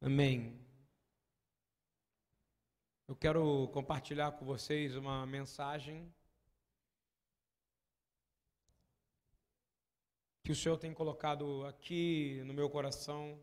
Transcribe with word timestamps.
Amém. 0.00 0.58
Eu 3.06 3.16
quero 3.16 3.68
compartilhar 3.68 4.32
com 4.32 4.44
vocês 4.44 4.96
uma 4.96 5.26
mensagem 5.26 6.12
que 10.44 10.52
o 10.52 10.56
Senhor 10.56 10.78
tem 10.78 10.92
colocado 10.92 11.64
aqui 11.66 12.42
no 12.44 12.54
meu 12.54 12.68
coração 12.68 13.38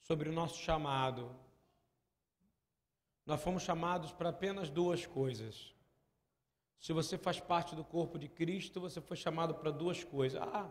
sobre 0.00 0.28
o 0.28 0.32
nosso 0.32 0.58
chamado. 0.60 1.34
Nós 3.24 3.40
fomos 3.40 3.62
chamados 3.62 4.12
para 4.12 4.30
apenas 4.30 4.70
duas 4.70 5.06
coisas. 5.06 5.74
Se 6.80 6.92
você 6.92 7.16
faz 7.16 7.38
parte 7.38 7.76
do 7.76 7.84
corpo 7.84 8.18
de 8.18 8.28
Cristo, 8.28 8.80
você 8.80 9.00
foi 9.00 9.16
chamado 9.16 9.54
para 9.54 9.70
duas 9.70 10.02
coisas. 10.02 10.40
Ah, 10.42 10.68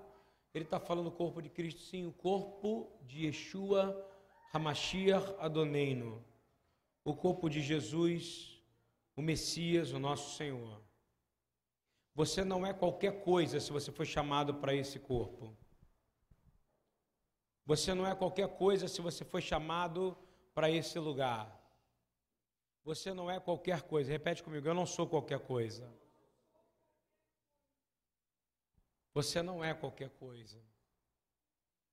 ele 0.53 0.65
está 0.65 0.79
falando 0.79 1.05
do 1.05 1.15
corpo 1.15 1.41
de 1.41 1.49
Cristo, 1.49 1.81
sim, 1.81 2.05
o 2.05 2.11
corpo 2.11 2.91
de 3.07 3.25
Yeshua 3.25 4.07
Hamashiach 4.53 5.35
Adoneino, 5.39 6.23
o 7.03 7.15
corpo 7.15 7.49
de 7.49 7.61
Jesus, 7.61 8.61
o 9.15 9.21
Messias, 9.21 9.93
o 9.93 9.99
nosso 9.99 10.35
Senhor. 10.35 10.81
Você 12.13 12.43
não 12.43 12.65
é 12.65 12.73
qualquer 12.73 13.23
coisa 13.23 13.59
se 13.59 13.71
você 13.71 13.91
foi 13.91 14.05
chamado 14.05 14.55
para 14.55 14.75
esse 14.75 14.99
corpo. 14.99 15.55
Você 17.65 17.93
não 17.93 18.05
é 18.05 18.13
qualquer 18.13 18.49
coisa 18.49 18.87
se 18.87 18.99
você 18.99 19.23
foi 19.23 19.41
chamado 19.41 20.17
para 20.53 20.69
esse 20.69 20.99
lugar. 20.99 21.57
Você 22.83 23.13
não 23.13 23.31
é 23.31 23.39
qualquer 23.39 23.83
coisa. 23.83 24.11
Repete 24.11 24.43
comigo, 24.43 24.67
eu 24.67 24.73
não 24.73 24.85
sou 24.85 25.07
qualquer 25.07 25.39
coisa. 25.39 25.89
Você 29.13 29.41
não 29.41 29.63
é 29.63 29.73
qualquer 29.73 30.09
coisa. 30.11 30.57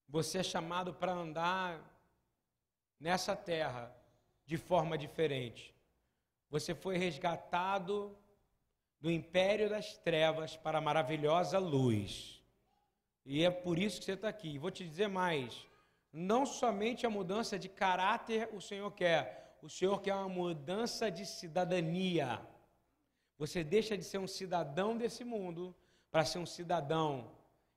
Você 0.09 0.39
é 0.39 0.43
chamado 0.43 0.95
para 0.95 1.13
andar 1.13 1.81
nessa 2.99 3.37
terra 3.37 3.95
de 4.47 4.57
forma 4.57 4.97
diferente. 4.97 5.75
Você 6.51 6.75
foi 6.75 6.97
resgatado 6.97 8.17
do 9.01 9.11
império 9.11 9.69
das 9.69 9.97
trevas 9.99 10.57
para 10.57 10.79
a 10.79 10.81
maravilhosa 10.81 11.59
luz. 11.59 12.43
E 13.25 13.45
é 13.45 13.51
por 13.51 13.79
isso 13.79 13.99
que 13.99 14.07
você 14.07 14.13
está 14.13 14.29
aqui. 14.29 14.59
Vou 14.59 14.71
te 14.71 14.85
dizer 14.85 15.09
mais: 15.09 15.67
não 16.13 16.47
somente 16.47 17.07
a 17.07 17.11
mudança 17.11 17.59
de 17.59 17.69
caráter 17.69 18.49
o 18.53 18.61
Senhor 18.61 18.91
quer, 18.93 19.59
o 19.61 19.69
Senhor 19.69 20.01
quer 20.01 20.15
uma 20.15 20.29
mudança 20.29 21.11
de 21.11 21.27
cidadania. 21.27 22.41
Você 23.37 23.63
deixa 23.63 23.97
de 23.97 24.05
ser 24.05 24.19
um 24.19 24.27
cidadão 24.27 24.97
desse 24.97 25.25
mundo 25.25 25.77
para 26.11 26.25
ser 26.25 26.39
um 26.39 26.47
cidadão 26.47 27.31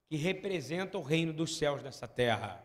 que 0.08 0.16
representa 0.16 0.98
o 0.98 1.02
reino 1.02 1.34
dos 1.34 1.58
céus 1.58 1.82
nessa 1.82 2.08
terra. 2.08 2.64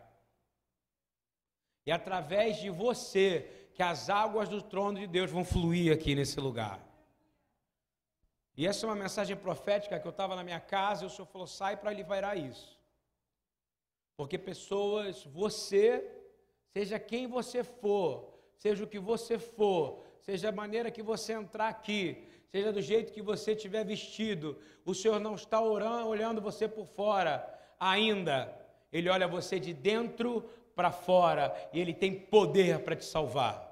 E 1.85 1.91
através 1.91 2.57
de 2.57 2.69
você 2.69 3.69
que 3.73 3.83
as 3.83 4.09
águas 4.09 4.49
do 4.49 4.61
trono 4.61 4.99
de 4.99 5.07
Deus 5.07 5.31
vão 5.31 5.45
fluir 5.45 5.93
aqui 5.93 6.15
nesse 6.15 6.39
lugar. 6.39 6.85
E 8.57 8.65
essa 8.65 8.85
é 8.85 8.89
uma 8.89 8.95
mensagem 8.95 9.37
profética 9.37 9.99
que 9.99 10.07
eu 10.07 10.11
estava 10.11 10.35
na 10.35 10.43
minha 10.43 10.59
casa 10.59 11.03
e 11.03 11.07
o 11.07 11.09
Senhor 11.09 11.27
falou: 11.27 11.47
sai 11.47 11.77
para 11.77 11.93
livrar 11.93 12.37
isso. 12.37 12.77
Porque 14.17 14.37
pessoas, 14.37 15.23
você, 15.25 16.11
seja 16.73 16.99
quem 16.99 17.27
você 17.27 17.63
for, 17.63 18.33
seja 18.55 18.83
o 18.83 18.87
que 18.87 18.97
você 18.97 19.37
for, 19.37 20.03
seja 20.21 20.49
a 20.49 20.51
maneira 20.51 20.89
que 20.89 21.03
você 21.03 21.33
entrar 21.33 21.67
aqui, 21.67 22.27
seja 22.57 22.73
do 22.73 22.81
jeito 22.81 23.13
que 23.13 23.21
você 23.21 23.51
estiver 23.51 23.85
vestido, 23.85 24.59
o 24.83 24.93
Senhor 24.95 25.19
não 25.19 25.35
está 25.35 25.61
orando, 25.61 26.07
olhando 26.07 26.41
você 26.41 26.67
por 26.67 26.87
fora 26.87 27.47
ainda, 27.79 28.51
Ele 28.91 29.09
olha 29.09 29.27
você 29.27 29.59
de 29.59 29.75
dentro 29.75 30.41
para 30.75 30.91
fora 30.91 31.53
e 31.71 31.79
Ele 31.79 31.93
tem 31.93 32.19
poder 32.19 32.83
para 32.83 32.95
te 32.95 33.05
salvar. 33.05 33.63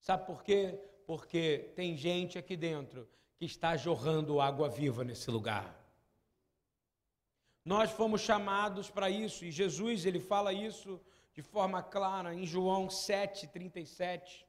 Sabe 0.00 0.24
por 0.24 0.42
quê? 0.42 0.80
Porque 1.06 1.72
tem 1.76 1.94
gente 1.94 2.38
aqui 2.38 2.56
dentro 2.56 3.06
que 3.36 3.44
está 3.44 3.76
jorrando 3.76 4.40
água 4.40 4.66
viva 4.66 5.04
nesse 5.04 5.30
lugar. 5.30 5.78
Nós 7.62 7.90
fomos 7.90 8.22
chamados 8.22 8.88
para 8.88 9.10
isso, 9.10 9.44
e 9.44 9.50
Jesus 9.50 10.06
ele 10.06 10.20
fala 10.20 10.54
isso 10.54 10.98
de 11.34 11.42
forma 11.42 11.82
clara 11.82 12.34
em 12.34 12.46
João 12.46 12.88
7, 12.88 13.46
37 13.48 14.47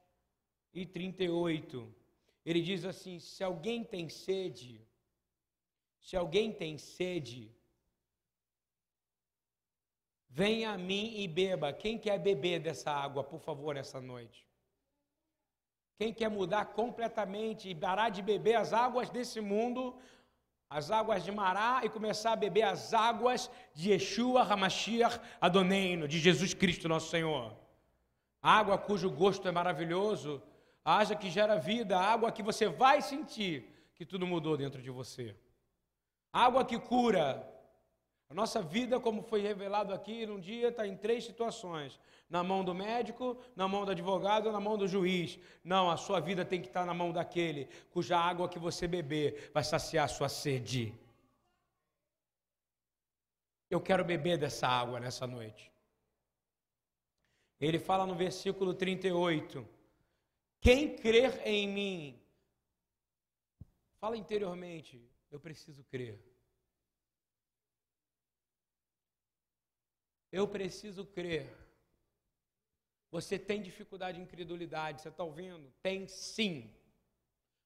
e 0.74 0.86
38. 0.86 1.94
Ele 2.46 2.62
diz 2.62 2.86
assim: 2.86 3.20
Se 3.20 3.44
alguém 3.44 3.84
tem 3.84 4.10
sede, 4.10 4.82
se 6.00 6.16
alguém 6.16 6.52
tem 6.52 6.78
sede, 6.78 7.52
venha 10.28 10.72
a 10.72 10.78
mim 10.78 11.20
e 11.22 11.28
beba. 11.28 11.74
Quem 11.74 11.98
quer 11.98 12.18
beber 12.20 12.60
dessa 12.60 12.92
água, 12.92 13.24
por 13.24 13.40
favor, 13.40 13.76
essa 13.76 14.00
noite? 14.00 14.48
Quem 15.98 16.14
quer 16.14 16.30
mudar 16.30 16.66
completamente 16.68 17.70
e 17.70 17.76
parar 17.76 18.10
de 18.10 18.22
beber 18.22 18.56
as 18.56 18.72
águas 18.72 19.10
desse 19.10 19.42
mundo 19.42 20.00
as 20.70 20.92
águas 20.92 21.24
de 21.24 21.32
Mará 21.32 21.82
e 21.84 21.90
começar 21.90 22.34
a 22.34 22.36
beber 22.36 22.62
as 22.62 22.94
águas 22.94 23.50
de 23.74 23.90
Yeshua 23.90 24.44
Hamashiach 24.44 25.20
Adoneino, 25.42 26.08
de 26.08 26.20
Jesus 26.20 26.54
Cristo 26.54 26.88
nosso 26.88 27.10
Senhor. 27.10 27.58
Água 28.40 28.78
cujo 28.78 29.10
gosto 29.10 29.48
é 29.48 29.52
maravilhoso, 29.52 30.42
haja 30.84 31.16
que 31.16 31.30
gera 31.30 31.58
vida, 31.58 31.98
água 32.00 32.32
que 32.32 32.44
você 32.44 32.68
vai 32.68 33.02
sentir 33.02 33.70
que 33.96 34.06
tudo 34.06 34.26
mudou 34.26 34.56
dentro 34.56 34.82
de 34.82 34.90
você. 34.90 35.36
Água 36.32 36.64
que 36.64 36.80
cura, 36.80 37.46
a 38.30 38.34
nossa 38.34 38.62
vida, 38.62 39.00
como 39.00 39.24
foi 39.24 39.42
revelado 39.42 39.92
aqui 39.92 40.24
num 40.26 40.40
dia, 40.40 40.68
está 40.70 40.86
em 40.86 40.96
três 40.96 41.26
situações: 41.26 42.00
na 42.30 42.44
mão 42.44 42.64
do 42.64 42.76
médico, 42.76 43.36
na 43.56 43.68
mão 43.68 43.84
do 43.84 43.92
advogado, 43.92 44.52
na 44.52 44.60
mão 44.60 44.78
do 44.78 44.88
juiz. 44.88 45.40
Não, 45.64 45.90
a 45.90 45.98
sua 45.98 46.20
vida 46.20 46.46
tem 46.46 46.62
que 46.62 46.68
estar 46.68 46.82
tá 46.82 46.86
na 46.86 46.94
mão 46.94 47.12
daquele 47.12 47.68
cuja 47.90 48.18
água 48.18 48.48
que 48.48 48.60
você 48.60 48.88
beber 48.88 49.50
vai 49.52 49.64
saciar 49.64 50.06
a 50.06 50.08
sua 50.08 50.30
sede. 50.30 50.94
Eu 53.68 53.82
quero 53.82 54.06
beber 54.06 54.38
dessa 54.38 54.68
água 54.68 55.00
nessa 55.00 55.26
noite. 55.26 55.72
Ele 57.60 57.80
fala 57.80 58.06
no 58.06 58.14
versículo 58.14 58.76
38: 58.76 59.68
Quem 60.62 60.96
crer 60.96 61.42
em 61.48 61.68
mim, 61.68 62.22
fala 64.00 64.18
interiormente, 64.18 65.02
eu 65.32 65.40
preciso 65.40 65.84
crer. 65.86 66.20
Eu 70.32 70.48
preciso 70.48 71.06
crer. 71.06 71.50
Você 73.12 73.40
tem 73.40 73.62
dificuldade 73.62 74.18
de 74.18 74.24
incredulidade, 74.24 75.02
você 75.02 75.10
está 75.10 75.24
ouvindo? 75.24 75.74
Tem 75.82 76.08
sim. 76.08 76.72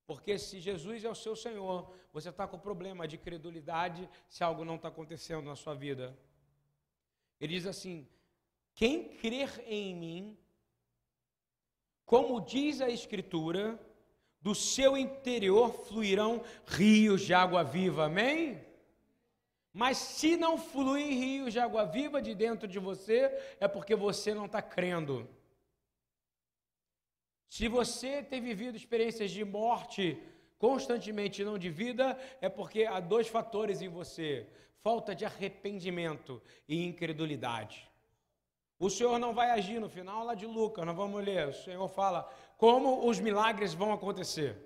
Porque 0.05 0.37
se 0.37 0.59
Jesus 0.59 1.03
é 1.03 1.09
o 1.09 1.15
seu 1.15 1.35
Senhor, 1.35 1.93
você 2.11 2.29
está 2.29 2.47
com 2.47 2.59
problema 2.59 3.07
de 3.07 3.17
credulidade 3.17 4.09
se 4.29 4.43
algo 4.43 4.63
não 4.63 4.75
está 4.75 4.87
acontecendo 4.87 5.45
na 5.45 5.55
sua 5.55 5.73
vida. 5.73 6.17
Ele 7.39 7.53
diz 7.55 7.65
assim: 7.65 8.07
quem 8.73 9.17
crer 9.17 9.63
em 9.67 9.95
mim, 9.95 10.37
como 12.05 12.41
diz 12.41 12.81
a 12.81 12.89
Escritura, 12.89 13.79
do 14.41 14.53
seu 14.53 14.97
interior 14.97 15.73
fluirão 15.85 16.43
rios 16.67 17.21
de 17.21 17.33
água 17.33 17.63
viva. 17.63 18.05
Amém? 18.05 18.61
Mas 19.71 19.97
se 19.97 20.35
não 20.35 20.57
fluir 20.57 21.07
rios 21.07 21.53
de 21.53 21.59
água 21.59 21.85
viva 21.85 22.21
de 22.21 22.35
dentro 22.35 22.67
de 22.67 22.77
você, 22.77 23.31
é 23.59 23.67
porque 23.67 23.95
você 23.95 24.33
não 24.33 24.45
está 24.45 24.61
crendo. 24.61 25.27
Se 27.49 27.67
você 27.67 28.21
tem 28.21 28.41
vivido 28.41 28.75
experiências 28.75 29.31
de 29.31 29.45
morte 29.45 30.21
constantemente 30.57 31.43
não 31.43 31.57
de 31.57 31.69
vida, 31.69 32.17
é 32.41 32.49
porque 32.49 32.85
há 32.85 32.99
dois 32.99 33.27
fatores 33.27 33.81
em 33.81 33.87
você: 33.87 34.47
falta 34.81 35.15
de 35.15 35.23
arrependimento 35.23 36.41
e 36.67 36.83
incredulidade. 36.83 37.89
O 38.79 38.89
Senhor 38.89 39.17
não 39.19 39.33
vai 39.33 39.51
agir 39.51 39.79
no 39.79 39.89
final 39.89 40.23
lá 40.23 40.35
de 40.35 40.45
Lucas, 40.45 40.85
nós 40.85 40.95
vamos 40.95 41.23
ler. 41.23 41.47
O 41.47 41.53
Senhor 41.53 41.87
fala 41.87 42.23
como 42.57 43.07
os 43.07 43.19
milagres 43.19 43.73
vão 43.73 43.93
acontecer. 43.93 44.57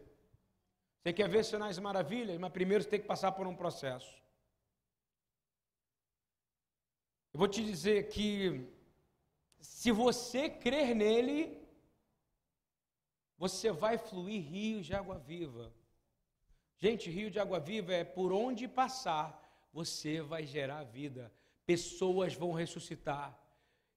Você 1.01 1.13
quer 1.13 1.29
ver 1.29 1.43
sinais 1.45 1.77
e 1.77 1.81
maravilhas, 1.81 2.37
mas 2.37 2.51
primeiro 2.51 2.83
você 2.83 2.89
tem 2.89 2.99
que 2.99 3.07
passar 3.07 3.31
por 3.31 3.47
um 3.47 3.55
processo. 3.55 4.21
Eu 7.33 7.39
vou 7.39 7.47
te 7.47 7.63
dizer 7.63 8.09
que 8.09 8.67
se 9.61 9.91
você 9.91 10.49
crer 10.49 10.95
nele, 10.95 11.61
você 13.37 13.71
vai 13.71 13.97
fluir 13.97 14.41
rios 14.41 14.85
de 14.85 14.95
água 14.95 15.17
viva. 15.19 15.71
Gente, 16.77 17.09
rio 17.09 17.29
de 17.29 17.39
água 17.39 17.59
viva 17.59 17.93
é 17.93 18.03
por 18.03 18.31
onde 18.31 18.67
passar, 18.67 19.41
você 19.71 20.21
vai 20.21 20.45
gerar 20.45 20.83
vida. 20.83 21.31
Pessoas 21.65 22.33
vão 22.33 22.51
ressuscitar, 22.51 23.37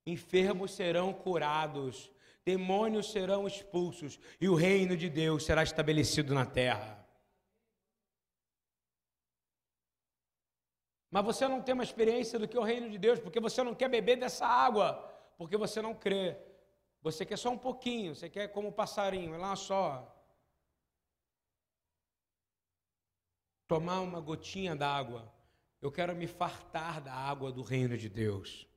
enfermos 0.06 0.72
serão 0.72 1.12
curados, 1.12 2.10
demônios 2.44 3.10
serão 3.12 3.46
expulsos 3.46 4.18
e 4.40 4.48
o 4.48 4.54
reino 4.54 4.96
de 4.96 5.08
Deus 5.08 5.44
será 5.44 5.62
estabelecido 5.62 6.34
na 6.34 6.46
terra. 6.46 7.00
Mas 11.10 11.24
você 11.24 11.48
não 11.48 11.60
tem 11.60 11.74
uma 11.74 11.82
experiência 11.82 12.38
do 12.38 12.46
que 12.46 12.56
é 12.56 12.60
o 12.60 12.64
reino 12.64 12.88
de 12.88 12.96
Deus, 12.96 13.18
porque 13.18 13.40
você 13.40 13.62
não 13.64 13.74
quer 13.74 13.88
beber 13.88 14.16
dessa 14.16 14.46
água, 14.46 14.94
porque 15.36 15.56
você 15.56 15.82
não 15.82 15.92
crê. 15.92 16.38
Você 17.02 17.26
quer 17.26 17.36
só 17.36 17.50
um 17.50 17.58
pouquinho, 17.58 18.14
você 18.14 18.28
quer 18.28 18.48
como 18.48 18.68
um 18.68 18.72
passarinho, 18.72 19.36
lá 19.36 19.56
só. 19.56 20.16
Tomar 23.66 24.00
uma 24.00 24.20
gotinha 24.20 24.76
d'água. 24.76 25.32
Eu 25.82 25.90
quero 25.90 26.14
me 26.14 26.26
fartar 26.26 27.00
da 27.00 27.12
água 27.12 27.50
do 27.50 27.62
reino 27.62 27.96
de 27.98 28.08
Deus. 28.08 28.69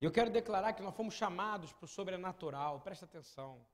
E 0.00 0.04
eu 0.04 0.12
quero 0.12 0.30
declarar 0.30 0.72
que 0.72 0.82
nós 0.82 0.94
fomos 0.94 1.14
chamados 1.14 1.72
para 1.72 1.84
o 1.84 1.88
sobrenatural, 1.88 2.80
presta 2.80 3.04
atenção. 3.04 3.66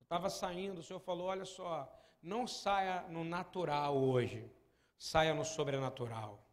Eu 0.00 0.04
estava 0.04 0.28
saindo, 0.28 0.80
o 0.80 0.82
Senhor 0.82 1.00
falou: 1.00 1.28
olha 1.28 1.44
só, 1.44 1.88
não 2.22 2.46
saia 2.46 3.02
no 3.02 3.22
natural 3.22 3.96
hoje, 3.96 4.50
saia 4.98 5.34
no 5.34 5.44
sobrenatural. 5.44 6.44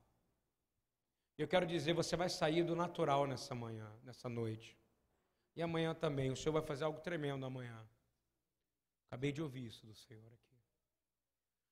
Eu 1.38 1.48
quero 1.48 1.66
dizer, 1.66 1.94
você 1.94 2.16
vai 2.16 2.30
sair 2.30 2.64
do 2.64 2.76
natural 2.76 3.26
nessa 3.26 3.56
manhã, 3.56 3.92
nessa 4.04 4.30
noite. 4.30 4.78
E 5.56 5.62
amanhã 5.62 5.94
também, 5.94 6.32
o 6.32 6.36
Senhor 6.36 6.54
vai 6.54 6.62
fazer 6.62 6.84
algo 6.84 7.00
tremendo 7.00 7.46
amanhã. 7.46 7.88
Acabei 9.08 9.32
de 9.32 9.42
ouvir 9.42 9.66
isso 9.66 9.86
do 9.86 9.96
Senhor 9.96 10.26
aqui. 10.32 10.54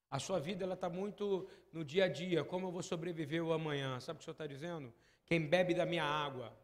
A 0.10 0.20
sua 0.20 0.40
vida 0.40 0.64
ela 0.64 0.74
está 0.74 0.90
muito 0.90 1.48
no 1.72 1.86
dia 1.86 2.06
a 2.06 2.08
dia. 2.08 2.44
Como 2.44 2.68
eu 2.68 2.72
vou 2.72 2.84
sobreviver 2.84 3.44
o 3.44 3.54
amanhã? 3.54 4.00
Sabe 4.00 4.18
o 4.18 4.20
que 4.20 4.24
o 4.24 4.26
Senhor 4.26 4.34
está 4.34 4.48
dizendo? 4.48 4.94
Quem 5.26 5.48
bebe 5.48 5.74
da 5.74 5.86
minha 5.86 6.04
água 6.04 6.56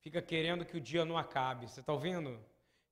fica 0.00 0.20
querendo 0.20 0.64
que 0.64 0.76
o 0.76 0.80
dia 0.80 1.04
não 1.04 1.16
acabe. 1.16 1.68
Você 1.68 1.80
está 1.80 1.92
ouvindo? 1.92 2.38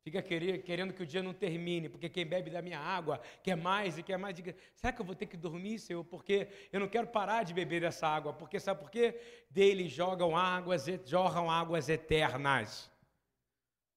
Fica 0.03 0.23
querendo 0.23 0.95
que 0.95 1.03
o 1.03 1.07
dia 1.07 1.23
não 1.23 1.35
termine, 1.35 1.89
porque 1.89 2.09
quem 2.09 2.25
bebe 2.25 2.51
da 2.51 2.63
minha 2.63 2.81
água 2.81 3.21
quer 3.43 3.57
mais 3.57 3.99
e 3.99 4.03
quer 4.03 4.17
mais. 4.17 4.35
Diga, 4.35 4.57
será 4.75 4.91
que 4.91 5.03
eu 5.03 5.05
vou 5.05 5.15
ter 5.15 5.27
que 5.27 5.37
dormir, 5.37 5.79
Senhor? 5.79 6.03
Porque 6.03 6.49
eu 6.73 6.81
não 6.81 6.89
quero 6.89 7.09
parar 7.09 7.43
de 7.43 7.53
beber 7.53 7.83
dessa 7.83 8.09
água. 8.09 8.33
Porque 8.33 8.59
sabe 8.59 8.81
por 8.81 8.91
quê? 8.91 9.21
Dele 9.51 9.87
jogam 9.87 10.35
águas, 10.35 10.87
jorram 11.05 11.51
águas 11.51 11.91
eternas. 11.91 12.91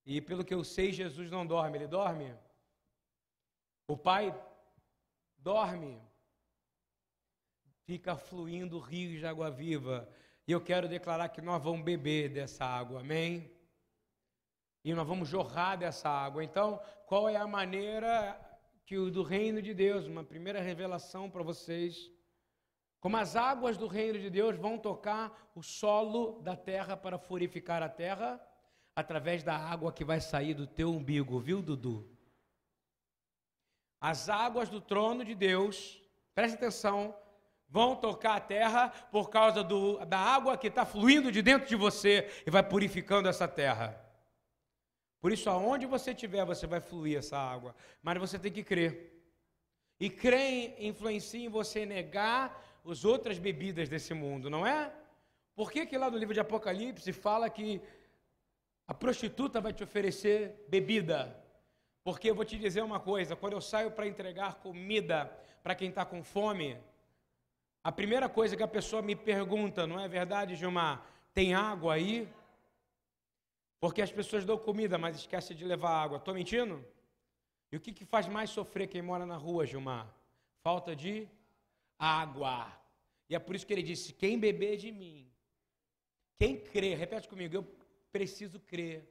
E 0.06 0.20
pelo 0.20 0.44
que 0.44 0.54
eu 0.54 0.64
sei, 0.66 0.92
Jesus 0.92 1.32
não 1.32 1.48
dorme. 1.48 1.78
Ele 1.78 1.88
dorme? 1.88 2.36
O 3.88 3.96
Pai 3.96 4.38
dorme. 5.38 6.02
Fica 7.86 8.18
fluindo 8.18 8.80
rios 8.80 9.20
de 9.20 9.26
água 9.26 9.50
viva. 9.50 10.10
E 10.52 10.54
eu 10.54 10.60
quero 10.60 10.90
declarar 10.90 11.30
que 11.30 11.40
nós 11.40 11.64
vamos 11.64 11.82
beber 11.82 12.28
dessa 12.28 12.66
água. 12.66 13.00
Amém? 13.00 13.50
E 14.84 14.94
nós 14.94 15.08
vamos 15.08 15.30
jorrar 15.30 15.78
dessa 15.78 16.10
água. 16.10 16.44
Então, 16.44 16.78
qual 17.06 17.30
é 17.30 17.38
a 17.38 17.48
maneira 17.48 18.38
que 18.86 18.98
o 18.98 19.10
do 19.10 19.24
reino 19.24 19.62
de 19.62 19.74
Deus, 19.74 20.08
uma 20.08 20.26
primeira 20.26 20.60
revelação 20.60 21.30
para 21.30 21.42
vocês, 21.42 22.12
como 23.00 23.16
as 23.16 23.38
águas 23.38 23.78
do 23.78 23.88
reino 23.88 24.20
de 24.20 24.30
Deus 24.30 24.58
vão 24.58 24.78
tocar 24.78 25.50
o 25.56 25.64
solo 25.64 26.42
da 26.42 26.58
terra 26.58 26.98
para 26.98 27.18
purificar 27.18 27.82
a 27.82 27.88
terra? 27.88 28.46
através 28.94 29.42
da 29.42 29.56
água 29.56 29.94
que 29.94 30.04
vai 30.04 30.20
sair 30.20 30.54
do 30.54 30.68
teu 30.68 30.92
umbigo, 30.92 31.40
viu, 31.40 31.62
Dudu? 31.62 32.06
As 34.02 34.28
águas 34.28 34.68
do 34.68 34.82
trono 34.82 35.24
de 35.24 35.34
Deus, 35.34 35.98
preste 36.36 36.56
atenção, 36.56 37.16
vão 37.72 37.96
tocar 37.96 38.36
a 38.36 38.40
terra 38.40 38.90
por 39.12 39.32
causa 39.32 39.64
do, 39.64 40.06
da 40.06 40.20
água 40.20 40.58
que 40.58 40.68
está 40.68 40.86
fluindo 40.86 41.32
de 41.32 41.42
dentro 41.42 41.68
de 41.68 41.76
você 41.76 42.30
e 42.46 42.52
vai 42.52 42.62
purificando 42.62 43.28
essa 43.28 43.48
terra. 43.48 44.00
Por 45.20 45.32
isso, 45.32 45.50
aonde 45.50 45.86
você 45.86 46.12
estiver, 46.12 46.46
você 46.46 46.68
vai 46.68 46.80
fluir 46.80 47.18
essa 47.18 47.38
água. 47.38 47.74
Mas 48.04 48.20
você 48.20 48.38
tem 48.38 48.52
que 48.52 48.64
crer. 48.64 49.12
E 50.00 50.10
crer 50.10 50.76
influencia 50.80 51.46
em 51.46 51.50
você 51.50 51.86
negar 51.86 52.62
as 52.86 53.06
outras 53.06 53.40
bebidas 53.40 53.88
desse 53.88 54.14
mundo, 54.14 54.50
não 54.50 54.68
é? 54.68 54.92
Por 55.56 55.72
que, 55.72 55.86
que 55.86 55.98
lá 55.98 56.12
no 56.12 56.18
livro 56.18 56.34
de 56.34 56.40
Apocalipse 56.40 57.14
fala 57.14 57.50
que 57.50 57.82
a 58.92 58.94
prostituta 58.94 59.62
vai 59.62 59.72
te 59.72 59.86
oferecer 59.86 60.66
bebida. 60.68 61.34
Porque 62.04 62.30
eu 62.30 62.36
vou 62.36 62.44
te 62.44 62.58
dizer 62.58 62.82
uma 62.82 63.00
coisa: 63.00 63.38
quando 63.38 63.54
eu 63.54 63.62
saio 63.62 63.90
para 63.90 64.06
entregar 64.06 64.56
comida 64.56 65.32
para 65.64 65.74
quem 65.74 65.88
está 65.88 66.04
com 66.04 66.22
fome, 66.22 66.78
a 67.84 67.92
primeira 67.92 68.30
coisa 68.30 68.56
que 68.56 68.64
a 68.64 68.68
pessoa 68.68 69.02
me 69.02 69.16
pergunta, 69.16 69.88
não 69.88 70.00
é 70.00 70.08
verdade, 70.08 70.56
Gilmar? 70.56 71.06
Tem 71.34 71.54
água 71.54 71.96
aí? 71.96 72.28
Porque 73.80 74.02
as 74.02 74.12
pessoas 74.12 74.46
dão 74.46 74.58
comida, 74.58 74.98
mas 74.98 75.16
esquecem 75.16 75.58
de 75.58 75.66
levar 75.66 76.04
água. 76.04 76.18
Estou 76.18 76.34
mentindo? 76.34 76.86
E 77.72 77.78
o 77.78 77.80
que, 77.80 77.92
que 77.92 78.06
faz 78.06 78.28
mais 78.28 78.50
sofrer 78.52 78.88
quem 78.88 79.02
mora 79.02 79.26
na 79.26 79.38
rua, 79.38 79.66
Gilmar? 79.66 80.14
Falta 80.62 80.96
de 80.96 81.28
água. 81.98 82.72
E 83.28 83.36
é 83.36 83.40
por 83.40 83.56
isso 83.56 83.66
que 83.66 83.74
ele 83.74 83.82
disse: 83.82 84.14
quem 84.14 84.38
beber 84.38 84.78
de 84.78 84.92
mim, 84.92 85.28
quem 86.38 86.60
crê, 86.60 86.94
repete 86.94 87.28
comigo, 87.28 87.56
eu 87.56 87.68
preciso 88.12 88.60
crer 88.60 89.08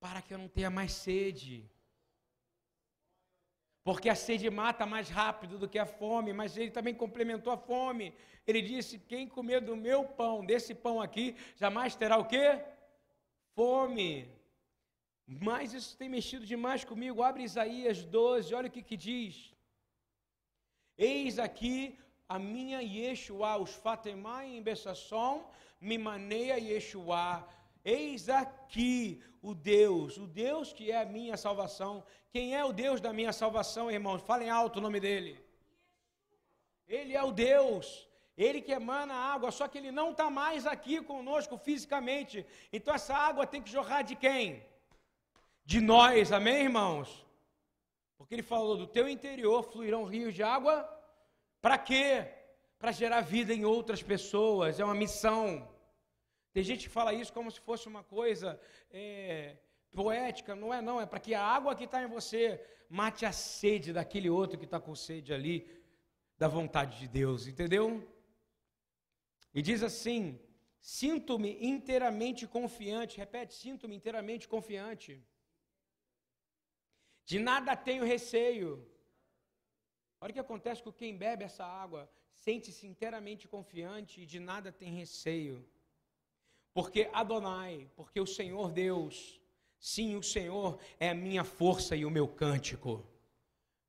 para 0.00 0.22
que 0.22 0.32
eu 0.32 0.38
não 0.38 0.48
tenha 0.48 0.70
mais 0.70 0.92
sede. 0.92 1.68
Porque 3.86 4.08
a 4.08 4.16
sede 4.16 4.48
mata 4.50 4.84
mais 4.84 5.08
rápido 5.08 5.54
do 5.60 5.68
que 5.72 5.78
a 5.78 5.86
fome, 5.86 6.32
mas 6.38 6.56
ele 6.56 6.72
também 6.76 6.94
complementou 7.02 7.52
a 7.52 7.56
fome. 7.56 8.06
Ele 8.44 8.60
disse: 8.70 8.98
Quem 9.10 9.28
comer 9.36 9.60
do 9.68 9.76
meu 9.76 10.00
pão, 10.20 10.44
desse 10.44 10.74
pão 10.74 10.96
aqui, 11.00 11.26
jamais 11.62 11.94
terá 12.00 12.16
o 12.18 12.24
quê? 12.32 12.46
Fome. 13.54 14.08
Mas 15.48 15.72
isso 15.72 15.96
tem 15.96 16.08
mexido 16.08 16.44
demais 16.54 16.82
comigo. 16.90 17.22
Abre 17.22 17.44
Isaías 17.44 18.04
12, 18.04 18.56
olha 18.58 18.66
o 18.66 18.74
que, 18.76 18.82
que 18.82 18.96
diz. 18.96 19.54
Eis 20.98 21.38
aqui 21.38 21.96
a 22.28 22.40
minha 22.40 22.80
Yeshua, 22.82 23.56
os 23.56 23.72
Fatemai 23.84 24.46
em 24.56 24.62
Bessasson, 24.68 25.48
me 25.80 25.96
maneia 25.96 26.58
Yeshua. 26.58 27.46
Eis 27.86 28.28
aqui 28.28 29.22
o 29.40 29.54
Deus, 29.54 30.16
o 30.16 30.26
Deus 30.26 30.72
que 30.72 30.90
é 30.90 31.00
a 31.00 31.04
minha 31.04 31.36
salvação. 31.36 32.02
Quem 32.32 32.56
é 32.60 32.64
o 32.64 32.72
Deus 32.72 33.00
da 33.00 33.12
minha 33.12 33.32
salvação, 33.32 33.88
irmãos? 33.88 34.22
Falem 34.22 34.50
alto 34.50 34.80
o 34.80 34.82
nome 34.82 34.98
dele. 34.98 35.32
Ele 36.88 37.14
é 37.14 37.22
o 37.22 37.30
Deus, 37.30 38.08
ele 38.36 38.60
que 38.60 38.72
emana 38.72 39.14
água, 39.14 39.52
só 39.52 39.68
que 39.68 39.78
ele 39.78 39.92
não 39.92 40.10
está 40.10 40.28
mais 40.28 40.66
aqui 40.66 41.00
conosco 41.00 41.56
fisicamente. 41.56 42.44
Então 42.72 42.92
essa 42.92 43.14
água 43.14 43.46
tem 43.46 43.62
que 43.62 43.70
jorrar 43.70 44.02
de 44.02 44.16
quem? 44.16 44.66
De 45.64 45.80
nós, 45.80 46.32
amém, 46.32 46.64
irmãos? 46.64 47.24
Porque 48.18 48.34
ele 48.34 48.42
falou: 48.42 48.76
do 48.76 48.88
teu 48.88 49.08
interior 49.08 49.62
fluirão 49.62 50.04
rios 50.04 50.34
de 50.34 50.42
água. 50.42 50.76
Para 51.60 51.78
quê? 51.78 52.32
Para 52.80 52.90
gerar 52.90 53.20
vida 53.20 53.54
em 53.54 53.64
outras 53.64 54.02
pessoas. 54.02 54.80
É 54.80 54.84
uma 54.84 54.94
missão. 54.94 55.75
Tem 56.56 56.64
gente 56.64 56.84
que 56.86 56.94
fala 56.98 57.12
isso 57.12 57.34
como 57.34 57.50
se 57.50 57.60
fosse 57.60 57.86
uma 57.86 58.02
coisa 58.02 58.58
é, 58.90 59.58
poética, 59.92 60.54
não 60.56 60.72
é 60.72 60.80
não, 60.80 60.98
é 60.98 61.04
para 61.04 61.20
que 61.20 61.34
a 61.34 61.44
água 61.56 61.76
que 61.76 61.84
está 61.84 62.02
em 62.02 62.06
você 62.06 62.42
mate 62.88 63.26
a 63.26 63.32
sede 63.32 63.92
daquele 63.92 64.30
outro 64.30 64.58
que 64.60 64.64
está 64.64 64.80
com 64.80 64.94
sede 64.94 65.34
ali, 65.34 65.56
da 66.38 66.48
vontade 66.48 66.98
de 66.98 67.08
Deus, 67.08 67.46
entendeu? 67.46 67.86
E 69.52 69.60
diz 69.60 69.82
assim: 69.82 70.40
sinto-me 70.80 71.58
inteiramente 71.60 72.46
confiante, 72.46 73.18
repete, 73.18 73.52
sinto-me 73.52 73.94
inteiramente 73.94 74.48
confiante, 74.48 75.22
de 77.26 77.38
nada 77.38 77.76
tenho 77.76 78.02
receio. 78.02 78.70
Olha 80.22 80.30
o 80.30 80.32
que 80.32 80.46
acontece 80.48 80.82
com 80.82 80.90
quem 80.90 81.18
bebe 81.18 81.44
essa 81.44 81.66
água, 81.66 82.10
sente-se 82.32 82.86
inteiramente 82.86 83.46
confiante 83.46 84.22
e 84.22 84.24
de 84.24 84.40
nada 84.40 84.72
tem 84.72 84.90
receio. 84.90 85.62
Porque 86.76 87.08
Adonai, 87.10 87.88
porque 87.96 88.20
o 88.20 88.26
Senhor 88.26 88.70
Deus, 88.70 89.40
sim, 89.78 90.14
o 90.14 90.22
Senhor 90.22 90.78
é 91.00 91.08
a 91.08 91.14
minha 91.14 91.42
força 91.42 91.96
e 91.96 92.04
o 92.04 92.10
meu 92.10 92.28
cântico. 92.28 93.02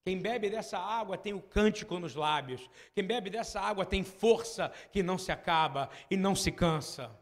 Quem 0.06 0.18
bebe 0.22 0.50
dessa 0.50 0.80
água 0.80 1.18
tem 1.18 1.34
o 1.34 1.42
cântico 1.42 2.00
nos 2.00 2.16
lábios. 2.16 2.70
Quem 2.96 3.04
bebe 3.04 3.30
dessa 3.30 3.60
água 3.60 3.86
tem 3.86 4.06
força 4.06 4.72
que 4.90 5.04
não 5.04 5.18
se 5.18 5.34
acaba 5.34 5.90
e 6.10 6.16
não 6.16 6.34
se 6.34 6.50
cansa. 6.50 7.14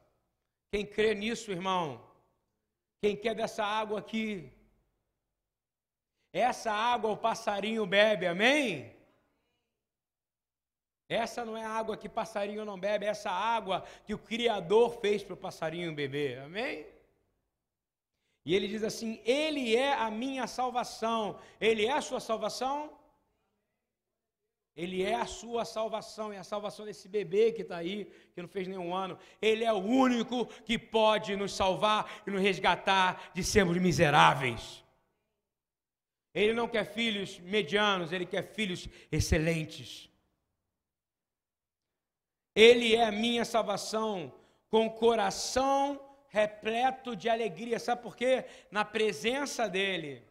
Quem 0.72 0.86
crê 0.86 1.16
nisso, 1.16 1.50
irmão? 1.52 2.00
Quem 3.02 3.18
quer 3.18 3.34
dessa 3.34 3.66
água 3.66 3.98
aqui? 3.98 4.54
Essa 6.32 6.72
água 6.72 7.10
o 7.10 7.18
passarinho 7.18 7.88
bebe, 7.88 8.28
amém? 8.28 8.95
Essa 11.08 11.46
não 11.46 11.56
é 11.56 11.64
a 11.64 11.70
água 11.70 11.96
que 11.96 12.10
passarinho 12.10 12.66
não 12.66 12.80
bebe, 12.80 13.06
é 13.06 13.10
essa 13.10 13.30
água 13.30 13.84
que 14.06 14.14
o 14.14 14.18
Criador 14.18 15.00
fez 15.00 15.24
para 15.24 15.36
o 15.36 15.38
passarinho 15.38 15.94
beber. 15.94 16.40
Amém? 16.40 16.86
E 18.44 18.56
ele 18.56 18.68
diz 18.68 18.84
assim: 18.84 19.22
Ele 19.24 19.76
é 19.76 19.94
a 19.94 20.10
minha 20.10 20.48
salvação. 20.48 21.40
Ele 21.60 21.86
é 21.86 21.92
a 21.92 22.02
sua 22.02 22.20
salvação? 22.20 22.92
Ele 24.76 25.04
é 25.04 25.16
a 25.16 25.26
sua 25.26 25.64
salvação, 25.64 26.34
e 26.34 26.38
a 26.38 26.44
salvação 26.44 26.86
desse 26.86 27.08
bebê 27.08 27.54
que 27.54 27.62
está 27.62 27.78
aí, 27.78 28.12
que 28.34 28.42
não 28.42 28.50
fez 28.50 28.68
nenhum 28.68 28.94
ano. 28.94 29.18
Ele 29.42 29.64
é 29.64 29.72
o 29.72 29.78
único 29.78 30.48
que 30.66 30.78
pode 30.78 31.34
nos 31.38 31.54
salvar 31.54 32.24
e 32.28 32.32
nos 32.32 32.42
resgatar 32.42 33.32
de 33.34 33.42
sermos 33.42 33.78
miseráveis. 33.78 34.84
Ele 36.34 36.52
não 36.52 36.68
quer 36.68 36.84
filhos 36.84 37.40
medianos, 37.40 38.12
ele 38.12 38.26
quer 38.26 38.44
filhos 38.44 38.90
excelentes. 39.10 40.10
Ele 42.56 42.96
é 42.96 43.04
a 43.04 43.12
minha 43.12 43.44
salvação, 43.44 44.32
com 44.70 44.90
coração 44.90 46.00
repleto 46.30 47.16
de 47.16 47.30
alegria. 47.30 47.80
Sabe 47.80 48.02
por 48.02 48.16
quê? 48.16 48.46
Na 48.72 48.86
presença 48.86 49.68
dEle. 49.68 50.24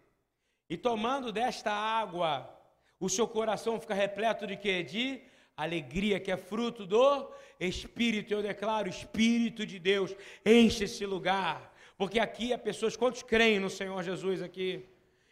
E 0.68 0.76
tomando 0.76 1.30
desta 1.30 1.70
água, 1.70 2.50
o 2.98 3.08
seu 3.08 3.28
coração 3.28 3.78
fica 3.78 3.92
repleto 3.92 4.46
de 4.46 4.56
quê? 4.56 4.82
De 4.82 5.20
alegria, 5.56 6.18
que 6.18 6.30
é 6.30 6.36
fruto 6.36 6.86
do 6.86 7.30
Espírito. 7.60 8.32
Eu 8.32 8.42
declaro, 8.42 8.88
Espírito 8.88 9.66
de 9.66 9.78
Deus, 9.78 10.16
enche 10.44 10.84
esse 10.84 11.04
lugar. 11.04 11.74
Porque 11.96 12.18
aqui 12.18 12.52
há 12.52 12.58
pessoas, 12.58 12.96
quantos 12.96 13.22
creem 13.22 13.60
no 13.60 13.70
Senhor 13.70 14.02
Jesus 14.02 14.42
aqui? 14.42 14.88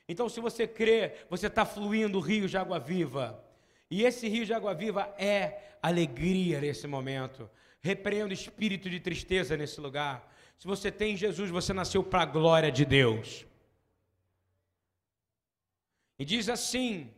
Então, 0.08 0.28
se 0.28 0.40
você 0.40 0.66
crê, 0.66 1.14
você 1.30 1.46
está 1.46 1.64
fluindo 1.64 2.20
rios 2.20 2.50
de 2.50 2.56
água 2.56 2.78
viva. 2.78 3.42
E 3.94 4.04
esse 4.04 4.26
rio 4.26 4.46
de 4.46 4.54
água 4.54 4.72
viva 4.72 5.02
é 5.18 5.76
alegria 5.82 6.58
nesse 6.62 6.87
momento. 6.87 7.40
Repreendo 7.82 8.30
o 8.30 8.38
espírito 8.40 8.88
de 8.88 8.99
tristeza 8.99 9.54
nesse 9.54 9.78
lugar. 9.87 10.16
Se 10.56 10.66
você 10.66 10.90
tem 10.90 11.14
Jesus, 11.14 11.50
você 11.50 11.75
nasceu 11.75 12.02
para 12.02 12.22
a 12.22 12.30
glória 12.38 12.72
de 12.72 12.87
Deus. 12.87 13.44
E 16.18 16.25
diz 16.25 16.49
assim: 16.49 17.12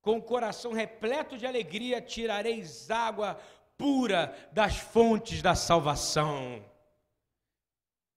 com 0.00 0.18
o 0.18 0.22
coração 0.22 0.72
repleto 0.72 1.36
de 1.36 1.44
alegria 1.44 2.00
tirareis 2.00 2.88
água 2.88 3.34
pura 3.76 4.22
das 4.52 4.76
fontes 4.76 5.42
da 5.42 5.56
salvação. 5.56 6.64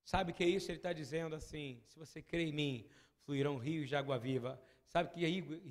Sabe 0.06 0.32
o 0.32 0.36
que 0.36 0.44
é 0.44 0.48
isso? 0.48 0.70
Ele 0.70 0.78
está 0.78 0.94
dizendo 0.94 1.36
assim: 1.36 1.82
se 1.88 1.98
você 1.98 2.22
crê 2.22 2.44
em 2.50 2.54
mim, 2.54 2.86
fluirão 3.26 3.58
rios 3.58 3.90
de 3.90 3.96
água 3.96 4.20
viva. 4.20 4.62
Sabe 4.86 5.10
que 5.10 5.26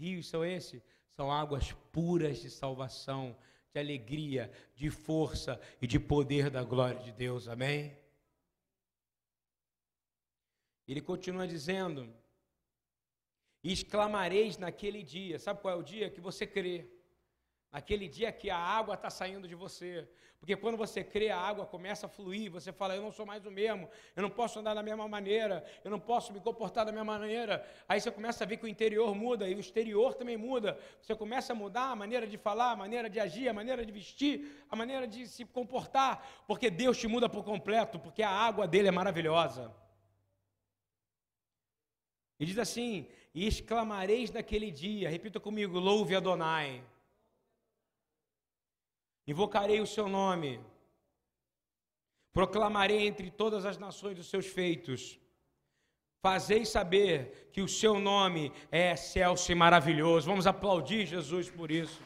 rios 0.05 0.27
são 0.29 0.45
esses? 0.45 0.83
São 1.17 1.31
águas 1.31 1.73
puras 1.93 2.41
de 2.41 2.51
salvação, 2.51 3.37
de 3.73 3.81
alegria, 3.81 4.51
de 4.75 4.91
força 4.91 5.61
e 5.81 5.87
de 5.87 5.99
poder 5.99 6.51
da 6.51 6.63
glória 6.63 7.01
de 7.01 7.13
Deus. 7.13 7.49
Amém? 7.49 7.97
Ele 10.87 11.01
continua 11.01 11.47
dizendo: 11.47 12.13
exclamareis 13.63 14.57
naquele 14.59 15.03
dia. 15.03 15.39
Sabe 15.39 15.61
qual 15.61 15.75
é 15.75 15.77
o 15.77 15.83
dia? 15.83 16.11
Que 16.11 16.21
você 16.21 16.47
crê. 16.47 16.91
Naquele 17.73 18.07
dia 18.07 18.31
que 18.31 18.51
a 18.51 18.59
água 18.59 18.95
está 18.95 19.09
saindo 19.09 19.49
de 19.49 19.55
você. 19.55 20.07
Porque 20.39 20.55
quando 20.57 20.77
você 20.77 21.03
crê, 21.03 21.31
a 21.31 21.39
água 21.39 21.65
começa 21.65 22.05
a 22.05 22.09
fluir. 22.09 22.51
Você 22.51 22.71
fala, 22.71 22.95
eu 22.95 23.01
não 23.01 23.11
sou 23.11 23.25
mais 23.25 23.47
o 23.47 23.51
mesmo. 23.51 23.89
Eu 24.15 24.23
não 24.23 24.29
posso 24.29 24.59
andar 24.59 24.75
da 24.75 24.83
mesma 24.83 25.09
maneira. 25.09 25.65
Eu 25.83 25.91
não 25.91 25.99
posso 25.99 26.35
me 26.35 26.41
comportar 26.41 26.85
da 26.85 26.93
mesma 26.93 27.19
maneira. 27.19 27.67
Aí 27.89 27.99
você 27.99 28.11
começa 28.11 28.45
a 28.45 28.47
ver 28.47 28.59
que 28.59 28.67
o 28.67 28.69
interior 28.69 29.15
muda 29.15 29.49
e 29.49 29.55
o 29.55 29.61
exterior 29.61 30.13
também 30.13 30.37
muda. 30.37 30.79
Você 31.01 31.15
começa 31.15 31.55
a 31.55 31.57
mudar 31.57 31.93
a 31.93 31.97
maneira 31.97 32.27
de 32.27 32.37
falar, 32.37 32.73
a 32.73 32.77
maneira 32.77 33.09
de 33.09 33.19
agir, 33.19 33.49
a 33.49 33.55
maneira 33.55 33.87
de 33.87 33.91
vestir, 33.91 34.67
a 34.69 34.77
maneira 34.77 35.07
de 35.09 35.27
se 35.27 35.47
comportar. 35.47 36.29
Porque 36.47 36.69
Deus 36.69 36.99
te 36.99 37.09
muda 37.09 37.27
por 37.27 37.43
completo. 37.43 37.99
Porque 37.99 38.23
a 38.23 38.31
água 38.31 38.69
dele 38.69 38.89
é 38.89 38.93
maravilhosa. 38.93 39.73
E 42.39 42.45
diz 42.45 42.59
assim: 42.59 43.07
E 43.35 43.47
exclamareis 43.47 44.31
naquele 44.31 44.71
dia, 44.71 45.09
repita 45.09 45.41
comigo, 45.41 45.79
louve 45.79 46.15
Adonai. 46.15 46.85
Invocarei 49.27 49.81
o 49.81 49.87
seu 49.87 50.09
nome. 50.09 50.61
Proclamarei 52.33 53.07
entre 53.07 53.31
todas 53.31 53.65
as 53.65 53.79
nações 53.79 54.19
os 54.19 54.29
seus 54.29 54.47
feitos. 54.47 55.19
Fazei 56.21 56.65
saber 56.65 57.51
que 57.53 57.61
o 57.61 57.69
seu 57.69 57.99
nome 57.99 58.53
é 58.71 58.93
excelso 58.93 59.51
e 59.51 59.55
maravilhoso. 59.55 60.29
Vamos 60.29 60.47
aplaudir 60.47 61.05
Jesus 61.05 61.51
por 61.51 61.71
isso. 61.71 62.01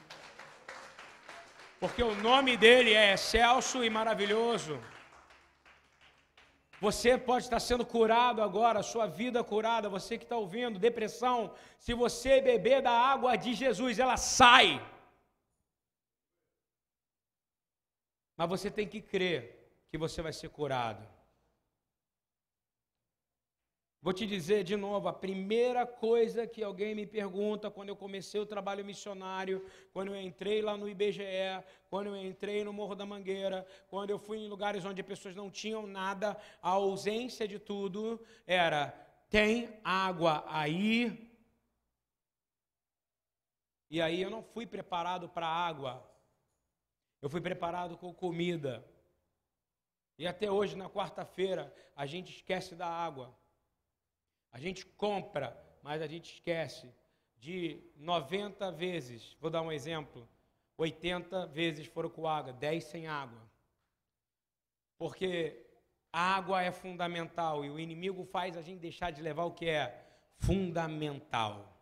Porque 1.79 2.03
o 2.03 2.15
nome 2.15 2.57
dele 2.57 2.93
é 2.95 3.13
excelso 3.13 3.85
e 3.85 3.91
maravilhoso. 3.91 4.81
Você 6.81 7.17
pode 7.17 7.45
estar 7.45 7.61
sendo 7.61 7.85
curado 7.87 8.43
agora, 8.43 8.83
sua 8.83 9.07
vida 9.07 9.43
curada, 9.43 9.89
você 9.89 10.19
que 10.19 10.25
está 10.25 10.37
ouvindo, 10.37 10.79
depressão. 10.79 11.53
Se 11.79 11.95
você 11.95 12.41
beber 12.41 12.83
da 12.83 12.91
água 12.91 13.37
de 13.37 13.55
Jesus, 13.55 13.99
ela 13.99 14.17
sai. 14.17 14.83
Mas 18.37 18.49
você 18.49 18.71
tem 18.71 18.87
que 18.87 19.01
crer 19.01 19.41
que 19.89 19.97
você 19.97 20.21
vai 20.21 20.33
ser 20.33 20.51
curado. 20.51 21.17
Vou 24.07 24.13
te 24.13 24.25
dizer 24.25 24.63
de 24.63 24.77
novo, 24.77 25.09
a 25.09 25.13
primeira 25.13 25.85
coisa 25.85 26.47
que 26.47 26.63
alguém 26.63 26.95
me 26.95 27.05
pergunta 27.05 27.73
quando 27.73 27.89
eu 27.89 27.97
comecei 27.97 28.41
o 28.41 28.47
trabalho 28.47 28.85
missionário, 28.85 29.67
quando 29.93 30.15
eu 30.15 30.21
entrei 30.21 30.63
lá 30.63 30.77
no 30.77 30.89
IBGE, 30.89 31.65
quando 31.91 32.09
eu 32.09 32.17
entrei 32.17 32.63
no 32.63 32.73
Morro 32.73 32.95
da 32.95 33.05
Mangueira, 33.05 33.67
quando 33.89 34.11
eu 34.11 34.19
fui 34.19 34.39
em 34.39 34.49
lugares 34.49 34.85
onde 34.85 35.01
as 35.01 35.07
pessoas 35.07 35.35
não 35.35 35.51
tinham 35.51 35.89
nada, 35.89 36.37
a 36.63 36.69
ausência 36.71 37.49
de 37.49 37.59
tudo 37.59 38.25
era: 38.47 38.91
tem 39.29 39.81
água 39.83 40.45
aí? 40.47 41.29
E 43.91 44.01
aí 44.01 44.23
eu 44.23 44.31
não 44.31 44.43
fui 44.43 44.67
preparado 44.67 45.29
para 45.29 45.49
água. 45.49 46.16
Eu 47.21 47.29
fui 47.29 47.41
preparado 47.41 47.97
com 47.97 48.13
comida. 48.13 48.85
E 50.19 50.27
até 50.27 50.51
hoje, 50.51 50.77
na 50.77 50.89
quarta-feira, 50.89 51.73
a 51.95 52.07
gente 52.07 52.35
esquece 52.35 52.75
da 52.75 52.87
água. 52.87 53.37
A 54.53 54.59
gente 54.59 54.87
compra, 54.87 55.57
mas 55.83 56.01
a 56.01 56.07
gente 56.07 56.33
esquece 56.33 56.93
de 57.39 57.83
90 57.97 58.71
vezes. 58.73 59.37
Vou 59.41 59.51
dar 59.51 59.63
um 59.63 59.73
exemplo. 59.73 60.29
80 60.79 61.47
vezes 61.47 61.87
foram 61.87 62.11
com 62.11 62.27
água, 62.27 62.53
10 62.53 62.85
sem 62.85 63.07
água. 63.07 63.41
Porque 64.99 65.67
a 66.13 66.37
água 66.37 66.63
é 66.63 66.71
fundamental 66.71 67.65
e 67.65 67.71
o 67.71 67.79
inimigo 67.79 68.25
faz 68.25 68.57
a 68.57 68.63
gente 68.63 68.81
deixar 68.81 69.11
de 69.11 69.21
levar 69.21 69.45
o 69.45 69.53
que 69.53 69.69
é 69.69 70.03
fundamental. 70.39 71.77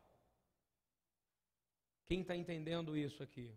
Quem 2.06 2.20
está 2.20 2.36
entendendo 2.36 2.96
isso 2.96 3.22
aqui? 3.22 3.56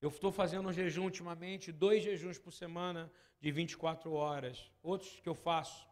Eu 0.00 0.10
estou 0.10 0.30
fazendo 0.30 0.68
um 0.68 0.72
jejum 0.72 1.04
ultimamente, 1.04 1.72
dois 1.72 2.02
jejuns 2.02 2.38
por 2.38 2.52
semana 2.52 3.10
de 3.40 3.50
24 3.50 4.12
horas. 4.12 4.70
Outros 4.82 5.18
que 5.20 5.28
eu 5.28 5.34
faço. 5.34 5.88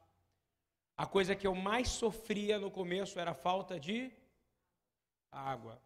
A 0.97 1.07
coisa 1.07 1.35
que 1.35 1.47
eu 1.47 1.55
mais 1.55 1.89
sofria 1.89 2.59
no 2.59 2.71
começo 2.71 3.19
era 3.19 3.33
a 3.33 3.35
falta 3.35 3.79
de 3.79 4.13
água. 5.31 5.81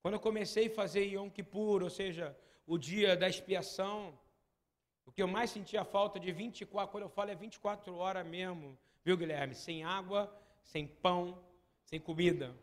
Quando 0.00 0.14
eu 0.14 0.20
comecei 0.20 0.68
a 0.68 0.74
fazer 0.74 1.04
Yom 1.04 1.28
Kippur, 1.30 1.82
ou 1.82 1.90
seja, 1.90 2.36
o 2.66 2.78
dia 2.78 3.16
da 3.16 3.28
expiação, 3.28 4.18
o 5.04 5.12
que 5.12 5.22
eu 5.22 5.28
mais 5.28 5.50
sentia 5.50 5.84
falta 5.84 6.18
de 6.18 6.32
24, 6.32 6.90
quando 6.90 7.04
eu 7.04 7.08
falo 7.08 7.30
é 7.30 7.34
24 7.34 7.94
horas 7.94 8.26
mesmo, 8.26 8.76
viu 9.04 9.16
Guilherme? 9.16 9.54
Sem 9.54 9.84
água, 9.84 10.32
sem 10.62 10.86
pão, 10.86 11.40
sem 11.84 12.00
comida. 12.00 12.56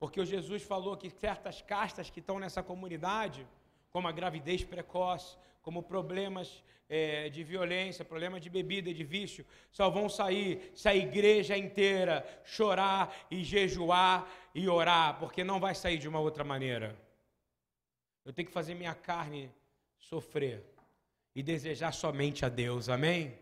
Porque 0.00 0.20
o 0.20 0.24
Jesus 0.24 0.62
falou 0.62 0.96
que 0.96 1.10
certas 1.10 1.60
castas 1.60 2.08
que 2.08 2.20
estão 2.20 2.38
nessa 2.38 2.62
comunidade, 2.62 3.46
como 3.90 4.08
a 4.08 4.12
gravidez 4.12 4.64
precoce, 4.64 5.36
como 5.60 5.82
problemas 5.82 6.64
é, 6.88 7.28
de 7.28 7.44
violência, 7.44 8.02
problemas 8.02 8.40
de 8.40 8.48
bebida 8.48 8.92
de 8.92 9.04
vício, 9.04 9.44
só 9.70 9.90
vão 9.90 10.08
sair 10.08 10.72
se 10.74 10.88
a 10.88 10.94
igreja 10.94 11.54
inteira 11.56 12.26
chorar 12.44 13.14
e 13.30 13.44
jejuar 13.44 14.26
e 14.54 14.66
orar, 14.68 15.18
porque 15.20 15.44
não 15.44 15.60
vai 15.60 15.74
sair 15.74 15.98
de 15.98 16.08
uma 16.08 16.18
outra 16.18 16.42
maneira. 16.42 16.98
Eu 18.24 18.32
tenho 18.32 18.48
que 18.48 18.54
fazer 18.54 18.74
minha 18.74 18.94
carne 18.94 19.52
sofrer 19.98 20.64
e 21.34 21.42
desejar 21.42 21.92
somente 21.92 22.44
a 22.44 22.48
Deus, 22.48 22.88
amém? 22.88 23.38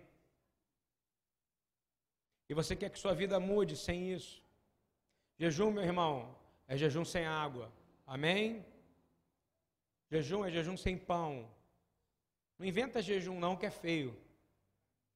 E 2.48 2.54
você 2.54 2.74
quer 2.74 2.90
que 2.90 2.98
sua 2.98 3.14
vida 3.14 3.38
mude 3.38 3.76
sem 3.76 4.12
isso? 4.12 4.42
Jejum, 5.38 5.70
meu 5.70 5.84
irmão, 5.84 6.34
é 6.68 6.76
jejum 6.76 7.04
sem 7.04 7.24
água. 7.26 7.72
Amém? 8.06 8.64
Jejum 10.10 10.44
é 10.44 10.50
jejum 10.50 10.76
sem 10.76 10.96
pão. 10.96 11.50
Não 12.58 12.66
inventa 12.66 13.02
jejum 13.02 13.40
não 13.40 13.56
que 13.56 13.66
é 13.66 13.70
feio. 13.70 14.16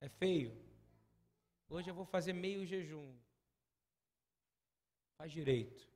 É 0.01 0.09
feio. 0.09 0.57
Hoje 1.69 1.91
eu 1.91 1.95
vou 1.95 2.05
fazer 2.05 2.33
meio 2.33 2.67
jejum. 2.67 3.15
Faz 5.17 5.31
direito. 5.31 5.89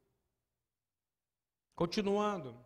Continuando. 1.74 2.65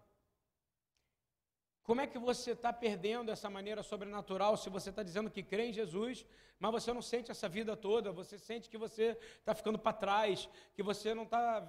Como 1.82 2.00
é 2.00 2.06
que 2.06 2.18
você 2.18 2.52
está 2.52 2.72
perdendo 2.72 3.30
essa 3.30 3.48
maneira 3.48 3.82
sobrenatural 3.82 4.56
se 4.56 4.68
você 4.68 4.90
está 4.90 5.02
dizendo 5.02 5.30
que 5.30 5.42
crê 5.42 5.66
em 5.66 5.72
Jesus, 5.72 6.26
mas 6.58 6.72
você 6.72 6.92
não 6.92 7.00
sente 7.00 7.30
essa 7.30 7.48
vida 7.48 7.74
toda, 7.74 8.12
você 8.12 8.38
sente 8.38 8.68
que 8.68 8.76
você 8.76 9.16
está 9.38 9.54
ficando 9.54 9.78
para 9.78 9.94
trás, 9.94 10.48
que 10.74 10.82
você 10.82 11.14
não 11.14 11.22
está 11.22 11.62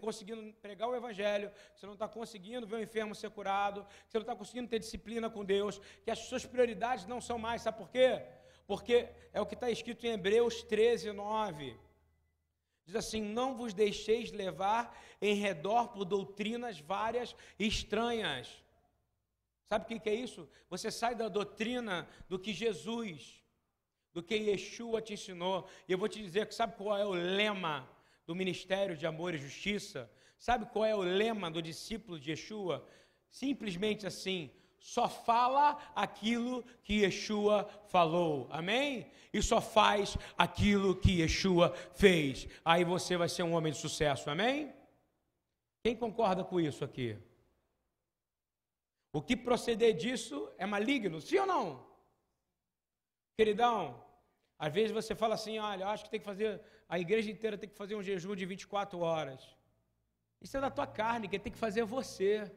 conseguindo 0.00 0.54
pregar 0.54 0.88
o 0.88 0.96
Evangelho, 0.96 1.52
você 1.74 1.84
não 1.84 1.92
está 1.92 2.08
conseguindo 2.08 2.66
ver 2.66 2.76
o 2.76 2.82
enfermo 2.82 3.14
ser 3.14 3.30
curado, 3.30 3.86
você 4.08 4.16
não 4.16 4.22
está 4.22 4.34
conseguindo 4.34 4.68
ter 4.68 4.78
disciplina 4.78 5.28
com 5.28 5.44
Deus, 5.44 5.78
que 6.02 6.10
as 6.10 6.20
suas 6.20 6.46
prioridades 6.46 7.06
não 7.06 7.20
são 7.20 7.38
mais, 7.38 7.60
sabe 7.60 7.76
por 7.76 7.90
quê? 7.90 8.22
Porque 8.66 9.08
é 9.32 9.40
o 9.40 9.46
que 9.46 9.54
está 9.54 9.70
escrito 9.70 10.06
em 10.06 10.12
Hebreus 10.12 10.62
13, 10.62 11.12
9. 11.12 11.76
Diz 12.86 12.96
assim: 12.96 13.20
Não 13.20 13.54
vos 13.54 13.74
deixeis 13.74 14.32
levar 14.32 14.98
em 15.20 15.34
redor 15.34 15.88
por 15.88 16.06
doutrinas 16.06 16.80
várias 16.80 17.36
e 17.58 17.66
estranhas 17.66 18.62
Sabe 19.68 19.84
o 19.84 20.00
que 20.00 20.08
é 20.08 20.14
isso? 20.14 20.48
Você 20.70 20.90
sai 20.90 21.14
da 21.14 21.28
doutrina 21.28 22.08
do 22.26 22.38
que 22.38 22.54
Jesus, 22.54 23.44
do 24.14 24.22
que 24.22 24.34
Yeshua 24.34 25.02
te 25.02 25.12
ensinou. 25.12 25.68
E 25.86 25.92
eu 25.92 25.98
vou 25.98 26.08
te 26.08 26.22
dizer 26.22 26.46
que 26.46 26.54
sabe 26.54 26.74
qual 26.76 26.96
é 26.96 27.04
o 27.04 27.12
lema 27.12 27.86
do 28.26 28.34
Ministério 28.34 28.96
de 28.96 29.06
Amor 29.06 29.34
e 29.34 29.38
Justiça? 29.38 30.10
Sabe 30.38 30.64
qual 30.66 30.86
é 30.86 30.94
o 30.94 31.02
lema 31.02 31.50
do 31.50 31.60
discípulo 31.60 32.18
de 32.18 32.30
Yeshua? 32.30 32.86
Simplesmente 33.28 34.06
assim: 34.06 34.50
só 34.78 35.06
fala 35.06 35.76
aquilo 35.94 36.64
que 36.82 37.02
Yeshua 37.02 37.68
falou, 37.88 38.48
amém? 38.50 39.10
E 39.32 39.42
só 39.42 39.60
faz 39.60 40.16
aquilo 40.38 40.96
que 40.96 41.20
Yeshua 41.20 41.74
fez. 41.94 42.48
Aí 42.64 42.84
você 42.84 43.18
vai 43.18 43.28
ser 43.28 43.42
um 43.42 43.52
homem 43.52 43.72
de 43.72 43.78
sucesso, 43.78 44.30
amém? 44.30 44.72
Quem 45.82 45.94
concorda 45.94 46.42
com 46.42 46.58
isso 46.58 46.84
aqui? 46.84 47.18
O 49.12 49.22
que 49.22 49.36
proceder 49.36 49.94
disso 49.94 50.52
é 50.58 50.66
maligno, 50.66 51.20
sim 51.20 51.38
ou 51.38 51.46
não? 51.46 51.86
Queridão, 53.36 54.04
às 54.58 54.72
vezes 54.72 54.90
você 54.90 55.14
fala 55.14 55.34
assim: 55.34 55.58
olha, 55.58 55.86
acho 55.88 56.04
que 56.04 56.10
tem 56.10 56.20
que 56.20 56.26
fazer, 56.26 56.60
a 56.88 56.98
igreja 56.98 57.30
inteira 57.30 57.56
tem 57.56 57.68
que 57.68 57.76
fazer 57.76 57.94
um 57.94 58.02
jejum 58.02 58.34
de 58.34 58.44
24 58.44 58.98
horas. 58.98 59.56
Isso 60.40 60.56
é 60.56 60.60
da 60.60 60.70
tua 60.70 60.86
carne, 60.86 61.28
quem 61.28 61.40
tem 61.40 61.52
que 61.52 61.58
fazer 61.58 61.80
é 61.80 61.84
você. 61.84 62.50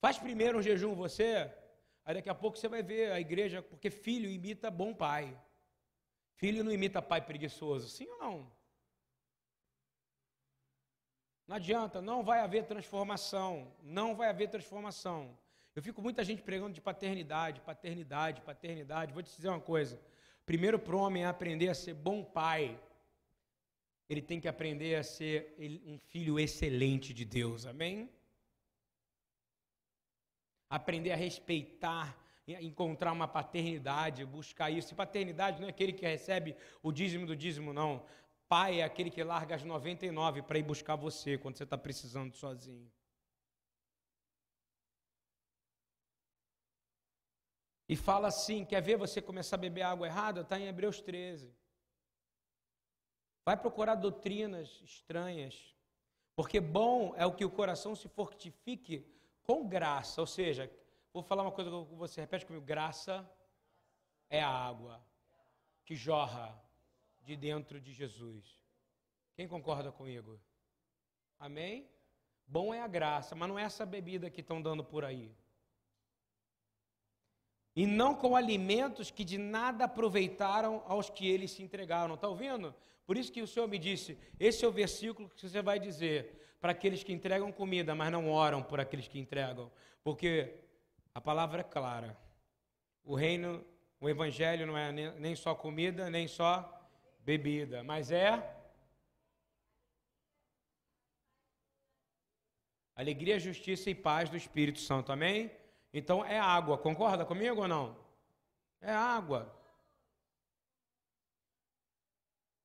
Faz 0.00 0.18
primeiro 0.18 0.58
um 0.58 0.62
jejum 0.62 0.94
você, 0.94 1.50
aí 2.04 2.14
daqui 2.14 2.28
a 2.28 2.34
pouco 2.34 2.58
você 2.58 2.68
vai 2.68 2.82
ver 2.82 3.12
a 3.12 3.20
igreja, 3.20 3.62
porque 3.62 3.90
filho 3.90 4.30
imita 4.30 4.70
bom 4.70 4.94
pai. 4.94 5.36
Filho 6.34 6.62
não 6.62 6.70
imita 6.70 7.00
pai 7.00 7.20
preguiçoso, 7.20 7.88
sim 7.88 8.06
ou 8.08 8.18
não? 8.18 8.52
Não 11.46 11.56
adianta, 11.56 12.02
não 12.02 12.24
vai 12.24 12.40
haver 12.40 12.64
transformação. 12.64 13.72
Não 13.82 14.16
vai 14.16 14.28
haver 14.28 14.48
transformação. 14.48 15.36
Eu 15.74 15.82
fico 15.82 16.02
muita 16.02 16.24
gente 16.24 16.42
pregando 16.42 16.72
de 16.72 16.80
paternidade, 16.80 17.60
paternidade, 17.60 18.40
paternidade. 18.40 19.12
Vou 19.12 19.22
te 19.22 19.34
dizer 19.34 19.48
uma 19.48 19.60
coisa. 19.60 20.00
Primeiro 20.44 20.78
para 20.78 20.96
o 20.96 21.00
homem 21.00 21.24
aprender 21.24 21.68
a 21.68 21.74
ser 21.74 21.94
bom 21.94 22.24
pai. 22.24 22.80
Ele 24.08 24.22
tem 24.22 24.40
que 24.40 24.48
aprender 24.48 24.96
a 24.96 25.02
ser 25.02 25.54
um 25.84 25.98
filho 25.98 26.38
excelente 26.38 27.12
de 27.12 27.24
Deus. 27.24 27.66
Amém? 27.66 28.08
Aprender 30.70 31.12
a 31.12 31.16
respeitar, 31.16 32.16
encontrar 32.46 33.12
uma 33.12 33.28
paternidade, 33.28 34.24
buscar 34.24 34.70
isso. 34.70 34.94
E 34.94 34.96
paternidade 34.96 35.60
não 35.60 35.68
é 35.68 35.70
aquele 35.70 35.92
que 35.92 36.06
recebe 36.06 36.56
o 36.82 36.90
dízimo 36.90 37.26
do 37.26 37.36
dízimo, 37.36 37.72
não. 37.72 38.04
Pai 38.48 38.80
é 38.80 38.84
aquele 38.84 39.10
que 39.10 39.22
larga 39.24 39.56
as 39.56 39.64
99 39.64 40.42
para 40.42 40.58
ir 40.58 40.62
buscar 40.62 40.94
você 40.94 41.36
quando 41.36 41.56
você 41.56 41.64
está 41.64 41.76
precisando 41.76 42.34
sozinho. 42.34 42.90
E 47.88 47.96
fala 47.96 48.28
assim: 48.28 48.64
quer 48.64 48.80
ver 48.80 48.96
você 48.96 49.20
começar 49.20 49.56
a 49.56 49.58
beber 49.58 49.82
água 49.82 50.06
errada? 50.06 50.40
Está 50.40 50.58
em 50.58 50.66
Hebreus 50.66 51.00
13. 51.00 51.52
Vai 53.44 53.56
procurar 53.56 53.94
doutrinas 53.94 54.80
estranhas, 54.84 55.74
porque 56.34 56.60
bom 56.60 57.14
é 57.16 57.24
o 57.24 57.32
que 57.32 57.44
o 57.44 57.50
coração 57.50 57.94
se 57.94 58.08
fortifique 58.08 59.06
com 59.44 59.68
graça. 59.68 60.20
Ou 60.20 60.26
seja, 60.26 60.70
vou 61.12 61.22
falar 61.22 61.42
uma 61.42 61.52
coisa 61.52 61.70
com 61.70 61.96
você, 61.96 62.20
repete 62.20 62.46
comigo: 62.46 62.64
graça 62.64 63.28
é 64.28 64.40
a 64.40 64.50
água 64.50 65.04
que 65.84 65.94
jorra 65.94 66.60
de 67.26 67.36
dentro 67.36 67.80
de 67.80 67.92
Jesus. 67.92 68.44
Quem 69.34 69.48
concorda 69.48 69.90
comigo? 69.90 70.40
Amém? 71.38 71.90
Bom 72.46 72.72
é 72.72 72.80
a 72.80 72.86
graça, 72.86 73.34
mas 73.34 73.48
não 73.48 73.58
é 73.58 73.64
essa 73.64 73.84
bebida 73.84 74.30
que 74.30 74.40
estão 74.40 74.62
dando 74.62 74.84
por 74.84 75.04
aí. 75.04 75.34
E 77.74 77.84
não 77.84 78.14
com 78.14 78.36
alimentos 78.36 79.10
que 79.10 79.24
de 79.24 79.36
nada 79.36 79.84
aproveitaram 79.84 80.84
aos 80.86 81.10
que 81.10 81.28
eles 81.28 81.50
se 81.50 81.62
entregaram. 81.64 82.14
Está 82.14 82.28
ouvindo? 82.28 82.72
Por 83.04 83.16
isso 83.16 83.32
que 83.32 83.42
o 83.42 83.46
Senhor 83.46 83.66
me 83.66 83.78
disse: 83.78 84.16
esse 84.38 84.64
é 84.64 84.68
o 84.68 84.72
versículo 84.72 85.28
que 85.28 85.48
você 85.48 85.60
vai 85.60 85.80
dizer 85.80 86.56
para 86.60 86.70
aqueles 86.70 87.02
que 87.02 87.12
entregam 87.12 87.50
comida, 87.50 87.92
mas 87.94 88.10
não 88.10 88.30
oram 88.30 88.62
por 88.62 88.78
aqueles 88.78 89.08
que 89.08 89.18
entregam. 89.18 89.70
Porque 90.02 90.54
a 91.12 91.20
palavra 91.20 91.60
é 91.60 91.64
clara. 91.64 92.16
O 93.04 93.16
reino, 93.16 93.64
o 94.00 94.08
evangelho 94.08 94.64
não 94.64 94.78
é 94.78 94.92
nem 94.92 95.34
só 95.34 95.56
comida, 95.56 96.08
nem 96.08 96.28
só 96.28 96.75
bebida, 97.26 97.82
mas 97.82 98.12
é 98.12 98.30
alegria, 102.94 103.38
justiça 103.40 103.90
e 103.90 103.94
paz 103.94 104.30
do 104.30 104.36
Espírito 104.36 104.78
Santo. 104.78 105.10
Amém? 105.10 105.50
Então 105.92 106.24
é 106.24 106.38
água. 106.38 106.78
Concorda 106.78 107.24
comigo 107.26 107.62
ou 107.62 107.68
não? 107.68 107.86
É 108.80 108.92
água. 108.92 109.52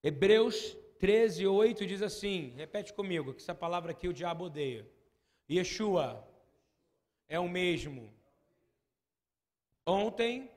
Hebreus 0.03 0.77
13, 0.99 1.47
8 1.47 1.87
diz 1.87 2.03
assim: 2.03 2.53
repete 2.55 2.93
comigo, 2.93 3.33
que 3.33 3.41
essa 3.41 3.55
palavra 3.55 3.91
aqui 3.91 4.07
o 4.07 4.13
diabo 4.13 4.45
odeia. 4.45 4.87
Yeshua 5.49 6.07
é 7.27 7.39
o 7.39 7.49
mesmo 7.49 8.13
ontem, 9.85 10.51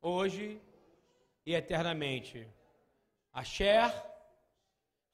hoje 0.00 0.58
e 1.44 1.54
eternamente. 1.54 2.48
Asher, 3.32 3.92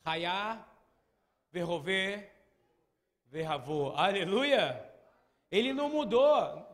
Rayá, 0.04 0.64
Verrover, 1.50 2.30
Verravô. 3.26 3.92
Aleluia! 3.96 4.82
Ele 5.50 5.72
não 5.72 5.88
mudou. 5.88 6.64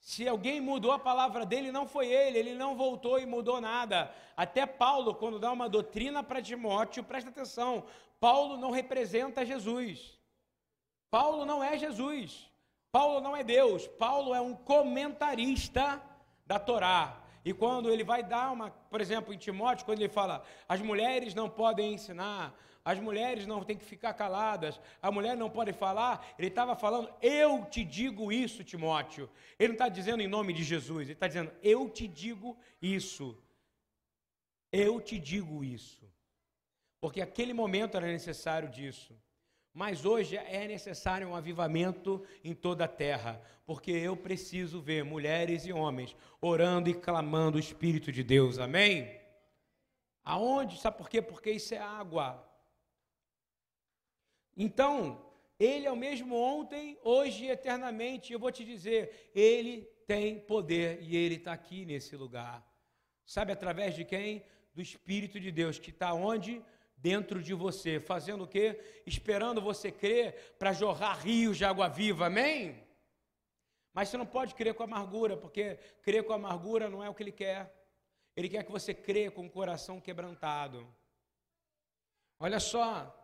Se 0.00 0.26
alguém 0.28 0.60
mudou 0.60 0.92
a 0.92 0.98
palavra 0.98 1.44
dele, 1.44 1.72
não 1.72 1.86
foi 1.86 2.06
ele, 2.06 2.38
ele 2.38 2.54
não 2.54 2.76
voltou 2.76 3.18
e 3.18 3.26
mudou 3.26 3.60
nada. 3.60 4.14
Até 4.36 4.64
Paulo, 4.64 5.14
quando 5.14 5.38
dá 5.38 5.50
uma 5.50 5.68
doutrina 5.68 6.22
para 6.22 6.40
Timóteo, 6.40 7.02
presta 7.02 7.30
atenção: 7.30 7.84
Paulo 8.20 8.56
não 8.56 8.70
representa 8.70 9.44
Jesus. 9.44 10.16
Paulo 11.10 11.44
não 11.44 11.62
é 11.62 11.76
Jesus. 11.76 12.48
Paulo 12.92 13.20
não 13.20 13.36
é 13.36 13.42
Deus. 13.42 13.86
Paulo 13.86 14.34
é 14.34 14.40
um 14.40 14.54
comentarista 14.54 16.00
da 16.46 16.58
Torá. 16.58 17.20
E 17.46 17.52
quando 17.52 17.92
ele 17.92 18.02
vai 18.02 18.24
dar 18.24 18.50
uma, 18.50 18.70
por 18.70 19.00
exemplo, 19.00 19.32
em 19.32 19.38
Timóteo, 19.38 19.86
quando 19.86 20.00
ele 20.00 20.08
fala, 20.08 20.44
as 20.68 20.80
mulheres 20.82 21.32
não 21.32 21.48
podem 21.48 21.94
ensinar, 21.94 22.52
as 22.84 22.98
mulheres 22.98 23.46
não 23.46 23.62
têm 23.62 23.78
que 23.78 23.84
ficar 23.84 24.14
caladas, 24.14 24.80
a 25.00 25.12
mulher 25.12 25.36
não 25.36 25.48
pode 25.48 25.72
falar, 25.72 26.26
ele 26.36 26.48
estava 26.48 26.74
falando, 26.74 27.08
eu 27.22 27.64
te 27.66 27.84
digo 27.84 28.32
isso, 28.32 28.64
Timóteo. 28.64 29.30
Ele 29.60 29.68
não 29.68 29.74
está 29.74 29.88
dizendo 29.88 30.24
em 30.24 30.26
nome 30.26 30.52
de 30.52 30.64
Jesus, 30.64 31.02
ele 31.02 31.12
está 31.12 31.28
dizendo, 31.28 31.52
eu 31.62 31.88
te 31.88 32.08
digo 32.08 32.58
isso. 32.82 33.40
Eu 34.72 35.00
te 35.00 35.16
digo 35.16 35.62
isso. 35.62 36.04
Porque 37.00 37.20
aquele 37.20 37.52
momento 37.52 37.96
era 37.96 38.08
necessário 38.08 38.68
disso. 38.68 39.16
Mas 39.76 40.06
hoje 40.06 40.38
é 40.38 40.66
necessário 40.66 41.28
um 41.28 41.36
avivamento 41.36 42.24
em 42.42 42.54
toda 42.54 42.86
a 42.86 42.88
terra, 42.88 43.38
porque 43.66 43.90
eu 43.90 44.16
preciso 44.16 44.80
ver 44.80 45.04
mulheres 45.04 45.66
e 45.66 45.72
homens 45.72 46.16
orando 46.40 46.88
e 46.88 46.94
clamando 46.94 47.58
o 47.58 47.60
Espírito 47.60 48.10
de 48.10 48.24
Deus, 48.24 48.58
amém? 48.58 49.20
Aonde? 50.24 50.80
Sabe 50.80 50.96
por 50.96 51.10
quê? 51.10 51.20
Porque 51.20 51.50
isso 51.50 51.74
é 51.74 51.78
água. 51.78 52.42
Então, 54.56 55.22
Ele 55.60 55.84
é 55.84 55.92
o 55.92 56.02
mesmo 56.06 56.34
ontem, 56.34 56.98
hoje 57.04 57.44
e 57.44 57.50
eternamente. 57.50 58.32
Eu 58.32 58.38
vou 58.38 58.50
te 58.50 58.64
dizer, 58.64 59.30
Ele 59.34 59.82
tem 60.06 60.40
poder 60.40 61.02
e 61.02 61.14
Ele 61.14 61.34
está 61.34 61.52
aqui 61.52 61.84
nesse 61.84 62.16
lugar. 62.16 62.66
Sabe 63.26 63.52
através 63.52 63.94
de 63.94 64.06
quem? 64.06 64.42
Do 64.74 64.80
Espírito 64.80 65.38
de 65.38 65.52
Deus, 65.52 65.78
que 65.78 65.90
está 65.90 66.14
onde? 66.14 66.62
Dentro 66.96 67.42
de 67.42 67.54
você, 67.54 68.00
fazendo 68.00 68.44
o 68.44 68.48
quê? 68.48 68.80
Esperando 69.04 69.60
você 69.60 69.92
crer 69.92 70.56
para 70.58 70.72
jorrar 70.72 71.20
rios 71.20 71.56
de 71.56 71.64
água 71.64 71.88
viva, 71.88 72.26
amém? 72.26 72.82
Mas 73.92 74.08
você 74.08 74.16
não 74.16 74.26
pode 74.26 74.54
crer 74.54 74.74
com 74.74 74.82
amargura, 74.82 75.36
porque 75.36 75.76
crer 76.02 76.24
com 76.24 76.32
amargura 76.32 76.88
não 76.88 77.02
é 77.02 77.08
o 77.08 77.14
que 77.14 77.22
ele 77.22 77.32
quer. 77.32 77.74
Ele 78.34 78.48
quer 78.48 78.62
que 78.64 78.70
você 78.70 78.92
crê 78.92 79.30
com 79.30 79.46
o 79.46 79.50
coração 79.50 80.00
quebrantado. 80.00 80.86
Olha 82.38 82.60
só, 82.60 83.14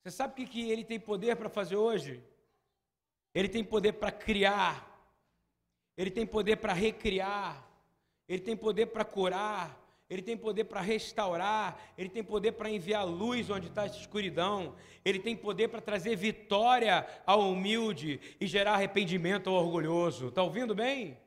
você 0.00 0.10
sabe 0.10 0.32
o 0.32 0.36
que, 0.36 0.46
que 0.46 0.70
ele 0.70 0.84
tem 0.84 1.00
poder 1.00 1.34
para 1.34 1.48
fazer 1.48 1.76
hoje? 1.76 2.22
Ele 3.34 3.48
tem 3.48 3.64
poder 3.64 3.94
para 3.94 4.12
criar, 4.12 4.88
ele 5.96 6.10
tem 6.10 6.24
poder 6.24 6.56
para 6.56 6.72
recriar, 6.72 7.68
ele 8.28 8.40
tem 8.40 8.56
poder 8.56 8.86
para 8.86 9.04
curar, 9.04 9.83
ele 10.14 10.22
tem 10.22 10.36
poder 10.36 10.64
para 10.64 10.80
restaurar, 10.80 11.92
Ele 11.98 12.08
tem 12.08 12.22
poder 12.22 12.52
para 12.52 12.70
enviar 12.70 13.04
luz 13.04 13.50
onde 13.50 13.66
está 13.66 13.84
essa 13.84 13.98
escuridão, 13.98 14.76
Ele 15.04 15.18
tem 15.18 15.36
poder 15.36 15.66
para 15.66 15.80
trazer 15.80 16.14
vitória 16.14 17.04
ao 17.26 17.50
humilde 17.50 18.20
e 18.40 18.46
gerar 18.46 18.74
arrependimento 18.74 19.50
ao 19.50 19.56
orgulhoso. 19.56 20.28
Está 20.28 20.40
ouvindo 20.40 20.72
bem? 20.72 21.18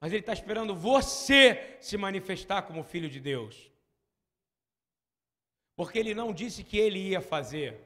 Mas 0.00 0.10
Ele 0.10 0.20
está 0.20 0.32
esperando 0.32 0.74
você 0.74 1.76
se 1.82 1.98
manifestar 1.98 2.62
como 2.62 2.82
filho 2.82 3.10
de 3.10 3.20
Deus. 3.20 3.70
Porque 5.76 5.98
Ele 5.98 6.14
não 6.14 6.32
disse 6.32 6.64
que 6.64 6.78
Ele 6.78 6.98
ia 6.98 7.20
fazer, 7.20 7.78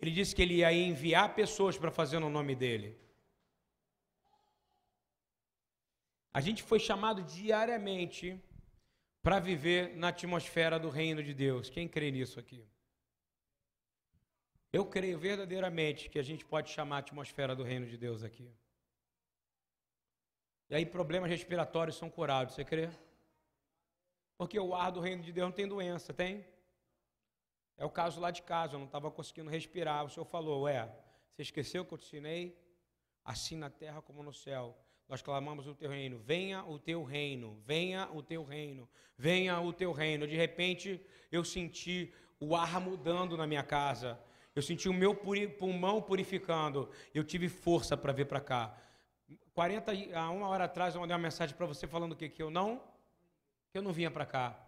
Ele 0.00 0.10
disse 0.10 0.34
que 0.34 0.42
Ele 0.42 0.54
ia 0.54 0.72
enviar 0.72 1.32
pessoas 1.32 1.78
para 1.78 1.92
fazer 1.92 2.18
no 2.18 2.28
nome 2.28 2.56
dEle. 2.56 2.98
A 6.34 6.40
gente 6.40 6.64
foi 6.64 6.80
chamado 6.80 7.22
diariamente 7.22 8.36
para 9.26 9.40
viver 9.40 9.96
na 9.96 10.10
atmosfera 10.10 10.78
do 10.78 10.88
reino 10.88 11.20
de 11.20 11.34
Deus. 11.34 11.68
Quem 11.68 11.88
crê 11.88 12.12
nisso 12.12 12.38
aqui? 12.38 12.64
Eu 14.72 14.86
creio 14.86 15.18
verdadeiramente 15.18 16.08
que 16.08 16.20
a 16.20 16.22
gente 16.22 16.44
pode 16.44 16.70
chamar 16.70 16.94
a 16.94 16.98
atmosfera 17.00 17.52
do 17.56 17.64
reino 17.64 17.86
de 17.88 17.96
Deus 17.96 18.22
aqui. 18.22 18.48
E 20.70 20.76
aí 20.76 20.86
problemas 20.86 21.28
respiratórios 21.28 21.96
são 21.96 22.08
curados, 22.08 22.54
você 22.54 22.64
crê? 22.64 22.88
Porque 24.38 24.60
o 24.60 24.76
ar 24.76 24.92
do 24.92 25.00
reino 25.00 25.24
de 25.24 25.32
Deus 25.32 25.48
não 25.48 25.56
tem 25.56 25.66
doença, 25.66 26.14
tem? 26.14 26.46
É 27.76 27.84
o 27.84 27.90
caso 27.90 28.20
lá 28.20 28.30
de 28.30 28.42
casa, 28.42 28.76
eu 28.76 28.78
não 28.78 28.86
estava 28.86 29.10
conseguindo 29.10 29.50
respirar. 29.50 30.04
O 30.04 30.08
Senhor 30.08 30.26
falou: 30.26 30.62
Ué, 30.62 30.88
você 31.32 31.42
esqueceu 31.42 31.84
que 31.84 31.92
eu 31.92 31.98
te 31.98 32.06
ensinei? 32.06 32.56
Assim 33.24 33.56
na 33.56 33.70
terra 33.70 34.00
como 34.00 34.22
no 34.22 34.32
céu. 34.32 34.78
Nós 35.08 35.22
clamamos 35.22 35.66
o 35.68 35.74
teu 35.74 35.88
reino, 35.88 36.18
venha 36.18 36.64
o 36.64 36.78
teu 36.78 37.04
reino, 37.04 37.56
venha 37.64 38.08
o 38.12 38.22
teu 38.22 38.42
reino, 38.42 38.88
venha 39.16 39.60
o 39.60 39.72
teu 39.72 39.92
reino. 39.92 40.26
De 40.26 40.36
repente 40.36 41.00
eu 41.30 41.44
senti 41.44 42.12
o 42.40 42.56
ar 42.56 42.80
mudando 42.80 43.36
na 43.36 43.46
minha 43.46 43.62
casa, 43.62 44.18
eu 44.54 44.62
senti 44.62 44.88
o 44.88 44.94
meu 44.94 45.14
pulmão 45.14 46.02
purificando, 46.02 46.90
eu 47.14 47.22
tive 47.22 47.48
força 47.48 47.96
para 47.96 48.12
vir 48.12 48.26
para 48.26 48.40
cá. 48.40 48.76
40 49.54 49.92
a 50.14 50.30
uma 50.30 50.48
hora 50.48 50.64
atrás 50.64 50.94
eu 50.94 51.00
mandei 51.00 51.14
uma 51.14 51.22
mensagem 51.22 51.56
para 51.56 51.66
você 51.66 51.86
falando 51.86 52.12
o 52.12 52.16
que 52.16 52.28
que 52.28 52.42
eu 52.42 52.50
não 52.50 52.82
que 53.70 53.78
eu 53.78 53.82
não 53.82 53.92
vinha 53.92 54.10
para 54.10 54.26
cá. 54.26 54.58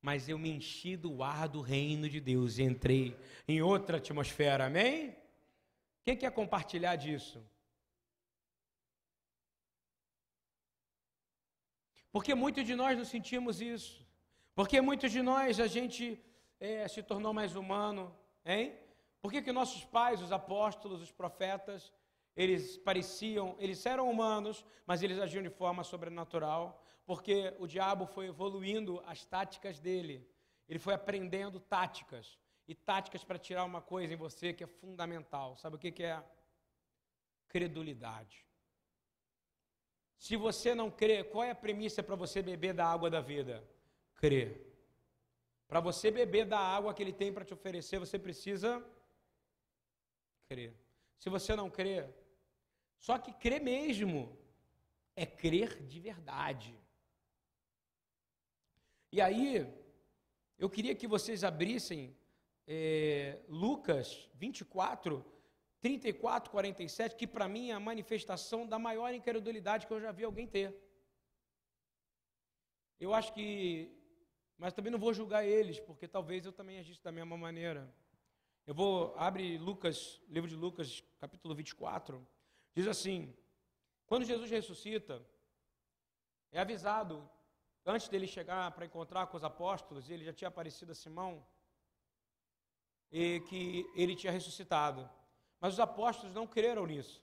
Mas 0.00 0.28
eu 0.28 0.38
me 0.38 0.50
enchi 0.50 0.96
do 0.96 1.22
ar 1.22 1.48
do 1.48 1.60
reino 1.60 2.08
de 2.08 2.20
Deus 2.20 2.58
e 2.58 2.62
entrei 2.62 3.16
em 3.48 3.62
outra 3.62 3.96
atmosfera. 3.96 4.66
Amém? 4.66 5.16
Quem 6.04 6.16
quer 6.16 6.30
compartilhar 6.30 6.94
disso? 6.94 7.42
Porque 12.16 12.34
muitos 12.34 12.64
de 12.64 12.74
nós 12.74 12.96
não 12.96 13.04
sentimos 13.04 13.60
isso. 13.60 14.02
Porque 14.54 14.80
muitos 14.80 15.12
de 15.12 15.20
nós 15.20 15.60
a 15.60 15.66
gente 15.66 16.18
é, 16.58 16.88
se 16.88 17.02
tornou 17.02 17.34
mais 17.34 17.54
humano, 17.54 18.10
hein? 18.42 18.74
Por 19.20 19.30
que, 19.30 19.42
que 19.42 19.52
nossos 19.52 19.84
pais, 19.84 20.22
os 20.22 20.32
apóstolos, 20.32 21.02
os 21.02 21.12
profetas, 21.12 21.92
eles 22.34 22.78
pareciam, 22.78 23.54
eles 23.58 23.84
eram 23.84 24.10
humanos, 24.10 24.64
mas 24.86 25.02
eles 25.02 25.18
agiam 25.18 25.42
de 25.42 25.50
forma 25.50 25.84
sobrenatural? 25.84 26.82
Porque 27.04 27.54
o 27.58 27.66
diabo 27.66 28.06
foi 28.06 28.28
evoluindo 28.28 29.02
as 29.06 29.26
táticas 29.26 29.78
dele. 29.78 30.26
Ele 30.66 30.78
foi 30.78 30.94
aprendendo 30.94 31.60
táticas. 31.60 32.38
E 32.66 32.74
táticas 32.74 33.24
para 33.24 33.38
tirar 33.38 33.64
uma 33.64 33.82
coisa 33.82 34.14
em 34.14 34.16
você 34.16 34.54
que 34.54 34.64
é 34.64 34.66
fundamental. 34.66 35.54
Sabe 35.58 35.76
o 35.76 35.78
que, 35.78 35.92
que 35.92 36.04
é? 36.04 36.24
Credulidade. 37.46 38.45
Se 40.18 40.36
você 40.36 40.74
não 40.74 40.90
crê, 40.90 41.22
qual 41.22 41.44
é 41.44 41.50
a 41.50 41.54
premissa 41.54 42.02
para 42.02 42.16
você 42.16 42.42
beber 42.42 42.72
da 42.74 42.86
água 42.86 43.10
da 43.10 43.20
vida? 43.20 43.62
Crer. 44.14 44.66
Para 45.68 45.80
você 45.80 46.10
beber 46.10 46.46
da 46.46 46.58
água 46.58 46.94
que 46.94 47.02
ele 47.02 47.12
tem 47.12 47.32
para 47.32 47.44
te 47.44 47.52
oferecer, 47.52 47.98
você 47.98 48.18
precisa 48.18 48.84
crer. 50.48 50.74
Se 51.18 51.28
você 51.28 51.54
não 51.54 51.68
crê, 51.68 52.08
só 52.98 53.18
que 53.18 53.32
crer 53.32 53.60
mesmo 53.60 54.36
é 55.14 55.26
crer 55.26 55.82
de 55.86 56.00
verdade. 56.00 56.78
E 59.12 59.20
aí, 59.20 59.66
eu 60.58 60.68
queria 60.68 60.94
que 60.94 61.06
vocês 61.06 61.42
abrissem 61.42 62.16
é, 62.66 63.38
Lucas 63.48 64.28
24, 64.34 65.24
34, 65.86 66.50
47, 66.50 67.14
que 67.14 67.28
para 67.28 67.46
mim 67.46 67.70
é 67.70 67.74
a 67.74 67.78
manifestação 67.78 68.66
da 68.66 68.76
maior 68.76 69.14
incredulidade 69.14 69.86
que 69.86 69.92
eu 69.92 70.00
já 70.00 70.10
vi 70.10 70.24
alguém 70.24 70.44
ter. 70.44 70.74
Eu 72.98 73.14
acho 73.14 73.32
que, 73.32 73.96
mas 74.58 74.72
também 74.72 74.90
não 74.90 74.98
vou 74.98 75.14
julgar 75.14 75.44
eles, 75.44 75.78
porque 75.78 76.08
talvez 76.08 76.44
eu 76.44 76.52
também 76.52 76.80
agisse 76.80 77.00
da 77.04 77.12
mesma 77.12 77.36
maneira. 77.36 77.88
Eu 78.66 78.74
vou, 78.74 79.14
abre 79.16 79.58
Lucas, 79.58 80.20
livro 80.28 80.50
de 80.50 80.56
Lucas, 80.56 81.04
capítulo 81.20 81.54
24, 81.54 82.26
diz 82.74 82.88
assim: 82.88 83.32
quando 84.06 84.24
Jesus 84.24 84.50
ressuscita, 84.50 85.24
é 86.50 86.58
avisado, 86.58 87.30
antes 87.84 88.08
dele 88.08 88.26
chegar 88.26 88.72
para 88.72 88.86
encontrar 88.86 89.28
com 89.28 89.36
os 89.36 89.44
apóstolos, 89.44 90.10
ele 90.10 90.24
já 90.24 90.32
tinha 90.32 90.48
aparecido 90.48 90.90
a 90.90 90.96
Simão, 90.96 91.46
e 93.12 93.38
que 93.48 93.88
ele 93.94 94.16
tinha 94.16 94.32
ressuscitado. 94.32 95.08
Mas 95.60 95.74
os 95.74 95.80
apóstolos 95.80 96.34
não 96.34 96.46
creram 96.46 96.86
nisso. 96.86 97.22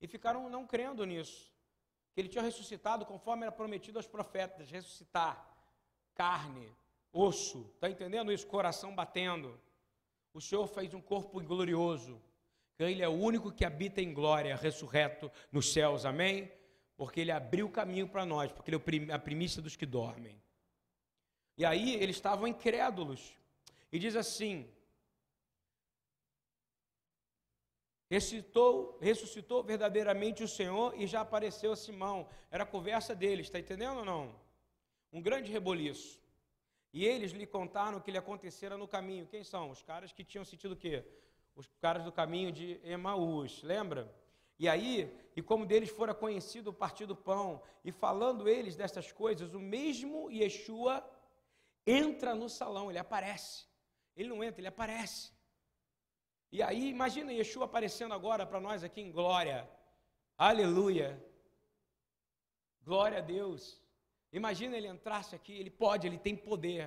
E 0.00 0.06
ficaram 0.06 0.48
não 0.50 0.66
crendo 0.66 1.04
nisso. 1.04 1.52
Que 2.12 2.20
ele 2.20 2.28
tinha 2.28 2.42
ressuscitado 2.42 3.04
conforme 3.04 3.42
era 3.42 3.52
prometido 3.52 3.98
aos 3.98 4.06
profetas 4.06 4.70
ressuscitar 4.70 5.54
carne, 6.14 6.74
osso. 7.12 7.70
Está 7.74 7.90
entendendo 7.90 8.32
isso? 8.32 8.46
Coração 8.46 8.94
batendo. 8.94 9.60
O 10.32 10.40
Senhor 10.40 10.66
fez 10.66 10.92
um 10.94 11.00
corpo 11.00 11.40
glorioso. 11.42 12.20
Ele 12.78 13.02
é 13.02 13.08
o 13.08 13.12
único 13.12 13.50
que 13.50 13.64
habita 13.64 14.02
em 14.02 14.12
glória, 14.12 14.54
ressurreto 14.56 15.30
nos 15.50 15.72
céus. 15.72 16.04
Amém? 16.04 16.52
Porque 16.96 17.20
ele 17.20 17.32
abriu 17.32 17.66
o 17.66 17.70
caminho 17.70 18.08
para 18.08 18.26
nós, 18.26 18.52
porque 18.52 18.70
ele 18.70 19.10
é 19.10 19.14
a 19.14 19.18
primícia 19.18 19.62
dos 19.62 19.76
que 19.76 19.86
dormem. 19.86 20.40
E 21.56 21.64
aí 21.64 21.94
eles 21.94 22.16
estavam 22.16 22.46
incrédulos. 22.46 23.34
E 23.90 23.98
diz 23.98 24.14
assim: 24.14 24.70
Ressuscitou, 28.08 28.98
ressuscitou 29.00 29.62
verdadeiramente 29.62 30.42
o 30.42 30.48
Senhor 30.48 30.94
e 30.96 31.06
já 31.06 31.20
apareceu 31.20 31.72
a 31.72 31.76
Simão. 31.76 32.28
Era 32.50 32.62
a 32.62 32.66
conversa 32.66 33.14
deles, 33.14 33.46
está 33.46 33.58
entendendo 33.58 33.98
ou 33.98 34.04
não? 34.04 34.34
Um 35.12 35.20
grande 35.20 35.50
reboliço. 35.50 36.20
E 36.92 37.04
eles 37.04 37.32
lhe 37.32 37.46
contaram 37.46 37.98
o 37.98 38.00
que 38.00 38.10
lhe 38.10 38.18
acontecera 38.18 38.76
no 38.78 38.86
caminho. 38.86 39.26
Quem 39.26 39.42
são? 39.42 39.70
Os 39.70 39.82
caras 39.82 40.12
que 40.12 40.24
tinham 40.24 40.44
sentido 40.44 40.72
o 40.72 40.76
quê? 40.76 41.04
Os 41.54 41.66
caras 41.80 42.04
do 42.04 42.12
caminho 42.12 42.52
de 42.52 42.80
Emaús, 42.84 43.62
lembra? 43.62 44.14
E 44.58 44.68
aí, 44.68 45.14
e 45.34 45.42
como 45.42 45.66
deles 45.66 45.90
fora 45.90 46.14
conhecido 46.14 46.70
o 46.70 46.72
partido 46.72 47.08
do 47.08 47.16
pão, 47.16 47.60
e 47.84 47.92
falando 47.92 48.48
eles 48.48 48.76
destas 48.76 49.12
coisas, 49.12 49.52
o 49.52 49.60
mesmo 49.60 50.30
Yeshua 50.30 51.04
entra 51.86 52.34
no 52.34 52.48
salão, 52.48 52.88
ele 52.90 52.98
aparece. 52.98 53.66
Ele 54.16 54.30
não 54.30 54.42
entra, 54.42 54.60
ele 54.60 54.68
aparece. 54.68 55.35
E 56.56 56.62
aí, 56.62 56.88
imagina 56.88 57.34
Yeshua 57.34 57.66
aparecendo 57.66 58.14
agora 58.14 58.46
para 58.46 58.58
nós 58.58 58.82
aqui 58.82 59.02
em 59.02 59.12
glória. 59.12 59.68
Aleluia. 60.38 61.22
Glória 62.82 63.18
a 63.18 63.20
Deus. 63.20 63.78
Imagina 64.32 64.74
ele 64.74 64.88
entrasse 64.88 65.34
aqui, 65.36 65.52
ele 65.52 65.68
pode, 65.68 66.06
ele 66.06 66.18
tem 66.18 66.34
poder. 66.34 66.84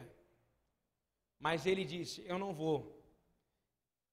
Mas 1.38 1.67
ele 1.67 1.86
disse: 1.86 2.25
Eu 2.25 2.39
não 2.39 2.51
vou. 2.51 2.99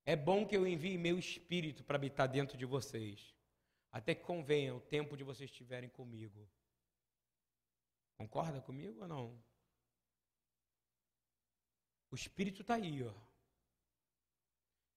É 0.04 0.14
bom 0.14 0.46
que 0.46 0.54
eu 0.54 0.66
envie 0.66 0.98
meu 0.98 1.18
espírito 1.18 1.82
para 1.82 1.96
habitar 1.96 2.28
dentro 2.28 2.58
de 2.58 2.66
vocês. 2.66 3.34
Até 3.90 4.14
que 4.14 4.24
convenha 4.24 4.74
o 4.74 4.80
tempo 4.96 5.16
de 5.16 5.24
vocês 5.24 5.48
estiverem 5.48 5.88
comigo. 5.88 6.46
Concorda 8.18 8.60
comigo 8.60 9.00
ou 9.00 9.08
não? 9.08 9.42
O 12.10 12.14
espírito 12.14 12.60
está 12.60 12.74
aí, 12.74 13.02
ó. 13.02 13.35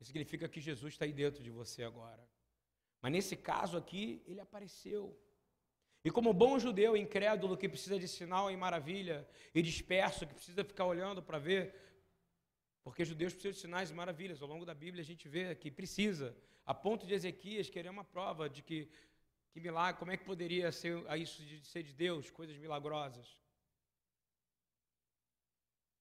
Significa 0.05 0.47
que 0.47 0.61
Jesus 0.61 0.93
está 0.93 1.05
aí 1.05 1.11
dentro 1.11 1.43
de 1.43 1.49
você 1.49 1.83
agora. 1.83 2.25
Mas 3.01 3.11
nesse 3.11 3.35
caso 3.35 3.77
aqui, 3.77 4.23
ele 4.25 4.39
apareceu. 4.39 5.17
E 6.03 6.09
como 6.09 6.33
bom 6.33 6.57
judeu 6.57 6.95
incrédulo 6.95 7.57
que 7.57 7.67
precisa 7.67 7.99
de 7.99 8.07
sinal 8.07 8.49
e 8.49 8.55
maravilha, 8.55 9.27
e 9.53 9.61
disperso, 9.61 10.25
que 10.25 10.33
precisa 10.33 10.63
ficar 10.63 10.85
olhando 10.85 11.21
para 11.21 11.37
ver, 11.37 11.75
porque 12.81 13.03
judeus 13.03 13.33
precisam 13.33 13.51
de 13.51 13.59
sinais 13.59 13.91
e 13.91 13.93
maravilhas. 13.93 14.41
Ao 14.41 14.47
longo 14.47 14.65
da 14.65 14.73
Bíblia 14.73 15.01
a 15.01 15.05
gente 15.05 15.27
vê 15.27 15.53
que 15.55 15.69
precisa, 15.69 16.35
a 16.65 16.73
ponto 16.73 17.05
de 17.05 17.13
Ezequias 17.13 17.69
querer 17.69 17.89
uma 17.89 18.05
prova 18.05 18.49
de 18.49 18.61
que, 18.61 18.89
que 19.51 19.59
milagre, 19.59 19.99
como 19.99 20.11
é 20.11 20.17
que 20.17 20.23
poderia 20.23 20.71
ser 20.71 21.03
isso 21.17 21.43
de 21.43 21.65
ser 21.65 21.83
de 21.83 21.93
Deus, 21.93 22.29
coisas 22.31 22.57
milagrosas. 22.57 23.37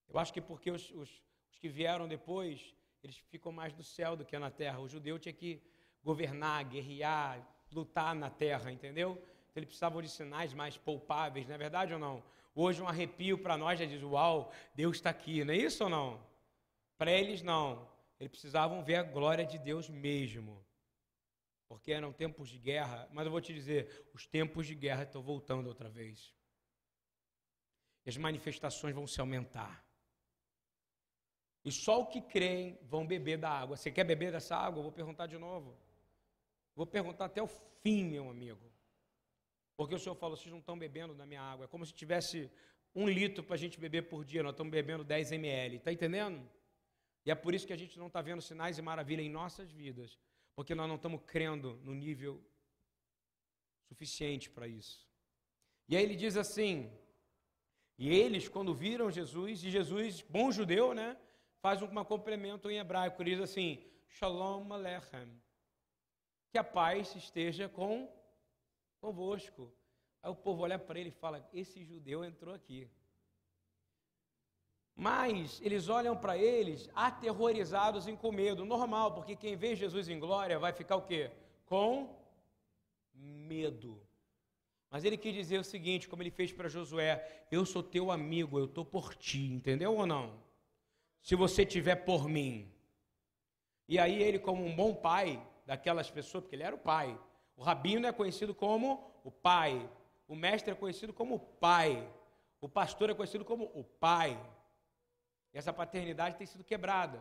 Eu 0.09 0.19
acho 0.19 0.33
que 0.33 0.41
porque 0.41 0.71
os, 0.71 0.91
os, 0.93 1.23
os 1.51 1.59
que 1.59 1.69
vieram 1.69 2.07
depois 2.07 2.75
eles 3.09 3.19
ficam 3.31 3.51
mais 3.51 3.75
no 3.75 3.83
céu 3.83 4.15
do 4.15 4.25
que 4.25 4.39
na 4.39 4.51
terra. 4.51 4.79
O 4.81 4.89
judeu 4.89 5.19
tinha 5.19 5.33
que 5.33 5.63
governar, 6.05 6.63
guerrear, 6.65 7.41
lutar 7.73 8.15
na 8.15 8.29
terra, 8.29 8.71
entendeu? 8.71 9.13
Então 9.13 9.57
eles 9.57 9.69
precisavam 9.69 10.03
de 10.03 10.11
sinais 10.11 10.53
mais 10.53 10.77
palpáveis, 10.77 11.47
não 11.47 11.55
é 11.55 11.59
verdade 11.59 11.95
ou 11.95 11.99
não? 11.99 12.23
Hoje 12.55 12.83
um 12.83 12.89
arrepio 12.89 13.39
para 13.39 13.57
nós 13.57 13.79
já 13.79 13.87
diz, 13.87 14.03
uau, 14.03 14.53
Deus 14.75 14.99
está 14.99 15.09
aqui, 15.09 15.43
não 15.43 15.55
é 15.55 15.57
isso 15.57 15.85
ou 15.85 15.91
não? 15.91 16.23
Para 16.99 17.11
eles 17.11 17.43
não. 17.43 17.89
Eles 18.21 18.31
precisavam 18.31 18.85
ver 18.85 18.97
a 18.97 19.03
glória 19.03 19.47
de 19.47 19.59
Deus 19.59 19.89
mesmo. 19.89 20.63
Porque 21.67 21.93
eram 21.93 22.13
tempos 22.13 22.51
de 22.51 22.59
guerra, 22.59 23.09
mas 23.13 23.25
eu 23.25 23.31
vou 23.31 23.41
te 23.41 23.55
dizer, 23.55 24.11
os 24.13 24.27
tempos 24.27 24.67
de 24.67 24.75
guerra 24.75 25.05
estão 25.05 25.23
voltando 25.23 25.67
outra 25.69 25.89
vez. 25.89 26.35
E 28.05 28.11
as 28.11 28.17
manifestações 28.19 28.95
vão 28.95 29.07
se 29.07 29.21
aumentar. 29.21 29.88
E 31.69 31.71
só 31.71 32.01
o 32.01 32.07
que 32.07 32.23
creem 32.23 32.79
vão 32.85 33.07
beber 33.07 33.37
da 33.37 33.51
água. 33.51 33.77
Você 33.77 33.91
quer 33.91 34.03
beber 34.03 34.33
dessa 34.33 34.57
água? 34.57 34.79
Eu 34.79 34.85
vou 34.85 34.93
perguntar 35.01 35.27
de 35.27 35.37
novo. 35.37 35.77
Vou 36.75 36.87
perguntar 36.87 37.27
até 37.27 37.43
o 37.43 37.47
fim, 37.47 38.05
meu 38.05 38.31
amigo. 38.31 38.67
Porque 39.77 39.95
o 39.95 39.99
senhor 39.99 40.15
falou, 40.15 40.35
vocês 40.35 40.51
não 40.51 40.61
estão 40.61 40.79
bebendo 40.79 41.15
da 41.15 41.27
minha 41.27 41.43
água. 41.43 41.67
É 41.67 41.69
como 41.69 41.85
se 41.85 41.93
tivesse 41.93 42.51
um 42.95 43.07
litro 43.07 43.45
para 43.45 43.55
a 43.55 43.59
gente 43.59 43.79
beber 43.79 44.09
por 44.09 44.25
dia, 44.25 44.43
nós 44.43 44.53
estamos 44.53 44.71
bebendo 44.71 45.05
10 45.05 45.33
ml. 45.33 45.77
Está 45.77 45.93
entendendo? 45.93 46.41
E 47.27 47.31
é 47.31 47.35
por 47.35 47.55
isso 47.55 47.67
que 47.67 47.75
a 47.75 47.77
gente 47.77 47.99
não 47.99 48.07
está 48.07 48.23
vendo 48.23 48.41
sinais 48.41 48.79
e 48.79 48.83
maravilhas 48.83 49.27
em 49.27 49.31
nossas 49.31 49.71
vidas. 49.71 50.19
Porque 50.57 50.75
nós 50.75 50.89
não 50.89 50.97
estamos 50.97 51.21
crendo 51.27 51.79
no 51.85 51.95
nível 51.95 52.43
suficiente 53.89 54.49
para 54.49 54.67
isso. 54.67 55.07
E 55.87 55.99
aí 55.99 56.03
ele 56.03 56.17
diz 56.17 56.35
assim: 56.35 56.91
e 57.99 58.09
eles, 58.09 58.49
quando 58.49 58.75
viram 58.75 59.11
Jesus, 59.11 59.63
e 59.65 59.71
Jesus, 59.71 60.23
bom 60.23 60.51
judeu, 60.51 60.95
né, 60.95 61.15
faz 61.61 61.83
um 61.83 61.89
complemento 62.05 62.71
em 62.71 62.79
hebraico, 62.79 63.25
diz 63.25 63.41
assim: 63.41 63.83
Shalom 64.09 64.73
Alechem. 64.73 65.29
Que 66.51 66.59
a 66.59 66.65
paz 66.65 67.15
esteja 67.15 67.69
com 67.69 68.11
convosco. 69.01 69.73
Aí 70.23 70.31
o 70.31 70.35
povo 70.35 70.63
olha 70.63 70.79
para 70.79 70.99
ele 70.99 71.11
e 71.11 71.13
fala: 71.13 71.47
Esse 71.53 71.85
judeu 71.85 72.25
entrou 72.25 72.55
aqui. 72.55 72.89
Mas 74.95 75.61
eles 75.63 75.89
olham 75.89 76.17
para 76.17 76.37
eles 76.37 76.91
aterrorizados 76.93 78.09
e 78.09 78.17
com 78.17 78.33
medo, 78.33 78.65
normal, 78.65 79.15
porque 79.15 79.37
quem 79.37 79.55
vê 79.57 79.77
Jesus 79.77 80.09
em 80.09 80.19
glória 80.19 80.59
vai 80.59 80.73
ficar 80.73 80.97
o 80.97 81.03
quê? 81.03 81.31
Com 81.67 82.19
medo. 83.15 84.03
Mas 84.91 85.05
ele 85.05 85.17
quis 85.17 85.35
dizer 85.35 85.61
o 85.61 85.65
seguinte, 85.65 86.09
como 86.09 86.23
ele 86.23 86.31
fez 86.31 86.53
para 86.53 86.69
Josué: 86.69 87.47
Eu 87.51 87.65
sou 87.65 87.83
teu 87.83 88.11
amigo, 88.11 88.59
eu 88.59 88.65
estou 88.65 88.85
por 88.85 89.15
ti, 89.15 89.53
entendeu 89.53 89.95
ou 89.95 90.07
não? 90.07 90.48
Se 91.23 91.35
você 91.35 91.65
tiver 91.65 91.97
por 91.97 92.29
mim. 92.29 92.73
E 93.89 93.99
aí 93.99 94.23
ele, 94.23 94.39
como 94.39 94.65
um 94.65 94.75
bom 94.75 94.95
pai 94.95 95.43
daquelas 95.67 96.11
pessoas, 96.11 96.45
porque 96.45 96.57
ele 96.57 96.63
era 96.63 96.75
o 96.75 96.79
pai. 96.79 97.19
O 97.57 97.63
rabino 97.63 98.07
é 98.07 98.13
conhecido 98.13 98.55
como 98.55 99.13
o 99.25 99.31
pai. 99.31 99.89
O 100.27 100.35
mestre 100.35 100.73
é 100.73 100.75
conhecido 100.75 101.13
como 101.13 101.37
o 101.37 101.41
pai. 101.41 102.07
O 102.61 102.69
pastor 102.69 103.11
é 103.11 103.15
conhecido 103.15 103.45
como 103.45 103.65
o 103.75 103.85
pai. 103.85 104.39
E 105.53 105.59
essa 105.59 105.73
paternidade 105.73 106.37
tem 106.37 106.47
sido 106.47 106.65
quebrada. 106.65 107.21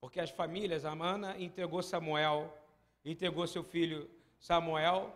Porque 0.00 0.20
as 0.20 0.30
famílias, 0.30 0.84
a 0.84 0.94
entregou 1.38 1.82
Samuel, 1.82 2.52
entregou 3.04 3.46
seu 3.46 3.64
filho 3.64 4.10
Samuel, 4.38 5.14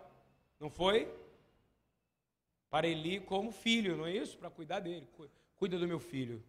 não 0.59 0.69
foi? 0.69 1.11
Para 2.69 2.87
Eli 2.87 3.19
como 3.19 3.51
filho, 3.51 3.95
não 3.95 4.05
é 4.05 4.11
isso? 4.11 4.37
Para 4.37 4.49
cuidar 4.49 4.79
dele. 4.79 5.07
Cuida 5.55 5.77
do 5.77 5.87
meu 5.87 5.99
filho. 5.99 6.43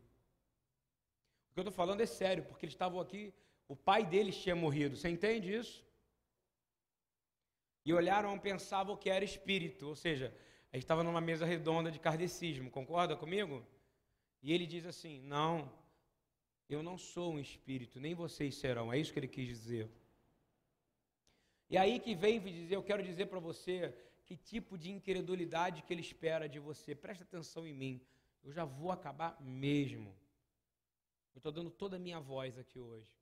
O 1.50 1.54
que 1.54 1.60
eu 1.60 1.62
estou 1.62 1.72
falando 1.72 2.00
é 2.00 2.06
sério, 2.06 2.44
porque 2.44 2.64
eles 2.64 2.74
estavam 2.74 3.00
aqui, 3.00 3.34
o 3.68 3.76
pai 3.76 4.04
deles 4.04 4.36
tinha 4.36 4.54
morrido. 4.54 4.96
Você 4.96 5.08
entende 5.08 5.54
isso? 5.54 5.84
E 7.84 7.92
olharam 7.92 8.36
e 8.36 8.40
pensavam 8.40 8.96
que 8.96 9.10
era 9.10 9.24
espírito, 9.24 9.88
ou 9.88 9.96
seja, 9.96 10.34
a 10.72 10.76
estava 10.76 11.02
numa 11.02 11.20
mesa 11.20 11.44
redonda 11.44 11.90
de 11.90 11.98
kardecismo, 11.98 12.70
concorda 12.70 13.16
comigo? 13.16 13.66
E 14.42 14.52
ele 14.52 14.66
diz 14.66 14.86
assim: 14.86 15.20
Não, 15.22 15.70
eu 16.68 16.82
não 16.82 16.96
sou 16.96 17.34
um 17.34 17.38
espírito, 17.38 17.98
nem 17.98 18.14
vocês 18.14 18.54
serão. 18.54 18.92
É 18.92 18.98
isso 18.98 19.12
que 19.12 19.18
ele 19.18 19.28
quis 19.28 19.48
dizer. 19.48 19.90
E 21.68 21.76
aí 21.76 21.98
que 22.00 22.14
vem 22.14 22.40
dizer, 22.40 22.74
eu 22.76 22.82
quero 22.82 23.02
dizer 23.02 23.26
para 23.26 23.38
você 23.38 23.94
que 24.24 24.36
tipo 24.36 24.78
de 24.78 24.90
incredulidade 24.90 25.82
que 25.82 25.92
ele 25.92 26.00
espera 26.00 26.48
de 26.48 26.58
você. 26.58 26.94
Presta 26.94 27.24
atenção 27.24 27.66
em 27.66 27.74
mim. 27.74 28.00
Eu 28.42 28.52
já 28.52 28.64
vou 28.64 28.90
acabar 28.90 29.36
mesmo. 29.40 30.14
Eu 31.34 31.38
estou 31.38 31.52
dando 31.52 31.70
toda 31.70 31.96
a 31.96 31.98
minha 31.98 32.20
voz 32.20 32.58
aqui 32.58 32.78
hoje. 32.78 33.12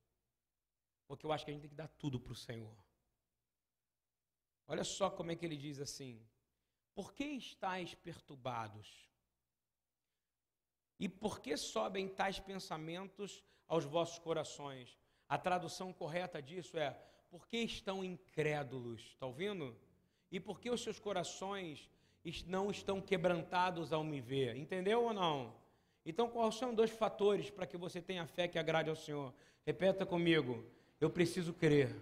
Porque 1.07 1.25
eu 1.25 1.33
acho 1.33 1.44
que 1.44 1.51
a 1.51 1.55
gente 1.55 1.62
tem 1.62 1.71
que 1.71 1.77
dar 1.77 1.88
tudo 1.88 2.21
para 2.21 2.33
o 2.33 2.37
Senhor. 2.37 2.77
Olha 4.66 4.85
só 4.85 5.11
como 5.11 5.31
é 5.31 5.37
que 5.37 5.47
ele 5.47 5.57
diz 5.57 5.81
assim: 5.81 6.21
Por 6.94 7.12
que 7.14 7.25
estáis 7.25 7.94
perturbados? 7.94 9.09
E 11.01 11.09
por 11.09 11.40
que 11.40 11.57
sobem 11.57 12.09
tais 12.09 12.38
pensamentos 12.38 13.42
aos 13.66 13.85
vossos 13.85 14.18
corações? 14.18 14.99
A 15.29 15.38
tradução 15.38 15.92
correta 15.92 16.42
disso 16.42 16.77
é: 16.77 16.90
Por 17.31 17.47
que 17.47 17.59
estão 17.59 18.05
incrédulos? 18.05 19.01
Está 19.03 19.27
ouvindo? 19.27 19.77
E 20.31 20.38
por 20.38 20.61
que 20.61 20.71
os 20.71 20.83
seus 20.83 20.99
corações 20.99 21.88
não 22.47 22.71
estão 22.71 23.01
quebrantados 23.01 23.92
ao 23.92 24.05
me 24.05 24.21
ver? 24.21 24.57
Entendeu 24.57 25.05
ou 25.05 25.14
não? 25.14 25.57
Então, 26.09 26.29
quais 26.29 26.55
são 26.55 26.75
dois 26.75 26.90
fatores 26.90 27.51
para 27.51 27.66
que 27.66 27.77
você 27.77 28.01
tenha 28.01 28.27
fé 28.27 28.49
que 28.49 28.59
agrade 28.59 28.90
ao 28.90 28.97
Senhor? 28.97 29.33
Repeta 29.64 30.05
comigo: 30.05 30.64
Eu 31.01 31.11
preciso 31.11 31.53
crer 31.53 31.94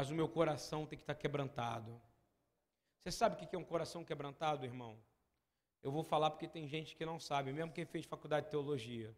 mas 0.00 0.10
o 0.10 0.14
meu 0.14 0.26
coração 0.26 0.86
tem 0.86 0.96
que 0.96 1.02
estar 1.02 1.14
quebrantado. 1.14 2.00
Você 2.98 3.10
sabe 3.10 3.34
o 3.34 3.38
que 3.46 3.54
é 3.54 3.58
um 3.58 3.62
coração 3.62 4.02
quebrantado, 4.02 4.64
irmão? 4.64 4.98
Eu 5.82 5.92
vou 5.92 6.02
falar 6.02 6.30
porque 6.30 6.48
tem 6.48 6.66
gente 6.66 6.96
que 6.96 7.04
não 7.04 7.20
sabe, 7.20 7.52
mesmo 7.52 7.70
quem 7.70 7.84
fez 7.84 8.06
faculdade 8.06 8.46
de 8.46 8.50
teologia. 8.50 9.14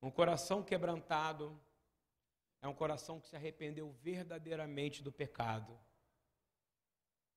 Um 0.00 0.10
coração 0.10 0.62
quebrantado 0.62 1.60
é 2.62 2.66
um 2.68 2.72
coração 2.72 3.20
que 3.20 3.28
se 3.28 3.36
arrependeu 3.36 3.90
verdadeiramente 4.02 5.02
do 5.02 5.12
pecado. 5.12 5.78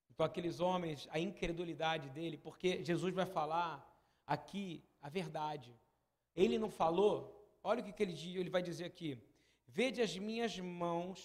Então, 0.09 0.25
aqueles 0.25 0.61
homens, 0.61 1.09
a 1.11 1.19
incredulidade 1.19 2.09
dele, 2.09 2.37
porque 2.37 2.85
Jesus 2.85 3.13
vai 3.13 3.25
falar 3.25 3.85
aqui 4.35 4.83
a 5.01 5.09
verdade. 5.09 5.73
Ele 6.35 6.59
não 6.59 6.69
falou, 6.69 7.13
olha 7.63 7.81
o 7.81 7.93
que 7.93 8.03
ele, 8.03 8.13
ele 8.37 8.49
vai 8.49 8.61
dizer 8.61 8.85
aqui: 8.85 9.17
Vede 9.67 10.01
as 10.01 10.17
minhas 10.17 10.57
mãos 10.59 11.19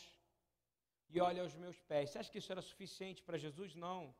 e 1.08 1.20
olha 1.20 1.42
aos 1.42 1.54
meus 1.54 1.78
pés. 1.80 2.10
Você 2.10 2.18
acha 2.18 2.30
que 2.30 2.38
isso 2.38 2.52
era 2.52 2.62
suficiente 2.62 3.22
para 3.22 3.38
Jesus? 3.38 3.74
Não. 3.74 4.14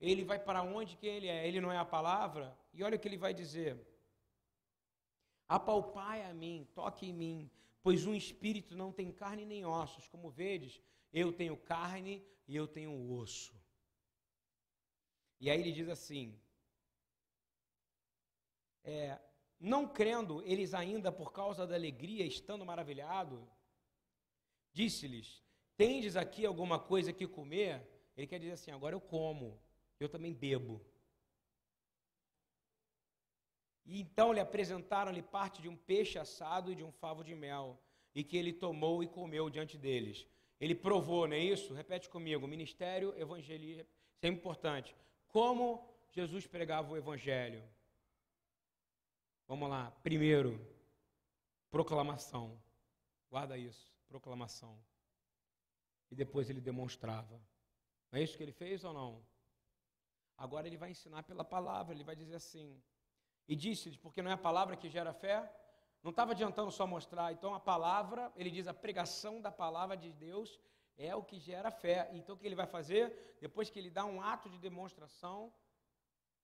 Ele 0.00 0.24
vai 0.24 0.38
para 0.38 0.62
onde 0.62 0.96
que 0.96 1.06
ele 1.06 1.28
é? 1.28 1.46
Ele 1.46 1.60
não 1.60 1.72
é 1.72 1.78
a 1.78 1.84
palavra? 1.84 2.56
E 2.72 2.82
olha 2.82 2.96
o 2.96 2.98
que 2.98 3.08
ele 3.08 3.16
vai 3.16 3.32
dizer. 3.32 3.72
Apalpai 5.48 6.24
a 6.24 6.34
mim, 6.34 6.68
toque 6.74 7.06
em 7.06 7.12
mim, 7.12 7.50
pois 7.82 8.04
um 8.04 8.14
espírito 8.14 8.76
não 8.76 8.92
tem 8.92 9.12
carne 9.12 9.46
nem 9.46 9.64
ossos, 9.64 10.08
como 10.08 10.28
vedes, 10.28 10.82
eu 11.12 11.32
tenho 11.32 11.56
carne 11.56 12.24
e 12.48 12.54
eu 12.54 12.66
tenho 12.66 12.92
osso. 13.12 13.54
E 15.40 15.48
aí 15.50 15.60
ele 15.60 15.72
diz 15.72 15.88
assim: 15.88 16.38
é, 18.86 19.18
não 19.58 19.88
crendo 19.88 20.40
eles 20.42 20.72
ainda 20.72 21.10
por 21.10 21.32
causa 21.32 21.66
da 21.66 21.74
alegria, 21.74 22.24
estando 22.24 22.64
maravilhado, 22.64 23.46
disse-lhes: 24.72 25.42
Tendes 25.76 26.16
aqui 26.16 26.46
alguma 26.46 26.78
coisa 26.78 27.12
que 27.12 27.26
comer? 27.26 27.86
Ele 28.16 28.26
quer 28.26 28.38
dizer 28.38 28.52
assim: 28.52 28.70
agora 28.70 28.94
eu 28.94 29.00
como, 29.00 29.60
eu 29.98 30.08
também 30.08 30.32
bebo. 30.32 30.80
E 33.84 34.00
então 34.00 34.32
lhe 34.32 34.40
apresentaram-lhe 34.40 35.22
parte 35.22 35.60
de 35.60 35.68
um 35.68 35.76
peixe 35.76 36.18
assado 36.18 36.70
e 36.70 36.76
de 36.76 36.84
um 36.84 36.92
favo 36.92 37.24
de 37.24 37.34
mel, 37.34 37.78
e 38.14 38.22
que 38.22 38.36
ele 38.36 38.52
tomou 38.52 39.02
e 39.02 39.08
comeu 39.08 39.50
diante 39.50 39.76
deles. 39.76 40.26
Ele 40.60 40.74
provou, 40.74 41.26
não 41.26 41.36
é 41.36 41.40
isso? 41.40 41.74
Repete 41.74 42.08
comigo: 42.08 42.46
ministério, 42.46 43.12
evangelho, 43.18 43.64
isso 43.64 43.86
é 44.22 44.28
importante. 44.28 44.94
Como 45.28 45.84
Jesus 46.12 46.46
pregava 46.46 46.92
o 46.92 46.96
evangelho? 46.96 47.62
Vamos 49.46 49.68
lá. 49.68 49.90
Primeiro, 50.02 50.58
proclamação. 51.70 52.60
Guarda 53.30 53.56
isso, 53.56 53.92
proclamação 54.08 54.78
e 56.10 56.14
depois 56.14 56.48
ele 56.48 56.60
demonstrava. 56.60 57.40
Não 58.10 58.18
é 58.18 58.22
isso 58.22 58.36
que 58.36 58.42
ele 58.42 58.52
fez 58.52 58.84
ou 58.84 58.92
não? 58.92 59.24
Agora 60.36 60.66
ele 60.66 60.76
vai 60.76 60.90
ensinar 60.90 61.22
pela 61.22 61.44
palavra, 61.44 61.94
ele 61.94 62.04
vai 62.04 62.14
dizer 62.14 62.36
assim. 62.36 62.80
E 63.48 63.56
disse-lhes, 63.56 63.96
porque 63.96 64.22
não 64.22 64.30
é 64.30 64.34
a 64.34 64.38
palavra 64.38 64.76
que 64.76 64.88
gera 64.88 65.12
fé? 65.12 65.50
Não 66.02 66.10
estava 66.10 66.32
adiantando 66.32 66.70
só 66.70 66.86
mostrar. 66.86 67.32
Então 67.32 67.54
a 67.54 67.60
palavra, 67.60 68.32
ele 68.36 68.50
diz, 68.50 68.66
a 68.66 68.74
pregação 68.74 69.40
da 69.40 69.50
palavra 69.50 69.96
de 69.96 70.12
Deus 70.12 70.60
é 70.96 71.14
o 71.14 71.22
que 71.22 71.38
gera 71.38 71.70
fé. 71.70 72.08
Então 72.12 72.34
o 72.34 72.38
que 72.38 72.46
ele 72.46 72.54
vai 72.54 72.66
fazer? 72.66 73.36
Depois 73.40 73.70
que 73.70 73.78
ele 73.78 73.90
dá 73.90 74.04
um 74.04 74.20
ato 74.20 74.48
de 74.48 74.58
demonstração 74.58 75.52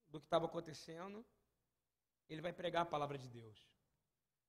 do 0.08 0.20
que 0.20 0.26
estava 0.26 0.46
acontecendo, 0.46 1.24
ele 2.28 2.40
vai 2.40 2.52
pregar 2.52 2.82
a 2.82 2.86
palavra 2.86 3.18
de 3.18 3.28
Deus. 3.28 3.58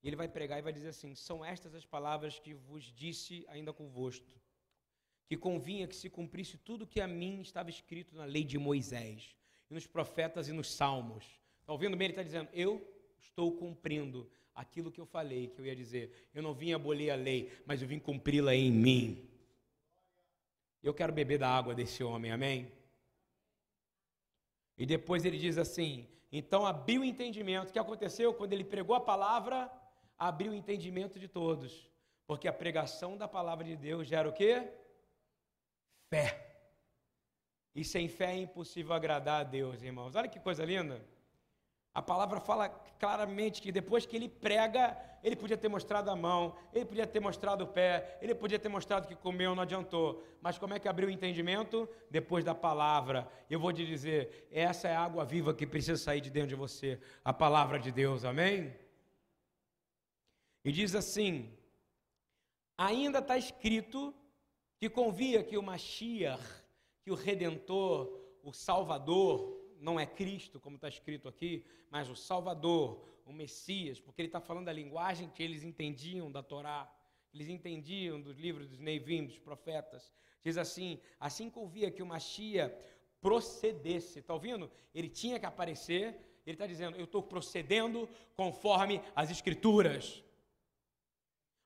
Ele 0.02 0.16
vai 0.16 0.28
pregar 0.28 0.58
e 0.58 0.62
vai 0.62 0.72
dizer 0.72 0.88
assim: 0.88 1.14
são 1.14 1.44
estas 1.44 1.74
as 1.74 1.84
palavras 1.84 2.38
que 2.38 2.54
vos 2.54 2.84
disse 2.84 3.44
ainda 3.48 3.72
convosco 3.72 4.34
que 5.26 5.36
convinha 5.36 5.88
que 5.88 5.96
se 5.96 6.10
cumprisse 6.10 6.56
tudo 6.58 6.86
que 6.86 7.00
a 7.00 7.06
mim 7.06 7.40
estava 7.40 7.70
escrito 7.70 8.14
na 8.14 8.24
lei 8.24 8.44
de 8.44 8.58
Moisés, 8.58 9.34
e 9.70 9.74
nos 9.74 9.86
profetas 9.86 10.48
e 10.48 10.52
nos 10.52 10.70
salmos. 10.70 11.24
Está 11.60 11.72
ouvindo 11.72 11.96
bem? 11.96 12.06
Ele 12.06 12.12
está 12.12 12.22
dizendo: 12.22 12.48
Eu 12.52 12.86
estou 13.18 13.52
cumprindo 13.56 14.30
aquilo 14.54 14.92
que 14.92 15.00
eu 15.00 15.06
falei 15.06 15.48
que 15.48 15.60
eu 15.60 15.66
ia 15.66 15.74
dizer. 15.74 16.28
Eu 16.34 16.42
não 16.42 16.54
vim 16.54 16.72
abolir 16.72 17.10
a 17.10 17.16
lei, 17.16 17.50
mas 17.66 17.80
eu 17.80 17.88
vim 17.88 17.98
cumpri-la 17.98 18.54
em 18.54 18.70
mim. 18.70 19.28
Eu 20.82 20.92
quero 20.92 21.12
beber 21.12 21.38
da 21.38 21.48
água 21.48 21.74
desse 21.74 22.04
homem, 22.04 22.30
amém? 22.30 22.70
E 24.76 24.84
depois 24.84 25.24
ele 25.24 25.38
diz 25.38 25.56
assim: 25.56 26.06
então 26.38 26.66
abriu 26.66 27.02
o 27.02 27.04
entendimento. 27.04 27.68
O 27.68 27.72
que 27.72 27.78
aconteceu 27.78 28.34
quando 28.34 28.52
ele 28.52 28.64
pregou 28.64 28.94
a 28.96 29.00
palavra? 29.00 29.70
Abriu 30.18 30.52
o 30.52 30.54
entendimento 30.54 31.18
de 31.18 31.28
todos. 31.28 31.88
Porque 32.26 32.48
a 32.48 32.52
pregação 32.52 33.16
da 33.16 33.28
palavra 33.28 33.64
de 33.64 33.76
Deus 33.76 34.06
gera 34.06 34.28
o 34.28 34.32
quê? 34.32 34.70
fé. 36.14 36.54
E 37.74 37.84
sem 37.84 38.08
fé 38.08 38.32
é 38.32 38.38
impossível 38.38 38.92
agradar 38.92 39.40
a 39.40 39.44
Deus, 39.44 39.82
irmãos. 39.82 40.14
Olha 40.14 40.28
que 40.28 40.38
coisa 40.38 40.64
linda. 40.64 41.04
A 41.94 42.02
palavra 42.02 42.40
fala 42.40 42.68
claramente 42.98 43.62
que 43.62 43.70
depois 43.70 44.04
que 44.04 44.16
ele 44.16 44.28
prega, 44.28 44.98
ele 45.22 45.36
podia 45.36 45.56
ter 45.56 45.68
mostrado 45.68 46.10
a 46.10 46.16
mão, 46.16 46.56
ele 46.72 46.84
podia 46.84 47.06
ter 47.06 47.20
mostrado 47.20 47.62
o 47.62 47.68
pé, 47.68 48.18
ele 48.20 48.34
podia 48.34 48.58
ter 48.58 48.68
mostrado 48.68 49.06
que 49.06 49.14
comeu, 49.14 49.54
não 49.54 49.62
adiantou. 49.62 50.24
Mas 50.42 50.58
como 50.58 50.74
é 50.74 50.80
que 50.80 50.88
abriu 50.88 51.08
o 51.08 51.12
entendimento? 51.12 51.88
Depois 52.10 52.44
da 52.44 52.52
palavra. 52.52 53.28
Eu 53.48 53.60
vou 53.60 53.72
te 53.72 53.86
dizer, 53.86 54.48
essa 54.50 54.88
é 54.88 54.96
a 54.96 55.04
água 55.04 55.24
viva 55.24 55.54
que 55.54 55.64
precisa 55.64 55.96
sair 55.96 56.20
de 56.20 56.30
dentro 56.30 56.48
de 56.48 56.56
você, 56.56 57.00
a 57.24 57.32
palavra 57.32 57.78
de 57.78 57.92
Deus, 57.92 58.24
amém? 58.24 58.74
E 60.64 60.72
diz 60.72 60.96
assim: 60.96 61.56
ainda 62.76 63.20
está 63.20 63.38
escrito 63.38 64.12
que 64.80 64.90
convia 64.90 65.44
que 65.44 65.56
o 65.56 65.62
Mashiach, 65.62 66.42
que 67.02 67.12
o 67.12 67.14
Redentor, 67.14 68.20
o 68.42 68.52
Salvador, 68.52 69.63
não 69.80 69.98
é 69.98 70.06
Cristo, 70.06 70.60
como 70.60 70.76
está 70.76 70.88
escrito 70.88 71.28
aqui, 71.28 71.64
mas 71.90 72.08
o 72.08 72.16
Salvador, 72.16 73.00
o 73.26 73.32
Messias, 73.32 74.00
porque 74.00 74.20
ele 74.20 74.28
está 74.28 74.40
falando 74.40 74.68
a 74.68 74.72
linguagem 74.72 75.28
que 75.28 75.42
eles 75.42 75.62
entendiam 75.62 76.30
da 76.30 76.42
Torá, 76.42 76.90
eles 77.32 77.48
entendiam 77.48 78.20
dos 78.20 78.36
livros 78.38 78.68
dos 78.68 78.78
Neivim, 78.78 79.24
dos 79.24 79.38
profetas. 79.38 80.12
Diz 80.42 80.56
assim: 80.56 81.00
assim 81.18 81.50
que 81.50 81.58
ouvia 81.58 81.90
que 81.90 82.02
o 82.02 82.06
Machia 82.06 82.76
procedesse, 83.20 84.18
está 84.18 84.34
ouvindo? 84.34 84.70
Ele 84.94 85.08
tinha 85.08 85.40
que 85.40 85.46
aparecer, 85.46 86.16
ele 86.46 86.54
está 86.54 86.66
dizendo: 86.66 86.96
eu 86.96 87.04
estou 87.04 87.22
procedendo 87.22 88.08
conforme 88.36 89.00
as 89.16 89.30
Escrituras 89.30 90.22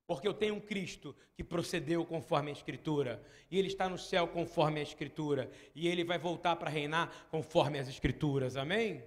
porque 0.09 0.27
eu 0.27 0.33
tenho 0.33 0.55
um 0.55 0.61
Cristo 0.61 1.15
que 1.35 1.45
procedeu 1.45 2.03
conforme 2.03 2.49
a 2.49 2.55
Escritura, 2.55 3.23
e 3.51 3.59
Ele 3.59 3.69
está 3.69 3.91
no 3.91 3.99
céu 3.99 4.27
conforme 4.27 4.81
a 4.81 4.83
Escritura, 4.83 5.51
e 5.75 5.87
Ele 5.87 6.03
vai 6.03 6.19
voltar 6.19 6.57
para 6.57 6.71
reinar 6.71 7.29
conforme 7.31 7.79
as 7.79 7.89
Escrituras, 7.89 8.57
amém? 8.57 9.05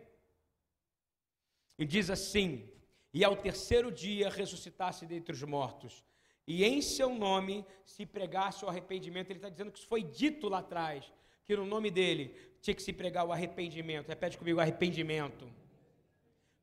E 1.79 1.85
diz 1.85 2.11
assim: 2.11 2.69
E 3.11 3.23
ao 3.23 3.35
terceiro 3.35 3.91
dia 3.91 4.29
ressuscitasse 4.29 5.07
dentre 5.07 5.33
os 5.33 5.41
mortos, 5.41 6.05
e 6.45 6.63
em 6.63 6.83
seu 6.83 7.09
nome 7.09 7.65
se 7.83 8.05
pregasse 8.05 8.63
o 8.63 8.69
arrependimento. 8.69 9.31
Ele 9.31 9.39
está 9.39 9.49
dizendo 9.49 9.71
que 9.71 9.79
isso 9.79 9.87
foi 9.87 10.03
dito 10.03 10.47
lá 10.47 10.59
atrás, 10.59 11.11
que 11.45 11.57
no 11.57 11.65
nome 11.65 11.89
dele 11.89 12.35
tinha 12.61 12.75
que 12.75 12.83
se 12.83 12.93
pregar 12.93 13.25
o 13.25 13.31
arrependimento. 13.31 14.07
Repete 14.09 14.37
comigo: 14.37 14.59
arrependimento, 14.59 15.51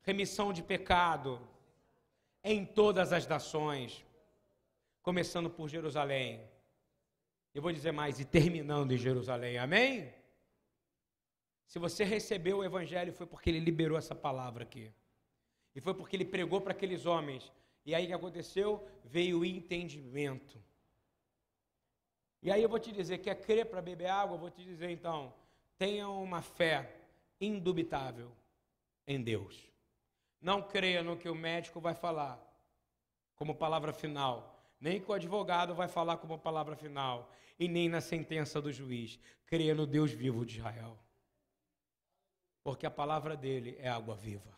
remissão 0.01 0.53
de 0.53 0.63
pecado 0.63 1.45
em 2.41 2.63
todas 2.63 3.11
as 3.11 3.27
nações 3.27 4.07
começando 5.09 5.49
por 5.49 5.67
Jerusalém. 5.67 6.47
Eu 7.51 7.63
vou 7.63 7.71
dizer 7.71 7.91
mais, 7.91 8.19
e 8.19 8.25
terminando 8.25 8.91
em 8.91 8.97
Jerusalém, 8.97 9.57
amém? 9.57 10.13
Se 11.65 11.79
você 11.79 12.03
recebeu 12.03 12.59
o 12.59 12.63
Evangelho, 12.63 13.11
foi 13.11 13.25
porque 13.25 13.49
ele 13.49 13.59
liberou 13.59 13.97
essa 13.97 14.13
palavra 14.13 14.61
aqui. 14.65 14.93
E 15.73 15.81
foi 15.81 15.95
porque 15.95 16.15
ele 16.15 16.25
pregou 16.25 16.61
para 16.61 16.73
aqueles 16.73 17.07
homens. 17.07 17.51
E 17.83 17.95
aí 17.95 18.03
o 18.03 18.07
que 18.07 18.13
aconteceu? 18.13 18.87
Veio 19.03 19.39
o 19.39 19.45
entendimento. 19.45 20.61
E 22.43 22.51
aí 22.51 22.61
eu 22.61 22.69
vou 22.69 22.77
te 22.77 22.91
dizer, 22.91 23.17
quer 23.17 23.33
crer 23.41 23.65
para 23.65 23.81
beber 23.81 24.11
água? 24.11 24.35
Eu 24.35 24.39
vou 24.39 24.51
te 24.51 24.63
dizer 24.63 24.91
então, 24.91 25.33
tenha 25.75 26.07
uma 26.07 26.43
fé 26.43 26.95
indubitável 27.41 28.31
em 29.07 29.19
Deus. 29.19 29.59
Não 30.39 30.61
creia 30.61 31.01
no 31.01 31.17
que 31.17 31.29
o 31.29 31.33
médico 31.33 31.81
vai 31.81 31.95
falar 31.95 32.39
como 33.35 33.55
palavra 33.55 33.91
final 33.91 34.58
nem 34.79 35.01
que 35.01 35.09
o 35.09 35.13
advogado 35.13 35.75
vai 35.75 35.87
falar 35.87 36.17
como 36.17 36.37
palavra 36.37 36.75
final, 36.75 37.31
e 37.59 37.67
nem 37.67 37.89
na 37.89 37.99
sentença 37.99 38.61
do 38.61 38.71
juiz. 38.71 39.19
Creia 39.45 39.75
no 39.75 39.85
Deus 39.85 40.11
vivo 40.11 40.45
de 40.45 40.57
Israel. 40.57 40.97
Porque 42.63 42.85
a 42.85 42.91
palavra 42.91 43.35
dele 43.35 43.75
é 43.79 43.89
água 43.89 44.15
viva. 44.15 44.57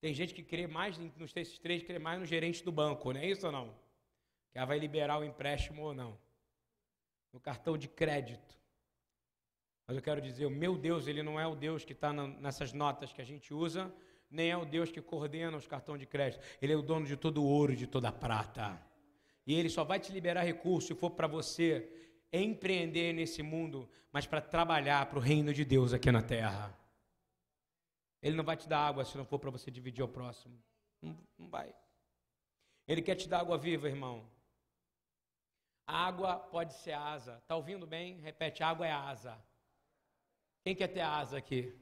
Tem 0.00 0.12
gente 0.12 0.34
que 0.34 0.42
crê 0.42 0.66
mais 0.66 0.98
nos 0.98 1.34
esses 1.34 1.58
três, 1.58 1.82
crê 1.82 1.98
mais 1.98 2.20
no 2.20 2.26
gerente 2.26 2.62
do 2.62 2.70
banco, 2.70 3.12
não 3.12 3.20
é 3.20 3.26
isso 3.26 3.46
ou 3.46 3.52
não? 3.52 3.74
Que 4.50 4.58
ela 4.58 4.66
vai 4.66 4.78
liberar 4.78 5.18
o 5.18 5.24
empréstimo 5.24 5.82
ou 5.82 5.94
não. 5.94 6.18
No 7.32 7.40
cartão 7.40 7.78
de 7.78 7.88
crédito. 7.88 8.56
Mas 9.86 9.96
eu 9.96 10.02
quero 10.02 10.20
dizer, 10.20 10.46
o 10.46 10.50
meu 10.50 10.76
Deus, 10.76 11.06
ele 11.06 11.22
não 11.22 11.40
é 11.40 11.46
o 11.46 11.54
Deus 11.54 11.84
que 11.84 11.92
está 11.92 12.12
nessas 12.12 12.72
notas 12.72 13.12
que 13.12 13.22
a 13.22 13.24
gente 13.24 13.54
usa, 13.54 13.92
nem 14.30 14.50
é 14.50 14.56
o 14.56 14.64
Deus 14.64 14.90
que 14.90 15.00
coordena 15.00 15.56
os 15.56 15.66
cartões 15.66 16.00
de 16.00 16.06
crédito. 16.06 16.42
Ele 16.60 16.72
é 16.72 16.76
o 16.76 16.82
dono 16.82 17.06
de 17.06 17.16
todo 17.16 17.42
o 17.42 17.46
ouro 17.46 17.72
e 17.72 17.76
de 17.76 17.86
toda 17.86 18.08
a 18.08 18.12
prata. 18.12 18.80
E 19.46 19.54
ele 19.54 19.68
só 19.68 19.84
vai 19.84 20.00
te 20.00 20.12
liberar 20.12 20.42
recurso 20.42 20.88
se 20.88 20.94
for 20.94 21.10
para 21.10 21.26
você 21.26 21.88
empreender 22.32 23.12
nesse 23.12 23.42
mundo, 23.42 23.88
mas 24.12 24.26
para 24.26 24.40
trabalhar 24.40 25.06
para 25.06 25.18
o 25.18 25.22
reino 25.22 25.54
de 25.54 25.64
Deus 25.64 25.92
aqui 25.92 26.10
na 26.10 26.22
terra. 26.22 26.76
Ele 28.20 28.36
não 28.36 28.44
vai 28.44 28.56
te 28.56 28.68
dar 28.68 28.80
água 28.80 29.04
se 29.04 29.16
não 29.16 29.24
for 29.24 29.38
para 29.38 29.50
você 29.50 29.70
dividir 29.70 30.02
ao 30.02 30.08
próximo. 30.08 30.60
Não, 31.00 31.16
não 31.38 31.48
vai. 31.48 31.72
Ele 32.88 33.02
quer 33.02 33.14
te 33.14 33.28
dar 33.28 33.40
água 33.40 33.56
viva, 33.56 33.88
irmão. 33.88 34.28
A 35.86 36.06
água 36.06 36.36
pode 36.36 36.74
ser 36.74 36.92
asa. 36.92 37.38
Está 37.38 37.54
ouvindo 37.54 37.86
bem? 37.86 38.18
Repete: 38.20 38.62
água 38.62 38.86
é 38.86 38.90
asa. 38.90 39.38
Quem 40.64 40.74
quer 40.74 40.88
ter 40.88 41.00
asa 41.00 41.38
aqui? 41.38 41.72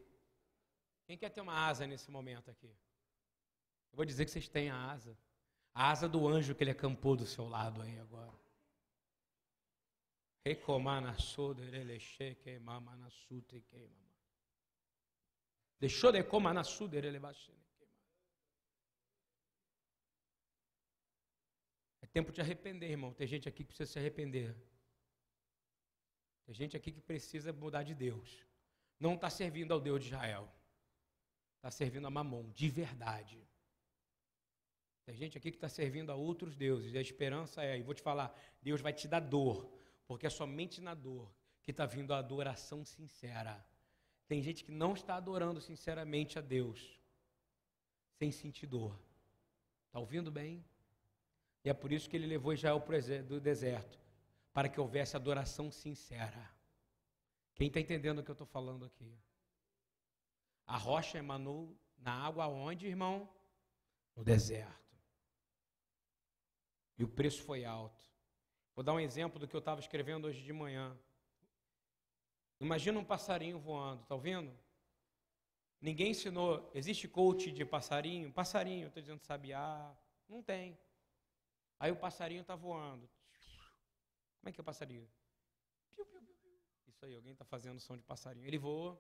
Quem 1.07 1.19
quer 1.19 1.31
ter 1.31 1.41
uma 1.41 1.67
asa 1.67 1.87
nesse 1.87 2.11
momento 2.11 2.51
aqui? 2.51 2.67
Eu 2.67 3.97
vou 3.97 4.05
dizer 4.05 4.25
que 4.25 4.31
vocês 4.31 4.49
têm 4.49 4.71
a 4.71 4.91
asa. 4.93 5.17
A 5.75 5.91
asa 5.91 6.09
do 6.09 6.27
anjo 6.27 6.55
que 6.55 6.65
ele 6.65 6.71
acampou 6.71 7.15
do 7.15 7.27
seu 7.27 7.47
lado 7.47 7.83
aí 7.83 7.99
agora. 7.99 8.33
Deixou 15.81 16.11
de 16.11 16.19
É 22.01 22.07
tempo 22.07 22.33
de 22.33 22.41
arrepender, 22.41 22.91
irmão. 22.91 23.13
Tem 23.13 23.27
gente 23.27 23.49
aqui 23.49 23.65
que 23.65 23.69
precisa 23.69 23.93
se 23.93 23.99
arrepender. 23.99 24.57
Tem 26.47 26.55
gente 26.55 26.77
aqui 26.77 26.93
que 26.93 27.01
precisa 27.01 27.53
mudar 27.53 27.83
de 27.83 27.95
Deus. 27.95 28.47
Não 28.99 29.15
está 29.15 29.29
servindo 29.29 29.73
ao 29.73 29.81
Deus 29.81 30.01
de 30.01 30.09
Israel 30.09 30.53
está 31.65 31.71
servindo 31.71 32.07
a 32.07 32.11
mamon, 32.11 32.51
de 32.51 32.69
verdade. 32.69 33.43
Tem 35.07 35.17
gente 35.17 35.39
aqui 35.39 35.51
que 35.51 35.57
está 35.57 35.69
servindo 35.69 36.13
a 36.13 36.15
outros 36.15 36.55
deuses, 36.55 36.93
e 36.93 36.99
a 36.99 37.01
esperança 37.01 37.65
é, 37.65 37.79
e 37.79 37.83
vou 37.83 37.95
te 37.95 38.03
falar, 38.03 38.39
Deus 38.61 38.83
vai 38.83 38.93
te 38.93 39.09
dar 39.09 39.21
dor, 39.21 39.73
porque 40.07 40.27
é 40.27 40.31
somente 40.31 40.83
na 40.83 40.93
dor 40.93 41.35
que 41.63 41.71
está 41.71 41.87
vindo 41.87 42.13
a 42.13 42.19
adoração 42.19 42.85
sincera. 42.85 43.65
Tem 44.29 44.43
gente 44.43 44.63
que 44.63 44.71
não 44.71 44.93
está 44.93 45.17
adorando 45.17 45.59
sinceramente 45.59 46.39
a 46.39 46.43
Deus, 46.43 47.01
sem 48.19 48.31
sentir 48.31 48.67
dor. 48.67 48.95
Está 49.87 49.99
ouvindo 49.99 50.31
bem? 50.31 50.63
E 51.65 51.71
é 51.71 51.73
por 51.73 51.93
isso 51.93 52.11
que 52.11 52.17
ele 52.17 52.27
levou 52.27 52.53
Israel 52.53 52.85
do 53.27 53.41
deserto, 53.41 53.99
para 54.53 54.69
que 54.69 54.79
houvesse 54.79 55.17
adoração 55.17 55.73
sincera. 55.73 56.51
Quem 57.55 57.69
está 57.69 57.81
entendendo 57.81 58.19
o 58.19 58.23
que 58.23 58.31
eu 58.31 58.35
estou 58.35 58.47
falando 58.47 58.85
aqui? 58.85 59.17
A 60.67 60.77
rocha 60.77 61.19
emanou 61.19 61.77
na 61.99 62.13
água 62.13 62.47
onde, 62.47 62.87
irmão? 62.87 63.29
No 64.17 64.25
deserto. 64.25 64.85
E 66.97 67.05
o 67.05 67.09
preço 67.09 67.43
foi 67.43 67.65
alto. 67.65 68.05
Vou 68.75 68.85
dar 68.85 68.93
um 68.93 69.01
exemplo 69.01 69.39
do 69.39 69.47
que 69.47 69.55
eu 69.55 69.59
estava 69.61 69.81
escrevendo 69.81 70.27
hoje 70.27 70.43
de 70.43 70.53
manhã. 70.53 70.97
Imagina 72.61 72.99
um 72.99 73.05
passarinho 73.05 73.59
voando, 73.59 74.03
está 74.03 74.15
ouvindo? 74.15 74.57
Ninguém 75.81 76.13
ensinou. 76.13 76.71
Existe 76.75 77.07
coach 77.07 77.53
de 77.53 77.65
passarinho? 77.65 78.33
Passarinho, 78.33 78.89
estou 78.89 79.03
dizendo 79.03 79.21
sabiá. 79.21 79.95
Não 80.29 80.43
tem. 80.43 80.79
Aí 81.79 81.93
o 81.93 81.97
passarinho 81.97 82.41
está 82.41 82.55
voando. 82.55 83.09
Como 84.41 84.49
é 84.49 84.53
que 84.53 84.61
é 84.61 84.63
o 84.63 84.65
passarinho? 84.65 85.09
Isso 86.87 87.05
aí, 87.05 87.15
alguém 87.15 87.33
está 87.33 87.45
fazendo 87.45 87.81
som 87.81 87.97
de 87.97 88.03
passarinho. 88.03 88.47
Ele 88.47 88.57
voa. 88.57 88.99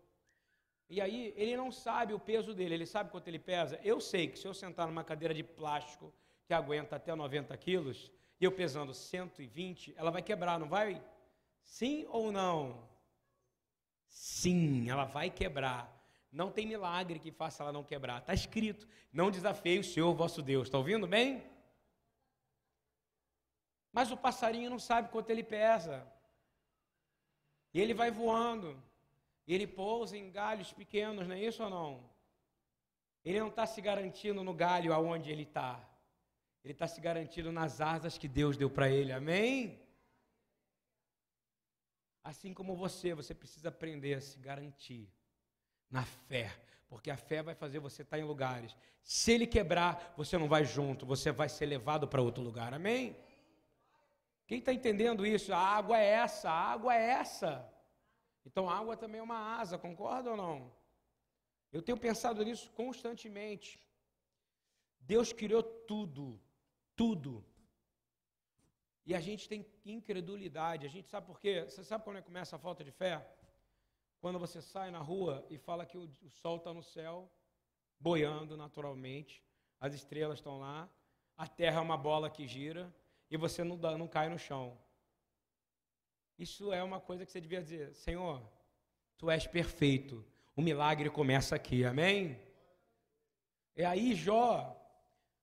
E 0.88 1.00
aí 1.00 1.32
ele 1.36 1.56
não 1.56 1.72
sabe 1.72 2.12
o 2.12 2.18
peso 2.18 2.54
dele, 2.54 2.74
ele 2.74 2.86
sabe 2.86 3.10
quanto 3.10 3.28
ele 3.28 3.38
pesa. 3.38 3.80
Eu 3.82 4.00
sei 4.00 4.28
que 4.28 4.38
se 4.38 4.46
eu 4.46 4.54
sentar 4.54 4.86
numa 4.86 5.02
cadeira 5.02 5.34
de 5.34 5.42
plástico 5.42 6.12
que 6.46 6.52
aguenta 6.52 6.96
até 6.96 7.14
90 7.14 7.56
quilos, 7.56 8.12
e 8.40 8.44
eu 8.44 8.52
pesando 8.52 8.92
120, 8.92 9.94
ela 9.96 10.10
vai 10.10 10.22
quebrar, 10.22 10.58
não 10.58 10.68
vai? 10.68 11.02
Sim 11.62 12.06
ou 12.10 12.30
não? 12.30 12.86
Sim, 14.08 14.90
ela 14.90 15.04
vai 15.04 15.30
quebrar. 15.30 15.90
Não 16.30 16.50
tem 16.50 16.66
milagre 16.66 17.18
que 17.18 17.30
faça 17.30 17.62
ela 17.62 17.72
não 17.72 17.84
quebrar. 17.84 18.18
Está 18.18 18.34
escrito: 18.34 18.86
não 19.12 19.30
desafie 19.30 19.78
o 19.78 19.84
Senhor 19.84 20.12
vosso 20.14 20.42
Deus. 20.42 20.66
Está 20.66 20.78
ouvindo 20.78 21.06
bem? 21.06 21.44
Mas 23.92 24.10
o 24.10 24.16
passarinho 24.16 24.70
não 24.70 24.78
sabe 24.78 25.08
quanto 25.10 25.30
ele 25.30 25.44
pesa. 25.44 26.06
E 27.72 27.80
ele 27.80 27.94
vai 27.94 28.10
voando. 28.10 28.82
Ele 29.46 29.66
pousa 29.66 30.16
em 30.16 30.30
galhos 30.30 30.72
pequenos, 30.72 31.28
não 31.28 31.34
é 31.34 31.40
isso 31.40 31.62
ou 31.62 31.70
não? 31.70 32.10
Ele 33.24 33.40
não 33.40 33.48
está 33.48 33.66
se 33.66 33.80
garantindo 33.80 34.42
no 34.42 34.54
galho 34.54 34.92
aonde 34.92 35.30
ele 35.30 35.42
está. 35.42 35.82
Ele 36.62 36.72
está 36.72 36.86
se 36.86 37.00
garantindo 37.00 37.52
nas 37.52 37.80
asas 37.80 38.16
que 38.16 38.26
Deus 38.26 38.56
deu 38.56 38.70
para 38.70 38.88
ele. 38.88 39.12
Amém? 39.12 39.82
Assim 42.22 42.54
como 42.54 42.74
você, 42.74 43.14
você 43.14 43.34
precisa 43.34 43.68
aprender 43.68 44.14
a 44.14 44.20
se 44.20 44.38
garantir 44.38 45.12
na 45.90 46.04
fé, 46.04 46.50
porque 46.88 47.10
a 47.10 47.16
fé 47.16 47.42
vai 47.42 47.54
fazer 47.54 47.78
você 47.80 48.00
estar 48.00 48.18
em 48.18 48.24
lugares. 48.24 48.74
Se 49.02 49.32
ele 49.32 49.46
quebrar, 49.46 50.14
você 50.16 50.38
não 50.38 50.48
vai 50.48 50.64
junto, 50.64 51.04
você 51.04 51.30
vai 51.30 51.50
ser 51.50 51.66
levado 51.66 52.08
para 52.08 52.22
outro 52.22 52.42
lugar. 52.42 52.72
Amém? 52.72 53.14
Quem 54.46 54.58
está 54.58 54.72
entendendo 54.72 55.26
isso? 55.26 55.52
A 55.52 55.58
água 55.58 55.98
é 55.98 56.06
essa, 56.06 56.50
a 56.50 56.72
água 56.72 56.94
é 56.94 57.10
essa. 57.10 57.73
Então 58.44 58.68
a 58.68 58.76
água 58.76 58.96
também 58.96 59.20
é 59.20 59.22
uma 59.22 59.58
asa, 59.58 59.78
concorda 59.78 60.30
ou 60.30 60.36
não? 60.36 60.72
Eu 61.72 61.82
tenho 61.82 61.98
pensado 61.98 62.44
nisso 62.44 62.70
constantemente. 62.72 63.80
Deus 65.00 65.32
criou 65.32 65.62
tudo, 65.62 66.40
tudo. 66.94 67.44
E 69.06 69.14
a 69.14 69.20
gente 69.20 69.48
tem 69.48 69.66
incredulidade. 69.84 70.86
A 70.86 70.88
gente 70.88 71.08
sabe 71.08 71.26
por 71.26 71.40
quê? 71.40 71.64
Você 71.64 71.82
sabe 71.84 72.04
quando 72.04 72.22
começa 72.22 72.56
a 72.56 72.58
falta 72.58 72.82
de 72.82 72.90
fé? 72.90 73.26
Quando 74.20 74.38
você 74.38 74.62
sai 74.62 74.90
na 74.90 75.00
rua 75.00 75.44
e 75.50 75.58
fala 75.58 75.84
que 75.84 75.98
o, 75.98 76.08
o 76.22 76.30
sol 76.30 76.56
está 76.56 76.72
no 76.72 76.82
céu, 76.82 77.30
boiando 78.00 78.56
naturalmente, 78.56 79.42
as 79.78 79.92
estrelas 79.92 80.38
estão 80.38 80.58
lá, 80.58 80.88
a 81.36 81.46
terra 81.46 81.78
é 81.78 81.82
uma 81.82 81.96
bola 81.96 82.30
que 82.30 82.46
gira 82.46 82.94
e 83.30 83.36
você 83.36 83.62
não, 83.62 83.76
dá, 83.76 83.98
não 83.98 84.08
cai 84.08 84.28
no 84.28 84.38
chão. 84.38 84.78
Isso 86.38 86.72
é 86.72 86.82
uma 86.82 87.00
coisa 87.00 87.24
que 87.24 87.32
você 87.32 87.40
devia 87.40 87.62
dizer: 87.62 87.94
Senhor, 87.94 88.42
tu 89.16 89.30
és 89.30 89.46
perfeito. 89.46 90.24
O 90.56 90.62
milagre 90.62 91.10
começa 91.10 91.56
aqui, 91.56 91.84
amém? 91.84 92.40
E 93.76 93.84
aí, 93.84 94.14
Jó, 94.14 94.80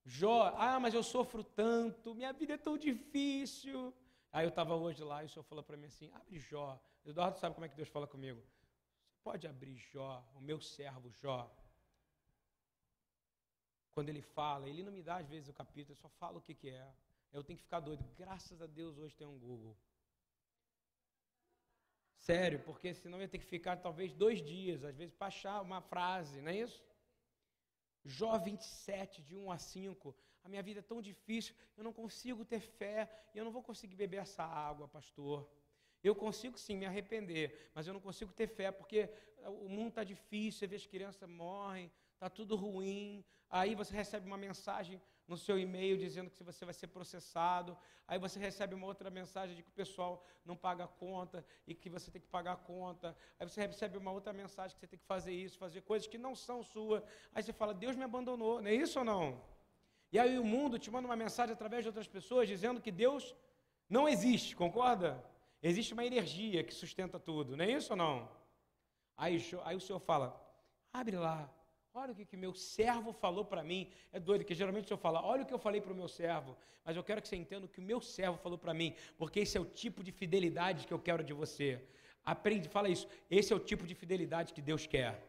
Jó, 0.03 0.53
ah, 0.57 0.79
mas 0.79 0.93
eu 0.93 1.03
sofro 1.03 1.43
tanto, 1.43 2.15
minha 2.15 2.33
vida 2.33 2.53
é 2.53 2.57
tão 2.57 2.77
difícil. 2.77 3.93
Aí 4.31 4.45
eu 4.45 4.49
estava 4.49 4.75
hoje 4.75 5.03
lá 5.03 5.21
e 5.21 5.25
o 5.25 5.29
senhor 5.29 5.43
falou 5.43 5.63
para 5.63 5.77
mim 5.77 5.85
assim: 5.85 6.09
abre 6.13 6.39
Jó. 6.39 6.81
Eduardo 7.05 7.37
sabe 7.37 7.53
como 7.55 7.65
é 7.65 7.69
que 7.69 7.75
Deus 7.75 7.89
fala 7.89 8.07
comigo. 8.07 8.41
Pode 9.23 9.47
abrir 9.47 9.75
Jó, 9.75 10.23
o 10.35 10.41
meu 10.41 10.59
servo 10.59 11.09
Jó. 11.11 11.51
Quando 13.91 14.09
ele 14.09 14.21
fala, 14.21 14.67
ele 14.67 14.83
não 14.83 14.91
me 14.91 15.03
dá 15.03 15.17
às 15.17 15.27
vezes 15.27 15.49
o 15.49 15.53
capítulo, 15.53 15.93
ele 15.93 16.01
só 16.01 16.09
fala 16.09 16.37
o 16.37 16.41
que, 16.41 16.55
que 16.55 16.69
é. 16.69 16.93
Eu 17.31 17.43
tenho 17.43 17.57
que 17.57 17.63
ficar 17.63 17.79
doido. 17.79 18.03
Graças 18.17 18.61
a 18.61 18.65
Deus 18.65 18.97
hoje 18.97 19.15
tem 19.15 19.27
um 19.27 19.37
Google. 19.37 19.77
Sério, 22.21 22.59
porque 22.59 22.93
senão 22.93 23.19
ia 23.19 23.27
ter 23.27 23.39
que 23.39 23.45
ficar 23.45 23.77
talvez 23.77 24.13
dois 24.13 24.39
dias, 24.43 24.83
às 24.83 24.95
vezes, 24.95 25.13
para 25.13 25.27
achar 25.27 25.59
uma 25.61 25.81
frase, 25.81 26.39
não 26.39 26.51
é 26.51 26.57
isso? 26.57 26.79
Jó 28.05 28.37
27, 28.37 29.23
de 29.23 29.35
1 29.35 29.51
a 29.51 29.57
5. 29.57 30.15
A 30.43 30.49
minha 30.49 30.61
vida 30.61 30.81
é 30.81 30.83
tão 30.83 31.01
difícil, 31.01 31.55
eu 31.75 31.83
não 31.83 31.91
consigo 31.91 32.45
ter 32.45 32.59
fé, 32.59 33.09
e 33.33 33.39
eu 33.39 33.43
não 33.43 33.51
vou 33.51 33.63
conseguir 33.63 33.95
beber 33.95 34.17
essa 34.17 34.43
água, 34.43 34.87
pastor. 34.87 35.49
Eu 36.03 36.15
consigo 36.15 36.59
sim 36.59 36.75
me 36.77 36.85
arrepender, 36.85 37.71
mas 37.73 37.87
eu 37.87 37.93
não 37.93 37.99
consigo 37.99 38.31
ter 38.31 38.47
fé, 38.47 38.71
porque 38.71 39.09
o 39.65 39.67
mundo 39.67 39.89
está 39.89 40.03
difícil, 40.03 40.59
você 40.59 40.67
vê 40.67 40.75
as 40.75 40.85
crianças 40.85 41.27
morrem, 41.27 41.91
está 42.13 42.29
tudo 42.29 42.55
ruim. 42.55 43.25
Aí 43.49 43.73
você 43.73 43.95
recebe 43.95 44.27
uma 44.27 44.37
mensagem 44.37 45.01
no 45.31 45.37
seu 45.37 45.57
e-mail 45.57 45.97
dizendo 45.97 46.29
que 46.29 46.43
você 46.43 46.65
vai 46.65 46.73
ser 46.73 46.87
processado. 46.87 47.77
Aí 48.07 48.19
você 48.19 48.37
recebe 48.37 48.75
uma 48.75 48.85
outra 48.85 49.09
mensagem 49.09 49.55
de 49.55 49.63
que 49.63 49.69
o 49.69 49.77
pessoal 49.83 50.13
não 50.45 50.55
paga 50.55 50.83
a 50.83 50.87
conta 50.87 51.43
e 51.65 51.73
que 51.73 51.89
você 51.89 52.11
tem 52.11 52.21
que 52.21 52.27
pagar 52.27 52.53
a 52.53 52.57
conta. 52.57 53.15
Aí 53.39 53.47
você 53.47 53.65
recebe 53.65 53.97
uma 53.97 54.11
outra 54.11 54.33
mensagem 54.33 54.75
que 54.75 54.81
você 54.81 54.87
tem 54.87 54.99
que 54.99 55.05
fazer 55.05 55.33
isso, 55.33 55.57
fazer 55.57 55.81
coisas 55.81 56.07
que 56.07 56.17
não 56.17 56.35
são 56.35 56.61
suas. 56.61 57.01
Aí 57.33 57.41
você 57.41 57.53
fala, 57.53 57.73
Deus 57.73 57.95
me 57.95 58.03
abandonou, 58.03 58.61
não 58.61 58.69
é 58.69 58.75
isso 58.75 58.99
ou 58.99 59.05
não? 59.05 59.41
E 60.11 60.19
aí 60.19 60.37
o 60.37 60.43
mundo 60.43 60.77
te 60.77 60.91
manda 60.91 61.07
uma 61.07 61.15
mensagem 61.15 61.53
através 61.53 61.83
de 61.83 61.87
outras 61.87 62.07
pessoas 62.07 62.47
dizendo 62.47 62.81
que 62.81 62.91
Deus 62.91 63.33
não 63.89 64.09
existe, 64.09 64.53
concorda? 64.53 65.23
Existe 65.63 65.93
uma 65.93 66.05
energia 66.05 66.61
que 66.63 66.73
sustenta 66.73 67.17
tudo, 67.17 67.55
não 67.55 67.63
é 67.63 67.71
isso 67.71 67.93
ou 67.93 67.97
não? 67.97 68.29
Aí, 69.15 69.41
aí 69.63 69.75
o 69.77 69.79
Senhor 69.79 69.99
fala, 69.99 70.27
abre 70.91 71.15
lá, 71.15 71.49
Olha 71.93 72.13
o 72.13 72.15
que, 72.15 72.25
que 72.25 72.37
meu 72.37 72.53
servo 72.53 73.11
falou 73.11 73.43
para 73.43 73.63
mim. 73.63 73.91
É 74.13 74.19
doido, 74.19 74.45
que 74.45 74.55
geralmente 74.55 74.85
o 74.85 74.87
senhor 74.87 74.97
fala, 74.97 75.21
olha 75.21 75.43
o 75.43 75.45
que 75.45 75.53
eu 75.53 75.59
falei 75.59 75.81
para 75.81 75.91
o 75.91 75.95
meu 75.95 76.07
servo. 76.07 76.57
Mas 76.85 76.95
eu 76.95 77.03
quero 77.03 77.21
que 77.21 77.27
você 77.27 77.35
entenda 77.35 77.65
o 77.65 77.69
que 77.69 77.79
o 77.79 77.83
meu 77.83 77.99
servo 78.01 78.37
falou 78.37 78.57
para 78.57 78.73
mim, 78.73 78.95
porque 79.17 79.41
esse 79.41 79.57
é 79.57 79.61
o 79.61 79.65
tipo 79.65 80.03
de 80.03 80.11
fidelidade 80.11 80.87
que 80.87 80.93
eu 80.93 80.99
quero 80.99 81.23
de 81.23 81.33
você. 81.33 81.83
Aprende, 82.23 82.69
fala 82.69 82.87
isso. 82.87 83.07
Esse 83.29 83.51
é 83.51 83.55
o 83.55 83.59
tipo 83.59 83.85
de 83.85 83.93
fidelidade 83.93 84.53
que 84.53 84.61
Deus 84.61 84.87
quer. 84.87 85.21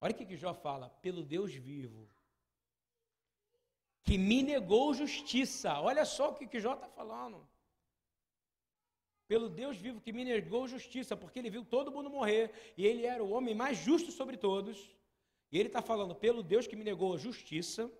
Olha 0.00 0.12
o 0.12 0.14
que, 0.14 0.26
que 0.26 0.36
Jó 0.36 0.52
fala, 0.52 0.90
pelo 1.00 1.22
Deus 1.22 1.52
vivo, 1.54 2.08
que 4.02 4.18
me 4.18 4.42
negou 4.42 4.92
justiça. 4.92 5.80
Olha 5.80 6.04
só 6.04 6.30
o 6.30 6.34
que, 6.34 6.46
que 6.46 6.60
Jó 6.60 6.74
está 6.74 6.88
falando 6.88 7.48
pelo 9.32 9.48
Deus 9.48 9.78
vivo 9.78 9.98
que 9.98 10.12
me 10.12 10.24
negou 10.26 10.68
justiça, 10.68 11.16
porque 11.16 11.38
ele 11.38 11.48
viu 11.48 11.64
todo 11.64 11.90
mundo 11.90 12.10
morrer, 12.10 12.44
e 12.76 12.86
ele 12.86 13.06
era 13.06 13.24
o 13.24 13.30
homem 13.30 13.54
mais 13.54 13.78
justo 13.78 14.10
sobre 14.12 14.36
todos. 14.36 14.76
E 15.50 15.58
ele 15.58 15.70
está 15.70 15.80
falando, 15.80 16.14
pelo 16.14 16.42
Deus 16.42 16.66
que 16.66 16.76
me 16.76 16.84
negou 16.84 17.14
a 17.14 17.16
justiça, 17.16 17.90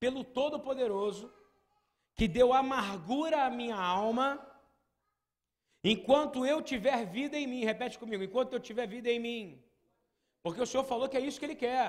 pelo 0.00 0.24
Todo-Poderoso, 0.24 1.30
que 2.14 2.26
deu 2.26 2.54
amargura 2.54 3.44
à 3.44 3.50
minha 3.50 3.76
alma, 3.76 4.28
enquanto 5.84 6.46
eu 6.46 6.62
tiver 6.62 7.04
vida 7.04 7.36
em 7.36 7.46
mim, 7.46 7.66
repete 7.66 7.98
comigo, 7.98 8.24
enquanto 8.24 8.54
eu 8.54 8.60
tiver 8.60 8.86
vida 8.88 9.10
em 9.10 9.20
mim, 9.20 9.62
porque 10.42 10.62
o 10.62 10.66
Senhor 10.66 10.84
falou 10.84 11.06
que 11.06 11.18
é 11.18 11.20
isso 11.20 11.38
que 11.38 11.44
Ele 11.44 11.54
quer. 11.66 11.86